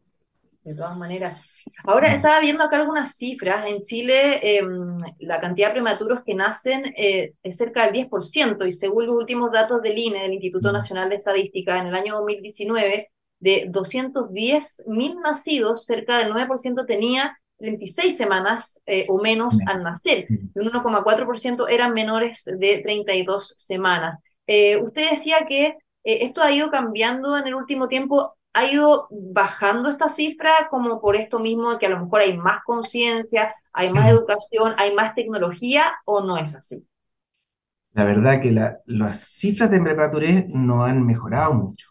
De 0.64 0.76
todas 0.76 0.98
maneras. 0.98 1.40
Ahora 1.84 2.10
mm. 2.10 2.16
estaba 2.16 2.40
viendo 2.40 2.64
acá 2.64 2.78
algunas 2.78 3.16
cifras. 3.16 3.66
En 3.68 3.84
Chile 3.84 4.58
em, 4.58 4.98
la 5.20 5.40
cantidad 5.40 5.68
de 5.68 5.74
prematuros 5.74 6.24
que 6.26 6.36
nacen 6.36 6.94
eh, 6.98 7.34
es 7.44 7.58
cerca 7.58 7.86
del 7.86 8.10
10% 8.10 8.68
y 8.68 8.74
según 8.74 9.08
los 9.08 9.16
últimos 9.16 9.52
datos 9.52 9.82
del 9.82 9.98
INE, 9.98 10.24
del 10.24 10.34
Instituto 10.34 10.70
mm. 10.70 10.74
Nacional 10.74 11.10
de 11.10 11.16
Estadística, 11.16 11.80
en 11.80 11.88
el 11.88 11.96
año 11.96 12.16
2019, 12.16 13.10
de 13.40 13.66
210 13.70 14.84
mil 14.88 15.16
nacidos, 15.22 15.86
cerca 15.86 16.18
del 16.18 16.34
9% 16.34 16.86
tenía 16.86 17.38
36 17.58 18.18
semanas 18.18 18.82
eh, 18.86 19.06
o 19.10 19.22
menos 19.22 19.56
al 19.66 19.84
nacer, 19.84 20.26
y 20.30 20.60
un 20.60 20.68
1,4% 20.72 21.68
eran 21.70 21.94
menores 21.94 22.44
de 22.46 22.80
32 22.80 23.54
semanas. 23.58 24.20
Eh, 24.48 24.78
usted 24.78 25.10
decía 25.12 25.46
que 25.48 25.76
esto 26.04 26.42
ha 26.42 26.52
ido 26.52 26.72
cambiando 26.72 27.38
en 27.38 27.46
el 27.48 27.56
último 27.56 27.88
tiempo, 27.88 28.34
ha 28.54 28.66
ido 28.66 29.08
bajando 29.12 29.90
esta 29.90 30.10
cifra 30.10 30.68
como 30.70 31.00
por 31.00 31.16
esto 31.16 31.40
mismo 31.40 31.78
que 31.78 31.86
a 31.86 31.90
lo 31.90 32.00
mejor 32.00 32.22
hay 32.22 32.38
más 32.38 32.64
conciencia, 32.66 33.56
hay 33.74 33.92
más 33.92 34.10
educación, 34.10 34.74
hay 34.78 34.94
más 34.96 35.16
tecnología 35.16 35.94
o 36.06 36.22
no 36.22 36.38
es 36.38 36.56
así. 36.56 36.86
La 37.94 38.04
verdad 38.04 38.42
que 38.42 38.52
las 38.52 39.20
cifras 39.22 39.72
de 39.72 39.82
prematurez 39.82 40.46
no 40.50 40.84
han 40.84 41.06
mejorado 41.06 41.54
mucho. 41.54 41.90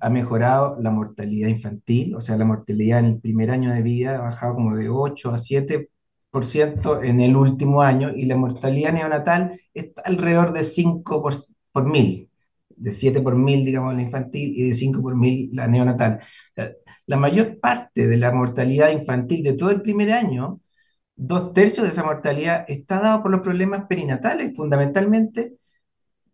Ha 0.00 0.10
mejorado 0.10 0.76
la 0.80 0.90
mortalidad 0.90 1.48
infantil, 1.48 2.14
o 2.16 2.20
sea, 2.20 2.36
la 2.36 2.44
mortalidad 2.44 3.00
en 3.00 3.06
el 3.06 3.20
primer 3.20 3.50
año 3.50 3.72
de 3.72 3.82
vida 3.82 4.16
ha 4.16 4.22
bajado 4.22 4.54
como 4.54 4.74
de 4.74 4.88
8 4.88 5.30
a 5.30 5.38
7% 5.38 7.02
en 7.02 7.20
el 7.20 7.36
último 7.36 7.82
año 7.82 8.10
y 8.14 8.26
la 8.26 8.36
mortalidad 8.36 8.92
neonatal 8.92 9.60
está 9.74 10.02
alrededor 10.04 10.52
de 10.52 10.64
5 10.64 11.22
por, 11.22 11.34
por 11.72 11.86
mil, 11.88 12.30
de 12.76 12.90
7 12.92 13.20
por 13.22 13.36
mil, 13.36 13.64
digamos, 13.64 13.94
la 13.94 14.02
infantil 14.02 14.52
y 14.54 14.68
de 14.68 14.74
5 14.74 15.02
por 15.02 15.16
mil 15.16 15.50
la 15.52 15.68
neonatal. 15.68 16.20
la 17.06 17.16
mayor 17.16 17.58
parte 17.60 18.06
de 18.08 18.16
la 18.16 18.32
mortalidad 18.32 18.90
infantil 18.90 19.42
de 19.44 19.54
todo 19.54 19.70
el 19.70 19.82
primer 19.82 20.12
año, 20.12 20.60
dos 21.16 21.52
tercios 21.52 21.86
de 21.86 21.92
esa 21.92 22.04
mortalidad 22.04 22.64
está 22.68 23.00
dado 23.00 23.22
por 23.22 23.30
los 23.30 23.40
problemas 23.42 23.86
perinatales, 23.86 24.56
fundamentalmente 24.56 25.54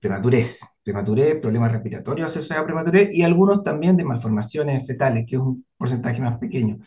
prematurez, 0.01 0.61
prematurez, 0.83 1.41
problemas 1.41 1.73
respiratorios 1.73 2.31
asociados 2.31 2.65
a 2.65 2.67
prematurez 2.67 3.11
y 3.13 3.23
algunos 3.23 3.63
también 3.63 3.97
de 3.97 4.05
malformaciones 4.05 4.87
fetales, 4.87 5.25
que 5.29 5.37
es 5.37 5.43
un 5.43 5.65
porcentaje 5.77 6.21
más 6.21 6.39
pequeño. 6.39 6.79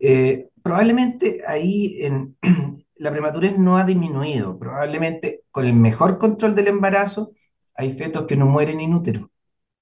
Eh, 0.00 0.48
probablemente 0.62 1.42
ahí 1.46 1.98
en, 2.00 2.36
la 2.96 3.12
prematurez 3.12 3.58
no 3.58 3.76
ha 3.78 3.84
disminuido, 3.84 4.58
probablemente 4.58 5.44
con 5.52 5.66
el 5.66 5.74
mejor 5.74 6.18
control 6.18 6.56
del 6.56 6.68
embarazo 6.68 7.32
hay 7.74 7.92
fetos 7.94 8.26
que 8.26 8.36
no 8.36 8.46
mueren 8.46 8.80
in 8.80 8.94
útero 8.94 9.30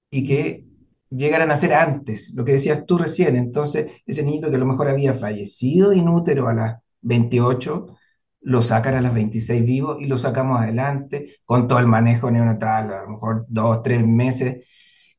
y 0.09 0.25
que 0.27 0.65
llegan 1.09 1.41
a 1.43 1.45
nacer 1.45 1.73
antes, 1.73 2.33
lo 2.35 2.45
que 2.45 2.53
decías 2.53 2.85
tú 2.85 2.97
recién, 2.97 3.35
entonces 3.35 3.91
ese 4.05 4.23
niño 4.23 4.49
que 4.49 4.55
a 4.55 4.59
lo 4.59 4.65
mejor 4.65 4.89
había 4.89 5.13
fallecido 5.13 5.93
in 5.93 6.09
útero 6.09 6.47
a 6.47 6.53
las 6.53 6.77
28 7.01 7.97
lo 8.41 8.63
sacan 8.63 8.95
a 8.95 9.01
las 9.01 9.13
26 9.13 9.63
vivos 9.65 10.01
y 10.01 10.05
lo 10.07 10.17
sacamos 10.17 10.59
adelante 10.59 11.35
con 11.45 11.67
todo 11.67 11.79
el 11.79 11.87
manejo 11.87 12.31
neonatal, 12.31 12.93
a 12.93 13.03
lo 13.03 13.09
mejor 13.09 13.45
dos, 13.47 13.83
tres 13.83 14.05
meses, 14.05 14.65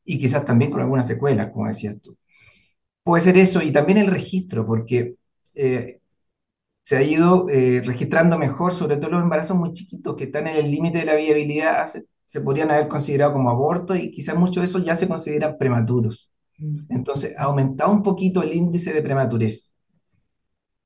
y 0.04 0.18
quizás 0.18 0.44
también 0.44 0.70
con 0.70 0.80
algunas 0.80 1.06
secuelas, 1.06 1.50
como 1.52 1.68
decías 1.68 2.00
tú. 2.02 2.16
Puede 3.02 3.22
ser 3.22 3.38
eso, 3.38 3.62
y 3.62 3.72
también 3.72 3.98
el 3.98 4.08
registro, 4.08 4.66
porque 4.66 5.16
eh, 5.54 6.00
se 6.82 6.96
ha 6.96 7.02
ido 7.02 7.48
eh, 7.48 7.82
registrando 7.84 8.38
mejor, 8.38 8.74
sobre 8.74 8.96
todo 8.96 9.10
los 9.12 9.22
embarazos 9.22 9.56
muy 9.56 9.72
chiquitos 9.72 10.16
que 10.16 10.24
están 10.24 10.48
en 10.48 10.56
el 10.56 10.70
límite 10.70 10.98
de 10.98 11.06
la 11.06 11.16
viabilidad, 11.16 11.86
se 12.32 12.40
podrían 12.40 12.70
haber 12.70 12.88
considerado 12.88 13.34
como 13.34 13.50
aborto 13.50 13.94
y 13.94 14.10
quizás 14.10 14.38
muchos 14.38 14.62
de 14.62 14.64
esos 14.64 14.82
ya 14.82 14.94
se 14.94 15.06
consideran 15.06 15.58
prematuros. 15.58 16.32
Mm. 16.56 16.86
Entonces, 16.88 17.36
ha 17.36 17.42
aumentado 17.42 17.92
un 17.92 18.02
poquito 18.02 18.42
el 18.42 18.54
índice 18.54 18.94
de 18.94 19.02
prematurez. 19.02 19.76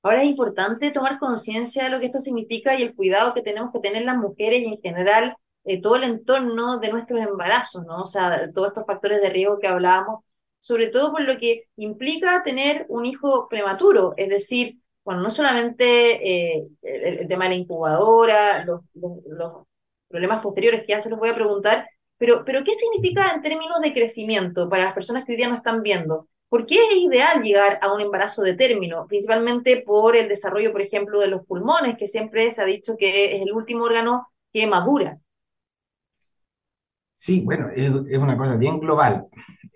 Ahora 0.02 0.24
es 0.24 0.28
importante 0.28 0.90
tomar 0.90 1.20
conciencia 1.20 1.85
de 1.85 1.90
lo 1.90 2.00
que 2.00 2.06
esto 2.06 2.18
significa 2.18 2.74
y 2.74 2.82
el 2.82 2.96
cuidado 2.96 3.32
que 3.32 3.42
tenemos 3.42 3.72
que 3.72 3.78
tener 3.78 4.02
las 4.02 4.16
mujeres 4.16 4.61
y 4.62 4.72
en 4.74 4.80
general 4.80 5.37
eh, 5.62 5.80
todo 5.80 5.94
el 5.94 6.02
entorno 6.02 6.80
de 6.80 6.90
nuestros 6.90 7.20
embarazos, 7.20 7.87
¿no? 7.87 8.02
O 8.02 8.06
sea, 8.06 8.50
todos 8.52 8.68
estos 8.68 8.85
factores 8.85 9.22
de 9.22 9.30
riesgo 9.30 9.61
que 9.61 9.68
hablábamos, 9.68 10.24
sobre 10.59 10.88
todo 10.88 11.12
por 11.12 11.20
lo 11.20 11.38
que 11.38 11.66
implica 11.76 12.42
tener 12.42 12.87
un 12.88 13.06
hijo 13.06 13.46
prematuro, 13.48 14.14
es 14.16 14.30
decir, 14.30 14.80
bueno, 15.04 15.22
no 15.22 15.30
solamente 15.30 16.59
eh, 16.59 16.66
el, 16.82 17.28
tema 17.28 17.44
de 17.44 17.50
la 17.50 17.56
incubadora, 17.56 18.64
los, 18.64 18.80
los, 18.94 19.64
problemas 20.08 20.42
posteriores 20.42 20.82
que 20.82 20.92
ya 20.92 21.00
se 21.00 21.10
los 21.10 21.18
voy 21.18 21.28
a 21.28 21.34
preguntar, 21.34 21.88
pero, 22.18 22.44
pero 22.44 22.64
¿qué 22.64 22.74
significa 22.74 23.30
en 23.30 23.42
términos 23.42 23.80
de 23.82 23.92
crecimiento 23.92 24.68
para 24.68 24.84
las 24.84 24.94
personas 24.94 25.24
que 25.24 25.32
hoy 25.32 25.36
día 25.36 25.48
no 25.48 25.56
están 25.56 25.82
viendo? 25.82 26.28
¿Por 26.48 26.64
qué 26.66 26.76
es 26.76 26.96
ideal 26.96 27.42
llegar 27.42 27.78
a 27.82 27.92
un 27.92 28.00
embarazo 28.00 28.42
de 28.42 28.54
término? 28.54 29.06
Principalmente 29.06 29.82
por 29.84 30.16
el 30.16 30.28
desarrollo, 30.28 30.72
por 30.72 30.80
ejemplo, 30.80 31.20
de 31.20 31.28
los 31.28 31.44
pulmones, 31.44 31.98
que 31.98 32.06
siempre 32.06 32.50
se 32.52 32.62
ha 32.62 32.66
dicho 32.66 32.96
que 32.96 33.36
es 33.36 33.42
el 33.42 33.52
último 33.52 33.84
órgano 33.84 34.28
que 34.52 34.66
madura. 34.66 35.18
Sí, 37.14 37.42
bueno, 37.44 37.68
es, 37.74 37.90
una 37.90 38.36
cosa 38.36 38.56
bien 38.56 38.78
global. 38.78 39.26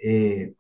Eh, 0.03 0.53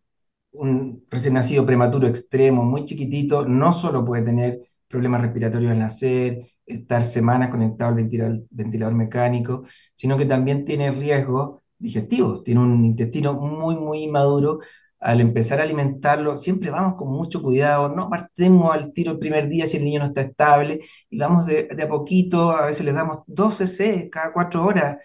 un 0.52 1.06
recién 1.08 1.34
nacido 1.34 1.64
prematuro 1.64 2.08
extremo, 2.08 2.64
muy 2.64 2.84
chiquitito, 2.84 3.46
no 3.46 3.72
solo 3.72 4.04
puede 4.04 4.24
tener 4.24 4.58
problemas 4.90 5.22
respiratorios 5.22 5.72
al 5.72 5.78
nacer, 5.78 6.40
estar 6.66 7.02
semanas 7.02 7.48
conectado 7.50 7.90
al 7.90 8.46
ventilador, 8.50 8.94
mecánico, 8.94 9.64
sino 9.94 10.16
que 10.16 10.26
también 10.26 10.64
tiene 10.64 10.90
riesgos 10.90 11.60
digestivos, 11.78 12.42
tiene 12.44 12.60
un 12.60 12.84
intestino 12.84 13.34
muy, 13.34 13.76
muy 13.76 14.02
inmaduro, 14.04 14.58
al 14.98 15.20
empezar 15.20 15.60
a 15.60 15.62
alimentarlo, 15.62 16.36
siempre 16.36 16.70
vamos 16.70 16.94
con 16.94 17.08
mucho 17.10 17.40
cuidado, 17.42 17.88
no 17.94 18.10
partemos 18.10 18.74
al 18.74 18.92
tiro 18.92 19.12
el 19.12 19.18
primer 19.18 19.48
día 19.48 19.66
si 19.66 19.78
el 19.78 19.84
niño 19.84 20.00
no 20.00 20.06
está 20.06 20.22
estable, 20.22 20.80
y 21.08 21.18
vamos 21.18 21.46
de, 21.46 21.68
a 21.82 21.88
poquito, 21.88 22.50
a 22.50 22.66
veces 22.66 22.84
les 22.84 22.94
damos 22.94 23.20
12 23.26 23.66
C 23.66 24.10
cada 24.10 24.32
cuatro 24.32 24.64
horas, 24.66 24.98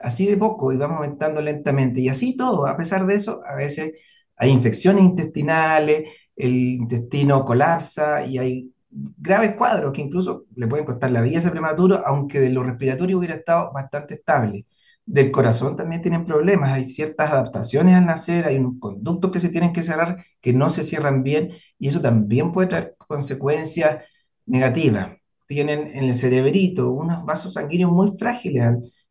así 0.00 0.26
de 0.26 0.36
poco, 0.36 0.72
y 0.72 0.76
vamos 0.76 0.98
aumentando 0.98 1.42
lentamente, 1.42 2.00
y 2.00 2.08
así 2.08 2.36
todo, 2.36 2.66
a 2.66 2.76
pesar 2.76 3.04
de 3.06 3.16
eso, 3.16 3.42
a 3.46 3.54
veces 3.56 3.92
hay 4.36 4.50
infecciones 4.50 5.04
intestinales, 5.04 6.04
el 6.36 6.54
intestino 6.54 7.44
colapsa 7.44 8.24
y 8.26 8.38
hay 8.38 8.73
graves 8.94 9.56
cuadros 9.56 9.92
que 9.92 10.02
incluso 10.02 10.44
le 10.56 10.66
pueden 10.66 10.86
costar 10.86 11.10
la 11.10 11.20
vida 11.20 11.36
a 11.36 11.40
ese 11.40 11.50
prematuro, 11.50 12.02
aunque 12.06 12.40
de 12.40 12.50
lo 12.50 12.62
respiratorio 12.62 13.18
hubiera 13.18 13.34
estado 13.34 13.72
bastante 13.72 14.14
estable 14.14 14.66
del 15.06 15.30
corazón 15.30 15.76
también 15.76 16.02
tienen 16.02 16.24
problemas. 16.24 16.72
Hay 16.72 16.84
ciertas 16.84 17.30
adaptaciones 17.30 17.94
al 17.94 18.06
nacer, 18.06 18.46
hay 18.46 18.56
unos 18.56 18.74
conductos 18.80 19.30
que 19.30 19.40
se 19.40 19.50
tienen 19.50 19.72
que 19.72 19.82
cerrar 19.82 20.24
que 20.40 20.52
no 20.52 20.70
se 20.70 20.82
cierran 20.82 21.22
bien 21.22 21.52
y 21.78 21.88
eso 21.88 22.00
también 22.00 22.52
puede 22.52 22.68
traer 22.68 22.94
consecuencias 22.98 24.04
negativas. 24.46 25.10
Tienen 25.46 25.88
en 25.94 26.04
el 26.04 26.14
cerebrito 26.14 26.90
unos 26.90 27.24
vasos 27.24 27.54
sanguíneos 27.54 27.92
muy 27.92 28.16
frágiles 28.18 28.64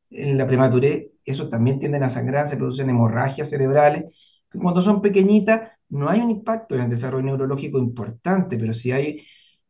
en 0.09 0.37
la 0.37 0.47
prematurez, 0.47 1.07
eso 1.25 1.49
también 1.49 1.79
tienden 1.79 2.03
a 2.03 2.09
sangrar, 2.09 2.47
se 2.47 2.57
producen 2.57 2.89
hemorragias 2.89 3.49
cerebrales, 3.49 4.05
cuando 4.51 4.81
son 4.81 5.01
pequeñitas 5.01 5.71
no 5.89 6.09
hay 6.09 6.21
un 6.21 6.29
impacto 6.31 6.75
en 6.75 6.81
el 6.81 6.89
desarrollo 6.89 7.25
neurológico 7.25 7.79
importante, 7.79 8.57
pero 8.57 8.73
si 8.73 8.91
hay 8.91 9.23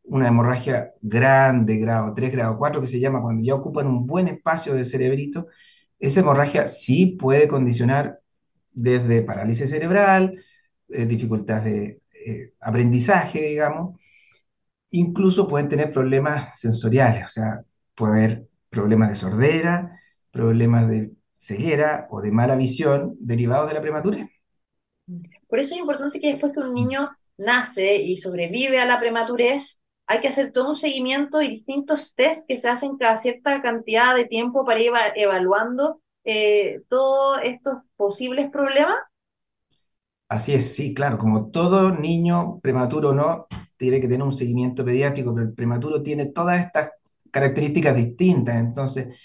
una 0.04 0.28
hemorragia 0.28 0.92
grande, 1.00 1.78
grado 1.78 2.12
3, 2.14 2.32
grado 2.32 2.58
4, 2.58 2.80
que 2.80 2.86
se 2.86 3.00
llama 3.00 3.22
cuando 3.22 3.42
ya 3.42 3.54
ocupan 3.54 3.86
un 3.86 4.06
buen 4.06 4.28
espacio 4.28 4.74
del 4.74 4.84
cerebrito, 4.84 5.46
esa 5.98 6.20
hemorragia 6.20 6.66
sí 6.66 7.16
puede 7.18 7.48
condicionar 7.48 8.20
desde 8.72 9.22
parálisis 9.22 9.70
cerebral, 9.70 10.42
eh, 10.88 11.06
dificultades 11.06 11.64
de 11.64 12.00
eh, 12.26 12.52
aprendizaje, 12.60 13.40
digamos, 13.40 13.98
incluso 14.90 15.48
pueden 15.48 15.68
tener 15.68 15.92
problemas 15.92 16.58
sensoriales, 16.58 17.26
o 17.26 17.28
sea, 17.28 17.60
puede 17.94 18.12
haber 18.12 18.46
problemas 18.70 19.08
de 19.10 19.14
sordera, 19.14 19.98
problemas 20.30 20.88
de 20.88 21.12
ceguera 21.38 22.06
o 22.10 22.20
de 22.20 22.32
mala 22.32 22.56
visión 22.56 23.16
derivados 23.20 23.68
de 23.68 23.74
la 23.74 23.80
prematurez. 23.80 24.28
Por 25.48 25.58
eso 25.58 25.74
es 25.74 25.80
importante 25.80 26.20
que 26.20 26.32
después 26.32 26.52
que 26.52 26.60
un 26.60 26.74
niño 26.74 27.10
nace 27.36 27.96
y 27.96 28.16
sobrevive 28.16 28.80
a 28.80 28.86
la 28.86 28.98
prematurez, 28.98 29.80
hay 30.06 30.20
que 30.20 30.28
hacer 30.28 30.52
todo 30.52 30.70
un 30.70 30.76
seguimiento 30.76 31.40
y 31.40 31.48
distintos 31.48 32.14
test 32.14 32.46
que 32.46 32.56
se 32.56 32.68
hacen 32.68 32.96
cada 32.98 33.16
cierta 33.16 33.62
cantidad 33.62 34.14
de 34.14 34.26
tiempo 34.26 34.64
para 34.64 34.80
ir 34.80 34.92
evaluando 35.16 36.00
eh, 36.24 36.82
todos 36.88 37.38
estos 37.42 37.78
posibles 37.96 38.50
problemas. 38.50 38.96
Así 40.28 40.52
es, 40.52 40.74
sí, 40.74 40.94
claro, 40.94 41.18
como 41.18 41.50
todo 41.50 41.90
niño 41.90 42.58
prematuro 42.60 43.12
no, 43.12 43.46
tiene 43.76 44.00
que 44.00 44.08
tener 44.08 44.22
un 44.22 44.32
seguimiento 44.32 44.84
pediátrico, 44.84 45.34
pero 45.34 45.46
el 45.46 45.54
prematuro 45.54 46.02
tiene 46.02 46.26
todas 46.26 46.64
estas 46.64 46.90
características 47.30 47.94
distintas, 47.94 48.56
entonces 48.56 49.16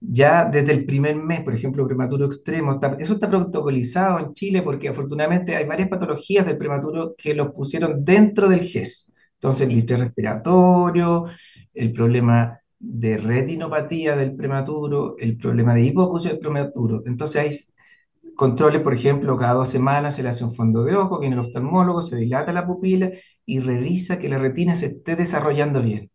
ya 0.00 0.44
desde 0.46 0.72
el 0.72 0.84
primer 0.84 1.14
mes, 1.14 1.42
por 1.42 1.54
ejemplo, 1.54 1.86
prematuro 1.86 2.26
extremo, 2.26 2.80
eso 2.98 3.14
está 3.14 3.30
protocolizado 3.30 4.18
en 4.18 4.32
Chile 4.32 4.62
porque 4.62 4.88
afortunadamente 4.88 5.54
hay 5.54 5.66
varias 5.66 5.88
patologías 5.88 6.44
del 6.44 6.58
prematuro 6.58 7.14
que 7.16 7.34
los 7.34 7.52
pusieron 7.52 8.04
dentro 8.04 8.48
del 8.48 8.60
GES. 8.62 9.11
Entonces, 9.42 9.68
el 9.68 9.74
distrés 9.74 9.98
respiratorio, 9.98 11.26
el 11.74 11.92
problema 11.92 12.60
de 12.78 13.18
retinopatía 13.18 14.14
del 14.14 14.36
prematuro, 14.36 15.16
el 15.18 15.36
problema 15.36 15.74
de 15.74 15.82
hipoacusia 15.82 16.30
del 16.30 16.38
prematuro. 16.38 17.02
Entonces, 17.06 17.42
hay 17.42 18.34
controles, 18.36 18.82
por 18.82 18.94
ejemplo, 18.94 19.36
cada 19.36 19.54
dos 19.54 19.68
semanas 19.68 20.14
se 20.14 20.22
le 20.22 20.28
hace 20.28 20.44
un 20.44 20.54
fondo 20.54 20.84
de 20.84 20.94
ojo, 20.94 21.18
viene 21.18 21.34
el 21.34 21.40
oftalmólogo, 21.40 22.02
se 22.02 22.16
dilata 22.16 22.52
la 22.52 22.66
pupila 22.66 23.10
y 23.44 23.58
revisa 23.58 24.20
que 24.20 24.28
la 24.28 24.38
retina 24.38 24.76
se 24.76 24.86
esté 24.86 25.16
desarrollando 25.16 25.82
bien. 25.82 26.12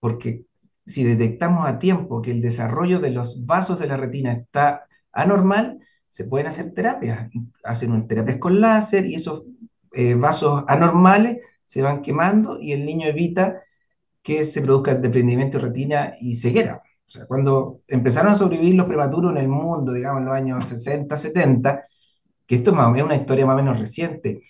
Porque 0.00 0.44
si 0.84 1.02
detectamos 1.04 1.66
a 1.66 1.78
tiempo 1.78 2.20
que 2.20 2.30
el 2.32 2.42
desarrollo 2.42 3.00
de 3.00 3.10
los 3.10 3.46
vasos 3.46 3.78
de 3.78 3.86
la 3.88 3.96
retina 3.96 4.32
está 4.32 4.86
anormal, 5.12 5.78
se 6.08 6.24
pueden 6.24 6.48
hacer 6.48 6.74
terapias. 6.74 7.30
Hacen 7.64 8.06
terapias 8.06 8.36
con 8.36 8.60
láser 8.60 9.06
y 9.06 9.14
esos 9.14 9.44
eh, 9.92 10.14
vasos 10.14 10.64
anormales 10.68 11.38
se 11.64 11.82
van 11.82 12.02
quemando 12.02 12.60
y 12.60 12.72
el 12.72 12.84
niño 12.84 13.06
evita 13.08 13.62
que 14.22 14.44
se 14.44 14.62
produzca 14.62 14.94
desprendimiento 14.94 15.58
de 15.58 15.64
retina 15.66 16.14
y 16.20 16.34
ceguera. 16.36 16.82
O 17.06 17.10
sea, 17.10 17.26
cuando 17.26 17.82
empezaron 17.88 18.32
a 18.32 18.34
sobrevivir 18.36 18.74
los 18.74 18.86
prematuros 18.86 19.32
en 19.32 19.38
el 19.38 19.48
mundo, 19.48 19.92
digamos 19.92 20.20
en 20.20 20.26
los 20.26 20.34
años 20.36 20.68
60, 20.68 21.16
70, 21.16 21.84
que 22.46 22.56
esto 22.56 22.70
es 22.72 23.02
una 23.02 23.16
historia 23.16 23.46
más 23.46 23.54
o 23.54 23.56
menos 23.58 23.78
reciente, 23.78 24.42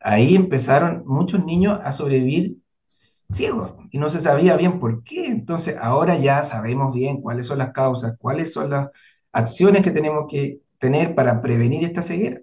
ahí 0.00 0.34
empezaron 0.36 1.04
muchos 1.06 1.44
niños 1.44 1.80
a 1.82 1.92
sobrevivir 1.92 2.58
ciegos 2.86 3.72
y 3.90 3.98
no 3.98 4.10
se 4.10 4.20
sabía 4.20 4.56
bien 4.56 4.78
por 4.80 5.02
qué. 5.04 5.26
Entonces 5.26 5.76
ahora 5.80 6.16
ya 6.18 6.42
sabemos 6.44 6.94
bien 6.94 7.20
cuáles 7.20 7.46
son 7.46 7.58
las 7.58 7.72
causas, 7.72 8.16
cuáles 8.18 8.52
son 8.52 8.70
las 8.70 8.90
acciones 9.32 9.82
que 9.82 9.90
tenemos 9.90 10.26
que 10.30 10.60
tener 10.78 11.14
para 11.14 11.40
prevenir 11.40 11.84
esta 11.84 12.02
ceguera. 12.02 12.40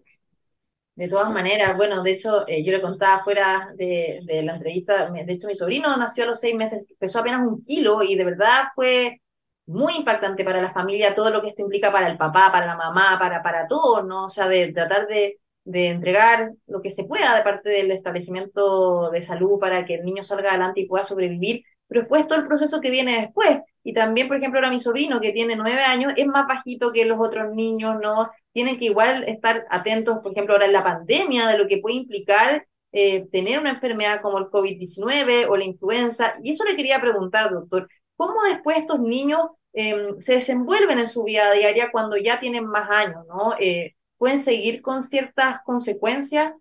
De 1.00 1.08
todas 1.08 1.32
maneras, 1.32 1.78
bueno, 1.78 2.04
de 2.04 2.12
hecho, 2.12 2.46
eh, 2.46 2.62
yo 2.62 2.74
le 2.74 2.82
contaba 2.82 3.24
fuera 3.24 3.72
de, 3.76 4.20
de, 4.26 4.44
la 4.44 4.56
entrevista, 4.56 5.10
de 5.10 5.32
hecho 5.32 5.48
mi 5.48 5.56
sobrino 5.56 5.96
nació 5.96 6.26
a 6.26 6.28
los 6.28 6.42
seis 6.42 6.54
meses, 6.54 6.84
pesó 7.00 7.20
apenas 7.20 7.48
un 7.48 7.64
kilo 7.64 8.04
y 8.04 8.18
de 8.18 8.26
verdad 8.26 8.64
fue 8.76 9.22
muy 9.66 9.96
impactante 9.96 10.44
para 10.44 10.62
la 10.62 10.74
familia 10.74 11.16
todo 11.16 11.30
lo 11.30 11.42
que 11.42 11.50
esto 11.52 11.62
implica 11.62 11.90
para 11.90 12.10
el 12.10 12.18
papá, 12.18 12.52
para 12.52 12.66
la 12.66 12.76
mamá, 12.76 13.18
para, 13.18 13.42
para 13.42 13.66
todos, 13.66 14.06
¿no? 14.06 14.26
O 14.26 14.30
sea, 14.30 14.50
de 14.50 14.74
tratar 14.74 15.08
de, 15.08 15.38
de 15.64 15.88
entregar 15.88 16.52
lo 16.68 16.82
que 16.82 16.90
se 16.90 17.06
pueda 17.06 17.34
de 17.34 17.44
parte 17.44 17.70
del 17.70 17.92
establecimiento 17.92 19.10
de 19.10 19.22
salud 19.22 19.58
para 19.58 19.86
que 19.86 19.96
el 19.96 20.04
niño 20.04 20.24
salga 20.24 20.50
adelante 20.50 20.82
y 20.82 20.86
pueda 20.88 21.06
sobrevivir, 21.06 21.64
pero 21.88 22.02
después 22.02 22.28
todo 22.28 22.40
el 22.40 22.48
proceso 22.48 22.82
que 22.82 22.90
viene 22.92 23.22
después. 23.22 23.60
Y 23.84 23.94
también, 23.94 24.28
por 24.28 24.38
ejemplo, 24.38 24.60
ahora 24.60 24.72
mi 24.72 24.80
sobrino, 24.80 25.22
que 25.22 25.32
tiene 25.32 25.56
nueve 25.56 25.82
años, 25.84 26.14
es 26.18 26.28
más 26.28 26.48
bajito 26.48 26.92
que 26.92 27.06
los 27.06 27.20
otros 27.20 27.54
niños, 27.54 27.96
¿no? 28.02 28.30
Tienen 28.52 28.78
que 28.78 28.86
igual 28.86 29.24
estar 29.28 29.66
atentos, 29.70 30.20
por 30.22 30.32
ejemplo, 30.32 30.54
ahora 30.54 30.66
en 30.66 30.74
la 30.74 30.84
pandemia, 30.84 31.48
de 31.48 31.58
lo 31.58 31.68
que 31.68 31.78
puede 31.78 31.96
implicar 31.96 32.66
eh, 32.92 33.28
tener 33.32 33.60
una 33.60 33.72
enfermedad 33.72 34.22
como 34.22 34.40
el 34.40 34.46
COVID-19 34.46 35.48
o 35.48 35.56
la 35.56 35.64
influenza. 35.64 36.34
Y 36.44 36.52
eso 36.52 36.64
le 36.64 36.76
quería 36.76 37.00
preguntar, 37.00 37.52
doctor, 37.52 37.88
¿cómo 38.16 38.42
después 38.44 38.78
estos 38.78 39.00
niños 39.00 39.42
em, 39.74 40.20
se 40.20 40.34
desenvuelven 40.34 41.00
en 41.00 41.08
su 41.08 41.24
vida 41.24 41.52
diaria 41.54 41.92
cuando 41.92 42.18
ya 42.18 42.40
tienen 42.40 42.66
más 42.66 42.90
años, 42.90 43.26
¿no? 43.28 43.54
Eh, 43.60 43.96
pueden 44.18 44.40
seguir 44.40 44.82
con 44.82 45.04
ciertas 45.04 45.58
consecuencias. 45.64 46.54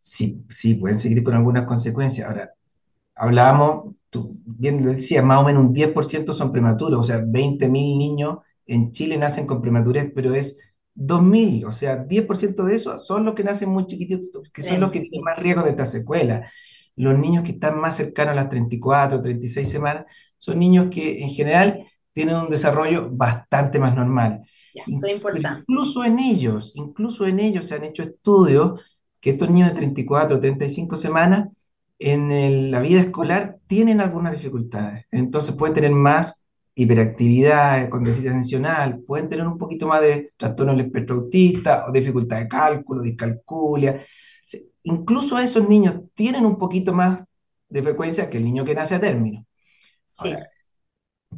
Sí, 0.00 0.44
sí, 0.50 0.74
pueden 0.74 0.98
seguir 0.98 1.24
con 1.24 1.34
algunas 1.34 1.64
consecuencias. 1.64 2.28
Ahora, 2.28 2.52
hablábamos, 3.14 3.94
tú 4.14 4.38
bien 4.46 4.80
decías, 4.84 5.24
más 5.24 5.40
o 5.40 5.44
menos 5.44 5.64
un 5.64 5.74
10% 5.74 6.32
son 6.32 6.52
prematuros, 6.52 7.00
o 7.00 7.02
sea, 7.02 7.18
20.000 7.18 7.98
niños 7.98 8.38
en 8.64 8.92
Chile 8.92 9.16
nacen 9.18 9.44
con 9.44 9.60
prematurez, 9.60 10.12
pero 10.14 10.32
es 10.34 10.56
2.000, 10.94 11.66
o 11.66 11.72
sea, 11.72 12.06
10% 12.06 12.62
de 12.62 12.76
esos 12.76 13.04
son 13.04 13.24
los 13.24 13.34
que 13.34 13.42
nacen 13.42 13.70
muy 13.70 13.86
chiquititos, 13.86 14.52
que 14.52 14.62
son 14.62 14.78
los 14.78 14.92
que 14.92 15.00
tienen 15.00 15.22
más 15.22 15.36
riesgo 15.36 15.64
de 15.64 15.70
esta 15.70 15.84
secuela. 15.84 16.48
Los 16.94 17.18
niños 17.18 17.42
que 17.42 17.50
están 17.50 17.80
más 17.80 17.96
cercanos 17.96 18.32
a 18.32 18.36
las 18.36 18.48
34, 18.48 19.20
36 19.20 19.68
semanas, 19.68 20.04
son 20.38 20.60
niños 20.60 20.86
que 20.92 21.20
en 21.20 21.30
general 21.30 21.84
tienen 22.12 22.36
un 22.36 22.48
desarrollo 22.48 23.10
bastante 23.10 23.80
más 23.80 23.96
normal 23.96 24.42
importante. 25.10 25.64
Incluso 25.66 26.04
en 26.04 26.20
ellos, 26.20 26.72
incluso 26.76 27.26
en 27.26 27.40
ellos 27.40 27.66
se 27.66 27.74
han 27.74 27.82
hecho 27.82 28.04
estudios 28.04 28.80
que 29.20 29.30
estos 29.30 29.50
niños 29.50 29.70
de 29.70 29.76
34 29.76 30.36
o 30.36 30.40
35 30.40 30.96
semanas 30.96 31.48
en 32.12 32.70
la 32.70 32.80
vida 32.80 33.00
escolar 33.00 33.56
tienen 33.66 34.00
algunas 34.00 34.32
dificultades. 34.32 35.06
Entonces 35.10 35.54
pueden 35.54 35.74
tener 35.74 35.90
más 35.90 36.46
hiperactividad 36.74 37.88
con 37.88 38.02
déficit 38.02 38.30
atencional, 38.30 39.00
pueden 39.00 39.28
tener 39.28 39.46
un 39.46 39.58
poquito 39.58 39.86
más 39.86 40.00
de 40.00 40.32
trastorno 40.36 40.72
del 40.72 40.86
espectro 40.86 41.16
autista 41.16 41.86
o 41.88 41.92
dificultad 41.92 42.38
de 42.38 42.48
cálculo, 42.48 43.02
discalculia. 43.02 44.00
Incluso 44.82 45.38
esos 45.38 45.68
niños 45.68 45.96
tienen 46.14 46.44
un 46.44 46.58
poquito 46.58 46.92
más 46.92 47.24
de 47.68 47.82
frecuencia 47.82 48.28
que 48.28 48.38
el 48.38 48.44
niño 48.44 48.64
que 48.64 48.74
nace 48.74 48.94
a 48.94 49.00
término. 49.00 49.46
Sí. 50.12 50.32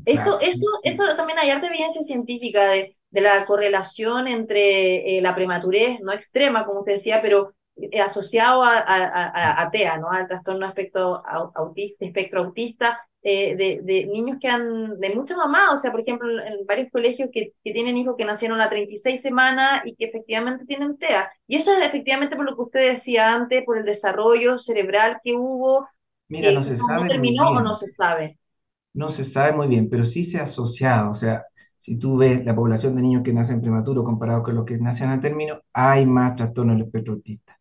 eso, 0.04 0.38
eso, 0.40 0.66
eso 0.82 1.04
también 1.16 1.38
hay 1.38 1.50
arte 1.50 1.68
evidencia 1.68 2.02
científica 2.02 2.66
de 2.66 2.96
de 3.16 3.20
la 3.22 3.46
correlación 3.46 4.28
entre 4.28 5.16
eh, 5.16 5.22
la 5.22 5.34
prematurez, 5.34 6.00
no 6.00 6.12
extrema, 6.12 6.66
como 6.66 6.80
usted 6.80 6.92
decía, 6.92 7.22
pero 7.22 7.54
asociado 8.02 8.62
a, 8.62 9.62
a, 9.62 9.70
TEA, 9.70 9.98
¿no? 9.98 10.10
al 10.10 10.26
trastorno 10.26 10.66
espectro 10.66 11.22
autista, 11.54 12.04
espectro 12.04 12.44
autista, 12.44 12.98
eh, 13.22 13.56
de, 13.56 14.06
niños 14.06 14.38
que 14.40 14.46
han, 14.46 15.00
de 15.00 15.14
mucha 15.14 15.36
mamá, 15.36 15.72
o 15.72 15.76
sea, 15.76 15.90
por 15.90 16.00
ejemplo, 16.00 16.28
en, 16.30 16.64
varios 16.64 16.92
colegios 16.92 17.28
que, 17.32 17.54
que, 17.64 17.72
tienen 17.72 17.96
hijos 17.96 18.14
que 18.16 18.24
nacieron 18.24 18.60
a 18.60 18.70
36 18.70 19.20
semanas 19.20 19.82
y 19.84 19.96
que 19.96 20.04
efectivamente 20.04 20.64
tienen 20.64 20.96
TEA. 20.96 21.28
Y 21.48 21.56
eso 21.56 21.76
es 21.76 21.84
efectivamente 21.84 22.36
por 22.36 22.44
lo 22.44 22.54
que 22.54 22.62
usted 22.62 22.90
decía 22.90 23.34
antes, 23.34 23.64
por 23.64 23.78
el 23.78 23.84
desarrollo 23.84 24.58
cerebral 24.58 25.18
que 25.24 25.34
hubo. 25.34 25.88
Mira, 26.28 26.52
no 26.52 26.62
se 26.62 26.76
sabe. 26.76 27.08
terminó 27.08 27.50
o 27.50 27.60
no 27.60 27.74
se 27.74 27.88
sabe? 27.88 28.38
No 28.94 29.10
se 29.10 29.24
sabe 29.24 29.52
muy 29.52 29.66
bien, 29.66 29.90
pero 29.90 30.04
sí 30.04 30.22
se 30.22 30.38
ha 30.38 30.44
asociado, 30.44 31.10
o 31.10 31.14
sea, 31.14 31.44
si 31.78 31.98
tú 31.98 32.16
ves 32.16 32.44
la 32.44 32.54
población 32.54 32.94
de 32.94 33.02
niños 33.02 33.22
que 33.22 33.32
nacen 33.32 33.60
prematuros 33.60 34.04
comparado 34.04 34.42
con 34.42 34.54
los 34.54 34.64
que 34.64 34.78
nacen 34.78 35.10
a 35.10 35.20
término, 35.20 35.60
hay 35.72 36.06
más 36.06 36.34
trastorno 36.36 36.72
del 36.72 36.82
espectro 36.82 37.14
autista. 37.14 37.55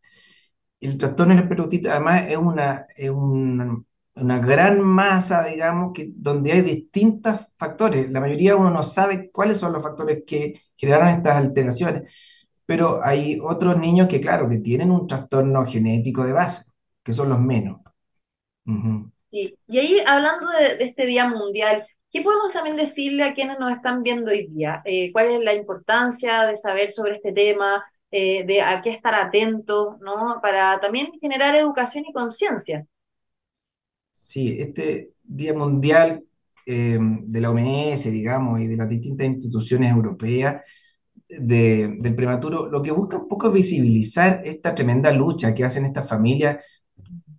El 0.80 0.98
trastorno 0.98 1.34
del 1.34 1.44
espectro 1.44 1.66
autista 1.66 1.92
además 1.92 2.24
es 2.30 2.38
una, 2.38 2.86
es 2.96 3.10
una, 3.10 3.84
una, 4.16 4.40
gran 4.40 4.82
masa, 4.82 5.46
digamos, 5.46 5.94
que, 5.94 6.10
donde 6.14 6.52
hay 6.52 6.62
distintos 6.62 7.42
factores. 7.58 8.10
La 8.12 8.20
mayoría 8.20 8.56
uno 8.56 8.70
no 8.70 8.84
sabe 8.84 9.32
cuáles 9.32 9.58
son 9.58 9.74
los 9.74 9.82
factores 9.82 10.24
que 10.26 10.62
generaron 10.76 11.10
estas 11.10 11.38
alteraciones, 11.38 12.14
pero 12.66 13.04
hay 13.04 13.40
otros 13.42 13.78
niños 13.80 14.08
que, 14.08 14.22
claro, 14.22 14.48
que 14.50 14.60
tienen 14.60 14.92
un 14.92 15.08
trastorno 15.08 15.66
genético 15.66 16.26
de 16.26 16.34
base, 16.34 16.72
que 17.04 17.14
son 17.14 17.30
los 17.30 17.40
menos. 17.40 17.82
Sí, 19.32 19.58
y 19.68 19.80
ahí 19.80 20.00
hablando 20.06 20.50
de, 20.52 20.78
de 20.78 20.86
este 20.86 21.06
Día 21.06 21.28
Mundial, 21.28 21.86
¿Qué 22.16 22.22
podemos 22.22 22.54
también 22.54 22.78
decirle 22.78 23.24
a 23.24 23.34
quienes 23.34 23.60
nos 23.60 23.76
están 23.76 24.02
viendo 24.02 24.32
hoy 24.32 24.48
día? 24.48 24.82
Eh, 24.86 25.12
¿Cuál 25.12 25.32
es 25.32 25.42
la 25.42 25.54
importancia 25.54 26.44
de 26.44 26.56
saber 26.56 26.94
sobre 26.94 27.18
este 27.18 27.34
tema? 27.34 27.84
Eh, 28.12 28.46
de 28.46 28.62
a 28.62 28.82
qué 28.82 28.92
estar 28.92 29.14
atentos, 29.14 30.00
¿no? 30.00 30.40
Para 30.42 30.80
también 30.80 31.12
generar 31.20 31.56
educación 31.56 32.06
y 32.08 32.14
conciencia. 32.14 32.86
Sí, 34.10 34.56
este 34.60 35.12
Día 35.24 35.54
Mundial 35.54 36.24
eh, 36.66 36.98
de 37.00 37.42
la 37.42 37.52
OMS, 37.52 38.10
digamos, 38.12 38.62
y 38.62 38.68
de 38.68 38.78
las 38.78 38.88
distintas 38.88 39.28
instituciones 39.28 39.92
europeas 39.92 40.62
del 41.28 42.16
prematuro, 42.16 42.68
lo 42.68 42.82
que 42.82 42.92
busca 42.92 43.18
un 43.18 43.28
poco 43.28 43.48
es 43.48 43.54
visibilizar 43.54 44.42
esta 44.46 44.76
tremenda 44.76 45.12
lucha 45.12 45.54
que 45.54 45.64
hacen 45.66 45.86
estas 45.86 46.08
familias 46.08 46.64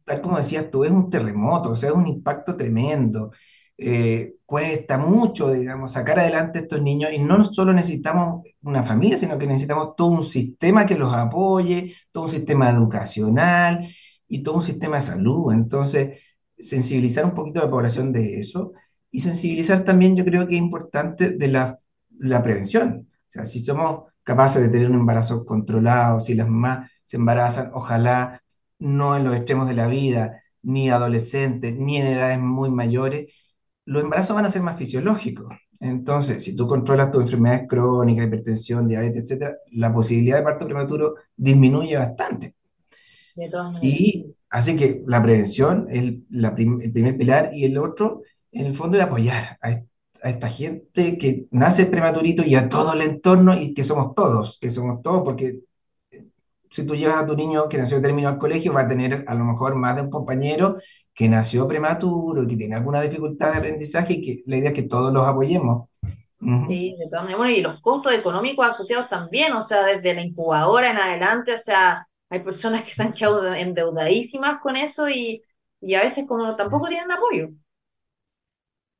tal 0.04 0.20
como 0.20 0.38
decías 0.38 0.70
tú, 0.70 0.84
es 0.84 0.90
un 0.90 1.10
terremoto, 1.10 1.70
o 1.72 1.76
sea, 1.76 1.90
es 1.90 1.96
un 1.96 2.06
impacto 2.06 2.56
tremendo. 2.56 3.32
Eh, 3.78 4.36
cuesta 4.46 4.96
mucho, 4.96 5.52
digamos, 5.52 5.92
sacar 5.92 6.18
adelante 6.18 6.58
a 6.58 6.62
estos 6.62 6.80
niños 6.82 7.12
y 7.12 7.18
no 7.18 7.44
solo 7.44 7.72
necesitamos 7.74 8.44
una 8.62 8.82
familia, 8.82 9.18
sino 9.18 9.36
que 9.38 9.46
necesitamos 9.46 9.94
todo 9.96 10.08
un 10.08 10.22
sistema 10.24 10.86
que 10.86 10.96
los 10.96 11.12
apoye, 11.14 11.94
todo 12.10 12.24
un 12.24 12.30
sistema 12.30 12.70
educacional 12.70 13.88
y 14.28 14.42
todo 14.42 14.56
un 14.56 14.62
sistema 14.62 14.96
de 14.96 15.02
salud. 15.02 15.52
Entonces, 15.52 16.20
sensibilizar 16.58 17.24
un 17.24 17.34
poquito 17.34 17.60
a 17.60 17.64
la 17.64 17.70
población 17.70 18.12
de 18.12 18.38
eso 18.38 18.72
y 19.10 19.20
sensibilizar 19.20 19.84
también, 19.84 20.16
yo 20.16 20.24
creo 20.24 20.46
que 20.46 20.54
es 20.56 20.60
importante, 20.60 21.30
de 21.30 21.48
la, 21.48 21.78
la 22.18 22.42
prevención. 22.42 23.08
O 23.10 23.24
sea, 23.26 23.44
si 23.44 23.60
somos 23.60 24.04
capaces 24.22 24.62
de 24.62 24.68
tener 24.68 24.90
un 24.90 24.96
embarazo 24.96 25.44
controlado, 25.44 26.20
si 26.20 26.34
las 26.34 26.48
mamás 26.48 26.90
se 27.04 27.16
embarazan, 27.16 27.70
ojalá 27.74 28.42
no 28.78 29.16
en 29.16 29.24
los 29.24 29.36
extremos 29.36 29.68
de 29.68 29.74
la 29.74 29.86
vida, 29.86 30.42
ni 30.62 30.90
adolescentes, 30.90 31.76
ni 31.76 31.98
en 31.98 32.08
edades 32.08 32.40
muy 32.40 32.70
mayores, 32.70 33.32
los 33.86 34.02
embarazos 34.04 34.36
van 34.36 34.44
a 34.46 34.50
ser 34.50 34.62
más 34.62 34.76
fisiológicos. 34.76 35.54
Entonces, 35.80 36.42
si 36.44 36.56
tú 36.56 36.66
controlas 36.66 37.10
tus 37.10 37.22
enfermedades 37.22 37.68
crónicas, 37.68 38.26
hipertensión, 38.26 38.88
diabetes, 38.88 39.24
etcétera, 39.24 39.56
la 39.72 39.92
posibilidad 39.92 40.38
de 40.38 40.42
parto 40.44 40.66
prematuro 40.66 41.14
disminuye 41.36 41.96
bastante. 41.96 42.54
De 43.34 43.48
todas 43.50 43.72
maneras. 43.72 44.00
Y 44.00 44.34
así 44.50 44.76
que 44.76 45.02
la 45.06 45.22
prevención 45.22 45.86
es 45.90 46.14
la 46.30 46.54
prim- 46.54 46.80
el 46.80 46.92
primer 46.92 47.16
pilar 47.16 47.50
y 47.52 47.64
el 47.64 47.78
otro, 47.78 48.22
en 48.52 48.66
el 48.66 48.74
fondo, 48.74 48.96
es 48.96 49.04
apoyar 49.04 49.58
a, 49.62 49.68
a 50.22 50.30
esta 50.30 50.48
gente 50.48 51.18
que 51.18 51.46
nace 51.50 51.86
prematurito 51.86 52.42
y 52.44 52.54
a 52.54 52.68
todo 52.68 52.94
el 52.94 53.02
entorno 53.02 53.54
y 53.60 53.74
que 53.74 53.84
somos 53.84 54.14
todos, 54.14 54.58
que 54.58 54.70
somos 54.70 55.02
todos, 55.02 55.22
porque 55.22 55.60
si 56.70 56.86
tú 56.86 56.94
llevas 56.94 57.22
a 57.22 57.26
tu 57.26 57.36
niño 57.36 57.68
que 57.68 57.78
nació 57.78 58.00
terminó 58.02 58.28
al 58.28 58.38
colegio, 58.38 58.72
va 58.72 58.82
a 58.82 58.88
tener 58.88 59.24
a 59.26 59.34
lo 59.34 59.44
mejor 59.44 59.74
más 59.76 59.96
de 59.96 60.02
un 60.02 60.10
compañero 60.10 60.78
que 61.16 61.28
nació 61.30 61.68
prematuro 61.68 62.44
y 62.44 62.48
que 62.48 62.58
tiene 62.58 62.76
alguna 62.76 63.02
dificultad 63.02 63.52
de 63.52 63.58
aprendizaje 63.58 64.14
y 64.14 64.22
que 64.22 64.44
la 64.46 64.58
idea 64.58 64.70
es 64.70 64.76
que 64.76 64.84
todos 64.84 65.12
los 65.14 65.26
apoyemos. 65.28 65.88
Sí, 66.66 66.96
de 66.98 67.06
todas 67.06 67.22
maneras. 67.24 67.38
Bueno, 67.38 67.52
y 67.52 67.60
los 67.62 67.80
costos 67.80 68.12
económicos 68.14 68.66
asociados 68.66 69.08
también, 69.08 69.52
o 69.52 69.62
sea, 69.62 69.84
desde 69.84 70.14
la 70.14 70.22
incubadora 70.22 70.90
en 70.90 70.96
adelante, 70.98 71.54
o 71.54 71.58
sea, 71.58 72.08
hay 72.28 72.40
personas 72.40 72.82
que 72.84 72.90
se 72.90 73.02
han 73.04 73.12
quedado 73.12 73.54
endeudadísimas 73.54 74.60
con 74.60 74.76
eso 74.76 75.08
y, 75.08 75.42
y 75.80 75.94
a 75.94 76.02
veces 76.02 76.26
como 76.26 76.56
tampoco 76.56 76.88
tienen 76.88 77.10
apoyo. 77.12 77.50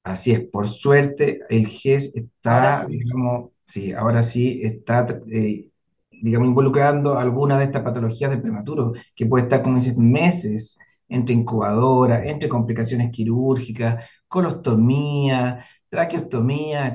Así 0.05 0.31
es, 0.33 0.41
por 0.49 0.69
suerte 0.69 1.41
el 1.51 1.67
GES 1.67 2.15
Ahora 2.47 2.73
está, 2.75 2.87
sí. 2.87 2.87
digamos, 2.89 3.51
sí, 3.65 3.93
ahora 3.93 4.23
sí 4.23 4.61
está, 4.63 5.07
eh, 5.33 5.69
digamos, 6.11 6.47
involucrando 6.49 7.19
alguna 7.19 7.59
de 7.59 7.65
estas 7.65 7.83
patologías 7.83 8.31
del 8.31 8.41
prematuro, 8.41 8.93
que 9.17 9.27
puede 9.27 9.45
estar, 9.45 9.63
como 9.63 9.77
dices, 9.77 9.97
meses 9.99 10.79
entre 11.09 11.35
incubadora, 11.35 12.25
entre 12.25 12.49
complicaciones 12.49 13.11
quirúrgicas, 13.11 14.09
colostomía, 14.29 15.65
traqueostomía. 15.89 16.95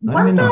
No 0.00 0.12
es 0.12 0.34
¿Cuánta, 0.34 0.50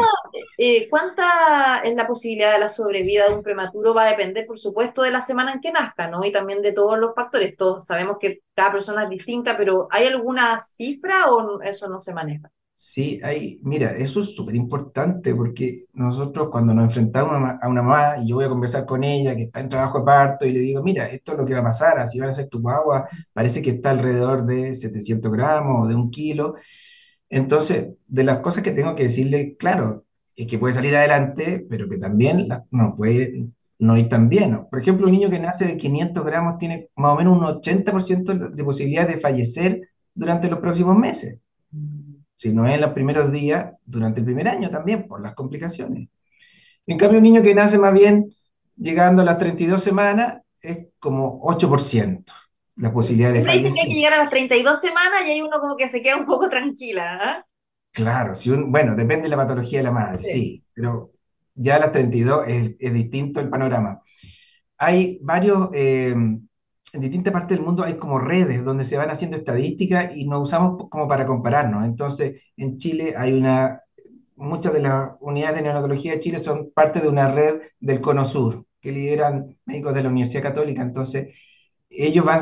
eh, 0.58 0.88
cuánta 0.88 1.80
es 1.82 1.96
la 1.96 2.06
posibilidad 2.06 2.52
de 2.52 2.60
la 2.60 2.68
sobrevida 2.68 3.28
de 3.28 3.34
un 3.34 3.42
prematuro? 3.42 3.92
Va 3.94 4.04
a 4.04 4.10
depender, 4.10 4.46
por 4.46 4.58
supuesto, 4.58 5.02
de 5.02 5.10
la 5.10 5.20
semana 5.20 5.52
en 5.52 5.60
que 5.60 5.72
nazca, 5.72 6.06
¿no? 6.06 6.24
Y 6.24 6.30
también 6.30 6.62
de 6.62 6.72
todos 6.72 6.98
los 6.98 7.14
factores. 7.14 7.56
Todos 7.56 7.84
sabemos 7.84 8.18
que 8.20 8.42
cada 8.54 8.70
persona 8.72 9.04
es 9.04 9.10
distinta, 9.10 9.56
pero 9.56 9.88
¿hay 9.90 10.06
alguna 10.06 10.60
cifra 10.60 11.32
o 11.32 11.60
eso 11.62 11.88
no 11.88 12.00
se 12.00 12.14
maneja? 12.14 12.50
Sí, 12.82 13.20
hay, 13.22 13.60
mira, 13.62 13.94
eso 13.98 14.22
es 14.22 14.34
súper 14.34 14.54
importante 14.56 15.34
porque 15.34 15.84
nosotros 15.92 16.48
cuando 16.50 16.72
nos 16.72 16.84
enfrentamos 16.84 17.34
a 17.60 17.68
una, 17.68 17.82
mamá 17.82 18.16
y 18.22 18.28
yo 18.28 18.36
voy 18.36 18.46
a 18.46 18.48
conversar 18.48 18.86
con 18.86 19.04
ella 19.04 19.36
que 19.36 19.42
está 19.42 19.60
en 19.60 19.68
trabajo 19.68 19.98
de 19.98 20.06
parto 20.06 20.46
y 20.46 20.52
le 20.52 20.60
digo, 20.60 20.82
mira, 20.82 21.06
esto 21.08 21.32
es 21.32 21.38
lo 21.38 21.44
que 21.44 21.52
va 21.52 21.60
a 21.60 21.64
pasar, 21.64 21.98
así 21.98 22.18
van 22.18 22.30
a 22.30 22.32
ser 22.32 22.48
tu 22.48 22.60
guagua, 22.62 23.06
parece 23.34 23.60
que 23.60 23.70
está 23.70 23.90
alrededor 23.90 24.46
de 24.46 24.74
700 24.74 25.30
gramos 25.30 25.84
o 25.84 25.88
de 25.88 25.94
un 25.94 26.10
kilo. 26.10 26.54
Entonces, 27.28 27.90
de 28.06 28.24
las 28.24 28.40
cosas 28.40 28.64
que 28.64 28.72
tengo 28.72 28.94
que 28.94 29.04
decirle, 29.04 29.56
claro, 29.58 30.06
es 30.36 30.46
que 30.46 30.58
puede 30.58 30.74
salir 30.74 30.96
adelante, 30.96 31.66
pero 31.68 31.88
que 31.88 31.98
también 31.98 32.48
no 32.70 32.96
puede 32.96 33.48
no 33.78 33.98
ir 33.98 34.08
tan 34.08 34.28
bien. 34.30 34.66
Por 34.70 34.80
ejemplo, 34.80 35.06
un 35.06 35.12
niño 35.12 35.30
que 35.30 35.40
nace 35.40 35.66
de 35.66 35.76
500 35.76 36.24
gramos 36.24 36.58
tiene 36.58 36.90
más 36.96 37.12
o 37.14 37.16
menos 37.16 37.38
un 37.38 37.44
80% 37.44 38.50
de 38.50 38.64
posibilidad 38.64 39.06
de 39.08 39.18
fallecer 39.18 39.90
durante 40.14 40.50
los 40.50 40.60
próximos 40.60 40.96
meses 40.96 41.40
si 42.40 42.54
no 42.54 42.66
es 42.66 42.74
en 42.74 42.80
los 42.80 42.92
primeros 42.94 43.30
días, 43.30 43.74
durante 43.84 44.20
el 44.20 44.24
primer 44.24 44.48
año 44.48 44.70
también, 44.70 45.06
por 45.06 45.20
las 45.20 45.34
complicaciones. 45.34 46.08
En 46.86 46.96
cambio, 46.96 47.18
un 47.18 47.24
niño 47.24 47.42
que 47.42 47.54
nace 47.54 47.76
más 47.78 47.92
bien 47.92 48.34
llegando 48.76 49.20
a 49.20 49.26
las 49.26 49.36
32 49.38 49.82
semanas 49.82 50.40
es 50.62 50.86
como 50.98 51.40
8% 51.42 52.32
la 52.76 52.92
posibilidad 52.92 53.32
de 53.34 53.40
dicen 53.40 53.44
que 53.44 53.50
hay 53.50 53.62
que 53.62 53.70
fallecer. 53.70 53.88
llegar 53.94 54.14
a 54.14 54.18
las 54.18 54.30
32 54.30 54.80
semanas 54.80 55.20
y 55.26 55.30
ahí 55.32 55.42
uno 55.42 55.60
como 55.60 55.76
que 55.76 55.88
se 55.88 56.02
queda 56.02 56.16
un 56.16 56.26
poco 56.26 56.48
tranquila, 56.48 57.18
¿ah? 57.22 57.46
Claro, 57.92 58.34
si 58.34 58.50
un, 58.50 58.70
bueno, 58.72 58.94
depende 58.94 59.24
de 59.24 59.28
la 59.30 59.36
patología 59.36 59.80
de 59.80 59.84
la 59.84 59.90
madre, 59.90 60.22
Sí. 60.22 60.32
sí, 60.32 60.64
pero 60.72 61.12
ya 61.54 61.76
a 61.76 61.80
las 61.80 61.92
32 61.92 62.44
es, 62.48 62.76
es 62.78 62.94
distinto 62.94 63.40
el 63.40 63.48
panorama. 63.50 64.00
Hay 64.78 65.18
varios, 65.22 65.68
eh, 65.74 66.14
en 66.92 67.00
distintas 67.00 67.32
partes 67.32 67.56
del 67.56 67.66
mundo 67.66 67.84
hay 67.84 67.94
como 67.94 68.18
redes 68.18 68.64
donde 68.64 68.84
se 68.84 68.96
van 68.96 69.10
haciendo 69.10 69.36
estadísticas 69.36 70.16
y 70.16 70.26
nos 70.26 70.42
usamos 70.42 70.88
como 70.88 71.06
para 71.06 71.26
compararnos. 71.26 71.84
Entonces, 71.84 72.42
en 72.56 72.78
Chile 72.78 73.14
hay 73.16 73.32
una, 73.32 73.82
muchas 74.36 74.72
de 74.72 74.80
las 74.80 75.10
unidades 75.20 75.56
de 75.56 75.62
neonatología 75.62 76.12
de 76.12 76.18
Chile 76.18 76.38
son 76.38 76.70
parte 76.72 77.00
de 77.00 77.08
una 77.08 77.30
red 77.30 77.60
del 77.78 78.00
Cono 78.00 78.24
Sur, 78.24 78.64
que 78.80 78.92
lideran 78.92 79.56
médicos 79.64 79.94
de 79.94 80.02
la 80.02 80.08
Universidad 80.08 80.42
Católica. 80.42 80.82
Entonces, 80.82 81.34
ellos 81.88 82.24
van 82.24 82.40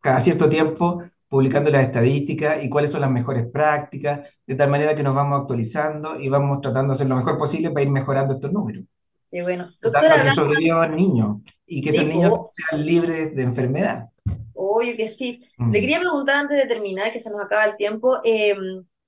cada 0.00 0.20
cierto 0.20 0.48
tiempo 0.48 1.02
publicando 1.28 1.70
las 1.70 1.84
estadísticas 1.84 2.62
y 2.62 2.70
cuáles 2.70 2.90
son 2.90 3.00
las 3.00 3.10
mejores 3.10 3.46
prácticas, 3.46 4.28
de 4.46 4.54
tal 4.54 4.70
manera 4.70 4.94
que 4.94 5.02
nos 5.02 5.14
vamos 5.14 5.40
actualizando 5.40 6.20
y 6.20 6.28
vamos 6.28 6.60
tratando 6.60 6.88
de 6.88 6.92
hacer 6.94 7.08
lo 7.08 7.16
mejor 7.16 7.36
posible 7.36 7.70
para 7.70 7.84
ir 7.84 7.90
mejorando 7.90 8.34
estos 8.34 8.52
números 8.52 8.84
Y 9.32 9.42
bueno, 9.42 9.68
doctora, 9.82 10.16
de 10.18 10.30
que 10.30 10.70
hablando, 10.70 10.96
niños 10.96 11.36
y 11.66 11.82
que 11.82 11.90
esos 11.90 12.06
niños 12.06 12.32
sean 12.46 12.84
libres 12.86 13.34
de 13.34 13.42
enfermedad. 13.42 14.08
obvio 14.52 14.96
que 14.96 15.08
sí. 15.08 15.40
Le 15.70 15.80
Mm. 15.80 15.80
quería 15.80 16.00
preguntar 16.00 16.36
antes 16.36 16.56
de 16.58 16.66
terminar, 16.66 17.12
que 17.12 17.20
se 17.20 17.30
nos 17.30 17.40
acaba 17.40 17.64
el 17.64 17.76
tiempo, 17.76 18.18
eh, 18.24 18.54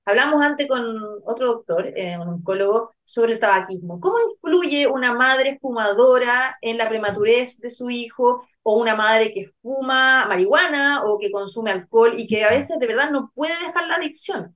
hablamos 0.05 0.41
antes 0.41 0.67
con 0.67 0.81
otro 1.25 1.47
doctor, 1.47 1.87
eh, 1.95 2.17
un 2.17 2.27
oncólogo, 2.29 2.93
sobre 3.03 3.33
el 3.33 3.39
tabaquismo. 3.39 3.99
¿Cómo 3.99 4.17
influye 4.31 4.87
una 4.87 5.13
madre 5.13 5.57
fumadora 5.61 6.57
en 6.61 6.77
la 6.77 6.87
prematurez 6.89 7.59
de 7.59 7.69
su 7.69 7.89
hijo 7.89 8.43
o 8.63 8.79
una 8.79 8.95
madre 8.95 9.33
que 9.33 9.51
fuma 9.61 10.27
marihuana 10.27 11.03
o 11.05 11.17
que 11.19 11.31
consume 11.31 11.71
alcohol 11.71 12.13
y 12.17 12.27
que 12.27 12.43
a 12.43 12.51
veces 12.51 12.77
de 12.79 12.87
verdad 12.87 13.09
no 13.11 13.31
puede 13.33 13.53
dejar 13.65 13.87
la 13.87 13.95
adicción? 13.95 14.55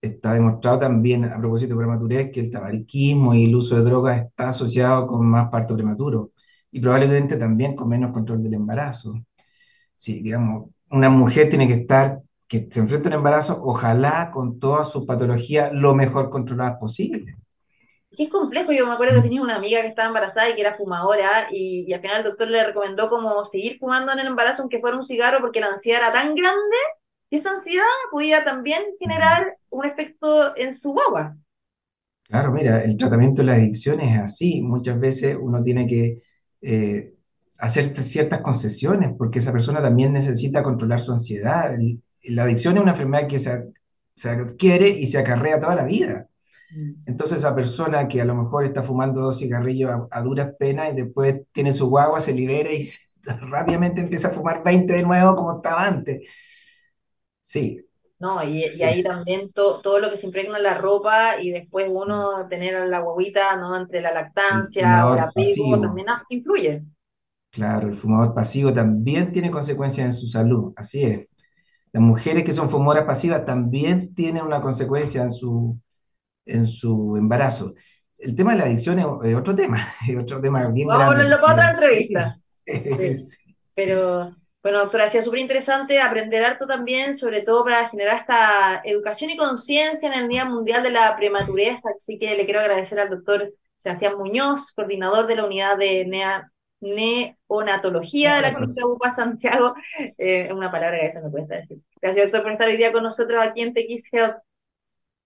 Está 0.00 0.34
demostrado 0.34 0.78
también, 0.78 1.24
a 1.24 1.38
propósito 1.38 1.74
de 1.74 1.78
prematurez, 1.78 2.30
que 2.32 2.40
el 2.40 2.50
tabaquismo 2.50 3.34
y 3.34 3.44
el 3.46 3.56
uso 3.56 3.76
de 3.76 3.82
drogas 3.82 4.22
está 4.22 4.50
asociado 4.50 5.06
con 5.06 5.26
más 5.26 5.48
parto 5.50 5.74
prematuro 5.74 6.30
y 6.76 6.80
probablemente 6.80 7.36
también 7.38 7.74
con 7.74 7.88
menos 7.88 8.12
control 8.12 8.42
del 8.42 8.54
embarazo. 8.54 9.14
Si, 9.96 10.22
digamos, 10.22 10.70
una 10.90 11.10
mujer 11.10 11.50
tiene 11.50 11.68
que 11.68 11.74
estar, 11.74 12.20
que 12.48 12.68
se 12.70 12.80
enfrenta 12.80 13.08
a 13.08 13.12
un 13.12 13.16
embarazo, 13.18 13.60
ojalá 13.64 14.30
con 14.32 14.58
todas 14.60 14.90
sus 14.90 15.06
patologías 15.06 15.72
lo 15.72 15.94
mejor 15.94 16.30
controladas 16.30 16.78
posible. 16.78 17.36
Es 18.10 18.30
complejo, 18.30 18.72
yo 18.72 18.86
me 18.86 18.92
acuerdo 18.94 19.16
que 19.16 19.22
tenía 19.22 19.42
una 19.42 19.56
amiga 19.56 19.82
que 19.82 19.88
estaba 19.88 20.08
embarazada 20.08 20.48
y 20.48 20.54
que 20.54 20.62
era 20.62 20.76
fumadora 20.76 21.48
y, 21.52 21.84
y 21.86 21.92
al 21.92 22.00
final 22.00 22.18
el 22.18 22.24
doctor 22.24 22.48
le 22.48 22.64
recomendó 22.64 23.10
como 23.10 23.44
seguir 23.44 23.78
fumando 23.78 24.12
en 24.12 24.18
el 24.20 24.26
embarazo 24.28 24.62
aunque 24.62 24.80
fuera 24.80 24.96
un 24.96 25.04
cigarro 25.04 25.40
porque 25.40 25.60
la 25.60 25.66
ansiedad 25.68 26.00
era 26.02 26.12
tan 26.12 26.34
grande 26.34 26.76
que 27.30 27.36
esa 27.36 27.50
ansiedad 27.50 27.84
podía 28.10 28.44
también 28.44 28.82
generar 28.98 29.56
un 29.70 29.84
efecto 29.84 30.56
en 30.56 30.72
su 30.72 30.92
guagua. 30.92 31.36
Claro, 32.24 32.50
mira, 32.52 32.82
el 32.82 32.96
tratamiento 32.96 33.42
de 33.42 33.46
la 33.46 33.54
adicción 33.54 34.00
es 34.00 34.18
así. 34.18 34.60
Muchas 34.60 34.98
veces 34.98 35.36
uno 35.40 35.62
tiene 35.62 35.86
que 35.86 36.22
eh, 36.66 37.14
hacer 37.58 37.86
ciertas 37.98 38.42
concesiones 38.42 39.14
porque 39.18 39.40
esa 39.40 39.52
persona 39.52 39.82
también 39.82 40.12
necesita 40.14 40.62
controlar 40.64 41.00
su 41.00 41.12
ansiedad. 41.12 41.74
El- 41.74 42.02
la 42.24 42.44
adicción 42.44 42.76
es 42.76 42.82
una 42.82 42.92
enfermedad 42.92 43.28
que 43.28 43.38
se, 43.38 43.66
se 44.16 44.30
adquiere 44.30 44.88
y 44.90 45.06
se 45.08 45.18
acarrea 45.18 45.60
toda 45.60 45.76
la 45.76 45.84
vida. 45.84 46.28
Entonces 47.06 47.38
esa 47.38 47.54
persona 47.54 48.08
que 48.08 48.20
a 48.20 48.24
lo 48.24 48.34
mejor 48.34 48.64
está 48.64 48.82
fumando 48.82 49.20
dos 49.22 49.38
cigarrillos 49.38 49.90
a, 49.90 50.08
a 50.10 50.22
duras 50.22 50.54
penas 50.58 50.92
y 50.92 50.96
después 50.96 51.42
tiene 51.52 51.72
su 51.72 51.88
guagua, 51.88 52.20
se 52.20 52.34
libera 52.34 52.72
y 52.72 52.86
se- 52.86 53.08
rápidamente 53.42 54.00
empieza 54.02 54.28
a 54.28 54.32
fumar 54.32 54.62
20 54.64 54.94
de 54.94 55.02
nuevo 55.02 55.36
como 55.36 55.56
estaba 55.56 55.86
antes. 55.86 56.20
Sí, 57.40 57.86
No, 58.18 58.42
y, 58.42 58.64
y 58.78 58.82
ahí 58.82 59.02
también 59.02 59.52
to- 59.52 59.80
todo 59.82 59.98
lo 59.98 60.10
que 60.10 60.16
se 60.16 60.26
impregna 60.26 60.56
en 60.56 60.62
la 60.64 60.74
ropa 60.78 61.40
y 61.40 61.50
después 61.50 61.86
uno 61.90 62.48
tener 62.48 62.74
a 62.76 62.86
la 62.86 63.00
guaguita, 63.00 63.56
¿no? 63.56 63.76
Entre 63.76 64.00
la 64.00 64.12
lactancia 64.12 65.06
o 65.08 65.12
el 65.12 65.18
apego 65.20 65.80
también 65.80 66.08
ah, 66.10 66.24
influye. 66.30 66.82
Claro, 67.50 67.88
el 67.88 67.94
fumador 67.96 68.34
pasivo 68.34 68.72
también 68.74 69.32
tiene 69.32 69.50
consecuencias 69.50 70.06
en 70.06 70.12
su 70.12 70.28
salud, 70.28 70.72
así 70.76 71.02
es. 71.04 71.26
Las 71.92 72.02
mujeres 72.02 72.44
que 72.44 72.52
son 72.54 72.70
fumadoras 72.70 73.06
pasivas 73.06 73.44
también 73.46 74.14
tienen 74.14 74.44
una 74.44 74.60
consecuencia 74.62 75.22
en 75.22 75.30
su, 75.32 75.78
en 76.46 76.66
su 76.66 77.16
embarazo. 77.16 77.74
El 78.18 78.34
tema 78.36 78.52
de 78.52 78.58
la 78.58 78.64
adicción 78.66 78.98
es, 79.00 79.06
otro 79.36 79.54
tema, 79.56 79.78
es 80.08 80.16
otro 80.18 80.40
tema 80.40 80.66
bien 80.68 80.88
Vamos 80.88 81.02
a 81.04 81.10
grande. 81.10 81.22
hablarlo 81.22 81.40
para 81.46 81.52
otra 81.54 81.70
entrevista. 81.70 82.40
Sí. 83.14 83.56
Pero 83.74 84.34
bueno, 84.66 84.80
doctora, 84.80 85.04
ha 85.04 85.08
sido 85.08 85.22
súper 85.22 85.38
interesante 85.38 86.00
aprender 86.00 86.44
harto 86.44 86.66
también, 86.66 87.16
sobre 87.16 87.42
todo 87.42 87.62
para 87.62 87.88
generar 87.88 88.18
esta 88.18 88.80
educación 88.82 89.30
y 89.30 89.36
conciencia 89.36 90.12
en 90.12 90.18
el 90.18 90.28
Día 90.28 90.44
Mundial 90.44 90.82
de 90.82 90.90
la 90.90 91.14
Prematurez. 91.16 91.82
Así 91.86 92.18
que 92.18 92.34
le 92.34 92.44
quiero 92.46 92.58
agradecer 92.58 92.98
al 92.98 93.08
doctor 93.08 93.54
Sebastián 93.76 94.18
Muñoz, 94.18 94.72
coordinador 94.72 95.28
de 95.28 95.36
la 95.36 95.44
unidad 95.44 95.78
de 95.78 96.04
NEA, 96.06 96.50
neonatología 96.80 98.34
de 98.34 98.40
la 98.40 98.54
Clínica 98.56 98.84
UPA 98.84 99.10
Santiago. 99.10 99.74
Es 100.00 100.14
eh, 100.18 100.52
una 100.52 100.68
palabra 100.72 100.98
que 100.98 101.16
a 101.16 101.22
me 101.22 101.30
cuesta 101.30 101.54
decir. 101.54 101.78
Gracias, 102.02 102.24
doctor, 102.24 102.42
por 102.42 102.50
estar 102.50 102.68
hoy 102.68 102.76
día 102.76 102.90
con 102.90 103.04
nosotros 103.04 103.46
aquí 103.46 103.62
en 103.62 103.72
TX 103.72 104.12
Health. 104.12 104.36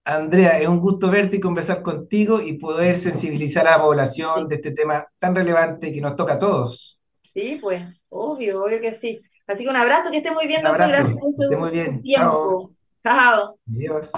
Andrea, 0.05 0.61
es 0.61 0.68
un 0.68 0.80
gusto 0.80 1.11
verte 1.11 1.38
y 1.38 1.41
conversar 1.41 1.80
contigo 1.80 2.43
y 2.43 2.59
poder 2.59 2.99
sensibilizar 2.99 3.66
a 3.66 3.78
la 3.78 3.82
población 3.82 4.49
de 4.49 4.57
este 4.57 4.72
tema 4.72 5.07
tan 5.18 5.34
relevante 5.34 5.95
que 5.95 6.01
nos 6.03 6.14
toca 6.14 6.34
a 6.34 6.38
todos. 6.38 7.01
Sí, 7.32 7.59
pues, 7.59 7.82
obvio, 8.11 8.64
obvio 8.64 8.82
que 8.82 8.93
sí. 8.93 9.22
Así 9.51 9.64
que 9.64 9.70
un 9.70 9.76
abrazo, 9.76 10.11
que 10.11 10.18
esté 10.18 10.30
muy 10.30 10.46
bien, 10.46 10.66
abrazo, 10.66 10.90
Gracias 10.90 11.16
por 11.18 11.59
muy 11.59 11.70
bien. 11.70 12.03
tiempo. 12.03 12.72
Chao. 13.03 13.59
Adiós. 13.68 14.12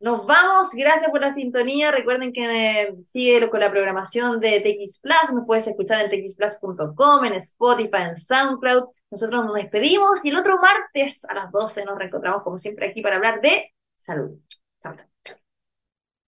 Nos 0.00 0.26
vamos, 0.26 0.70
gracias 0.74 1.10
por 1.10 1.20
la 1.20 1.32
sintonía. 1.32 1.90
Recuerden 1.90 2.32
que 2.32 2.82
eh, 2.82 2.94
sigue 3.04 3.50
con 3.50 3.58
la 3.58 3.70
programación 3.70 4.38
de 4.38 4.60
TX 4.60 5.00
Plus. 5.00 5.34
Nos 5.34 5.44
puedes 5.44 5.66
escuchar 5.66 6.00
en 6.00 6.24
txplus.com, 6.24 7.24
en 7.24 7.34
Spotify, 7.34 8.02
en 8.10 8.16
SoundCloud. 8.16 8.84
Nosotros 9.10 9.44
nos 9.44 9.54
despedimos 9.54 10.24
y 10.24 10.28
el 10.28 10.36
otro 10.36 10.58
martes 10.58 11.24
a 11.24 11.34
las 11.34 11.50
12 11.50 11.84
nos 11.84 11.98
reencontramos, 11.98 12.42
como 12.42 12.58
siempre, 12.58 12.88
aquí 12.88 13.02
para 13.02 13.16
hablar 13.16 13.40
de 13.40 13.72
salud. 13.96 14.38
Chao. 14.80 15.07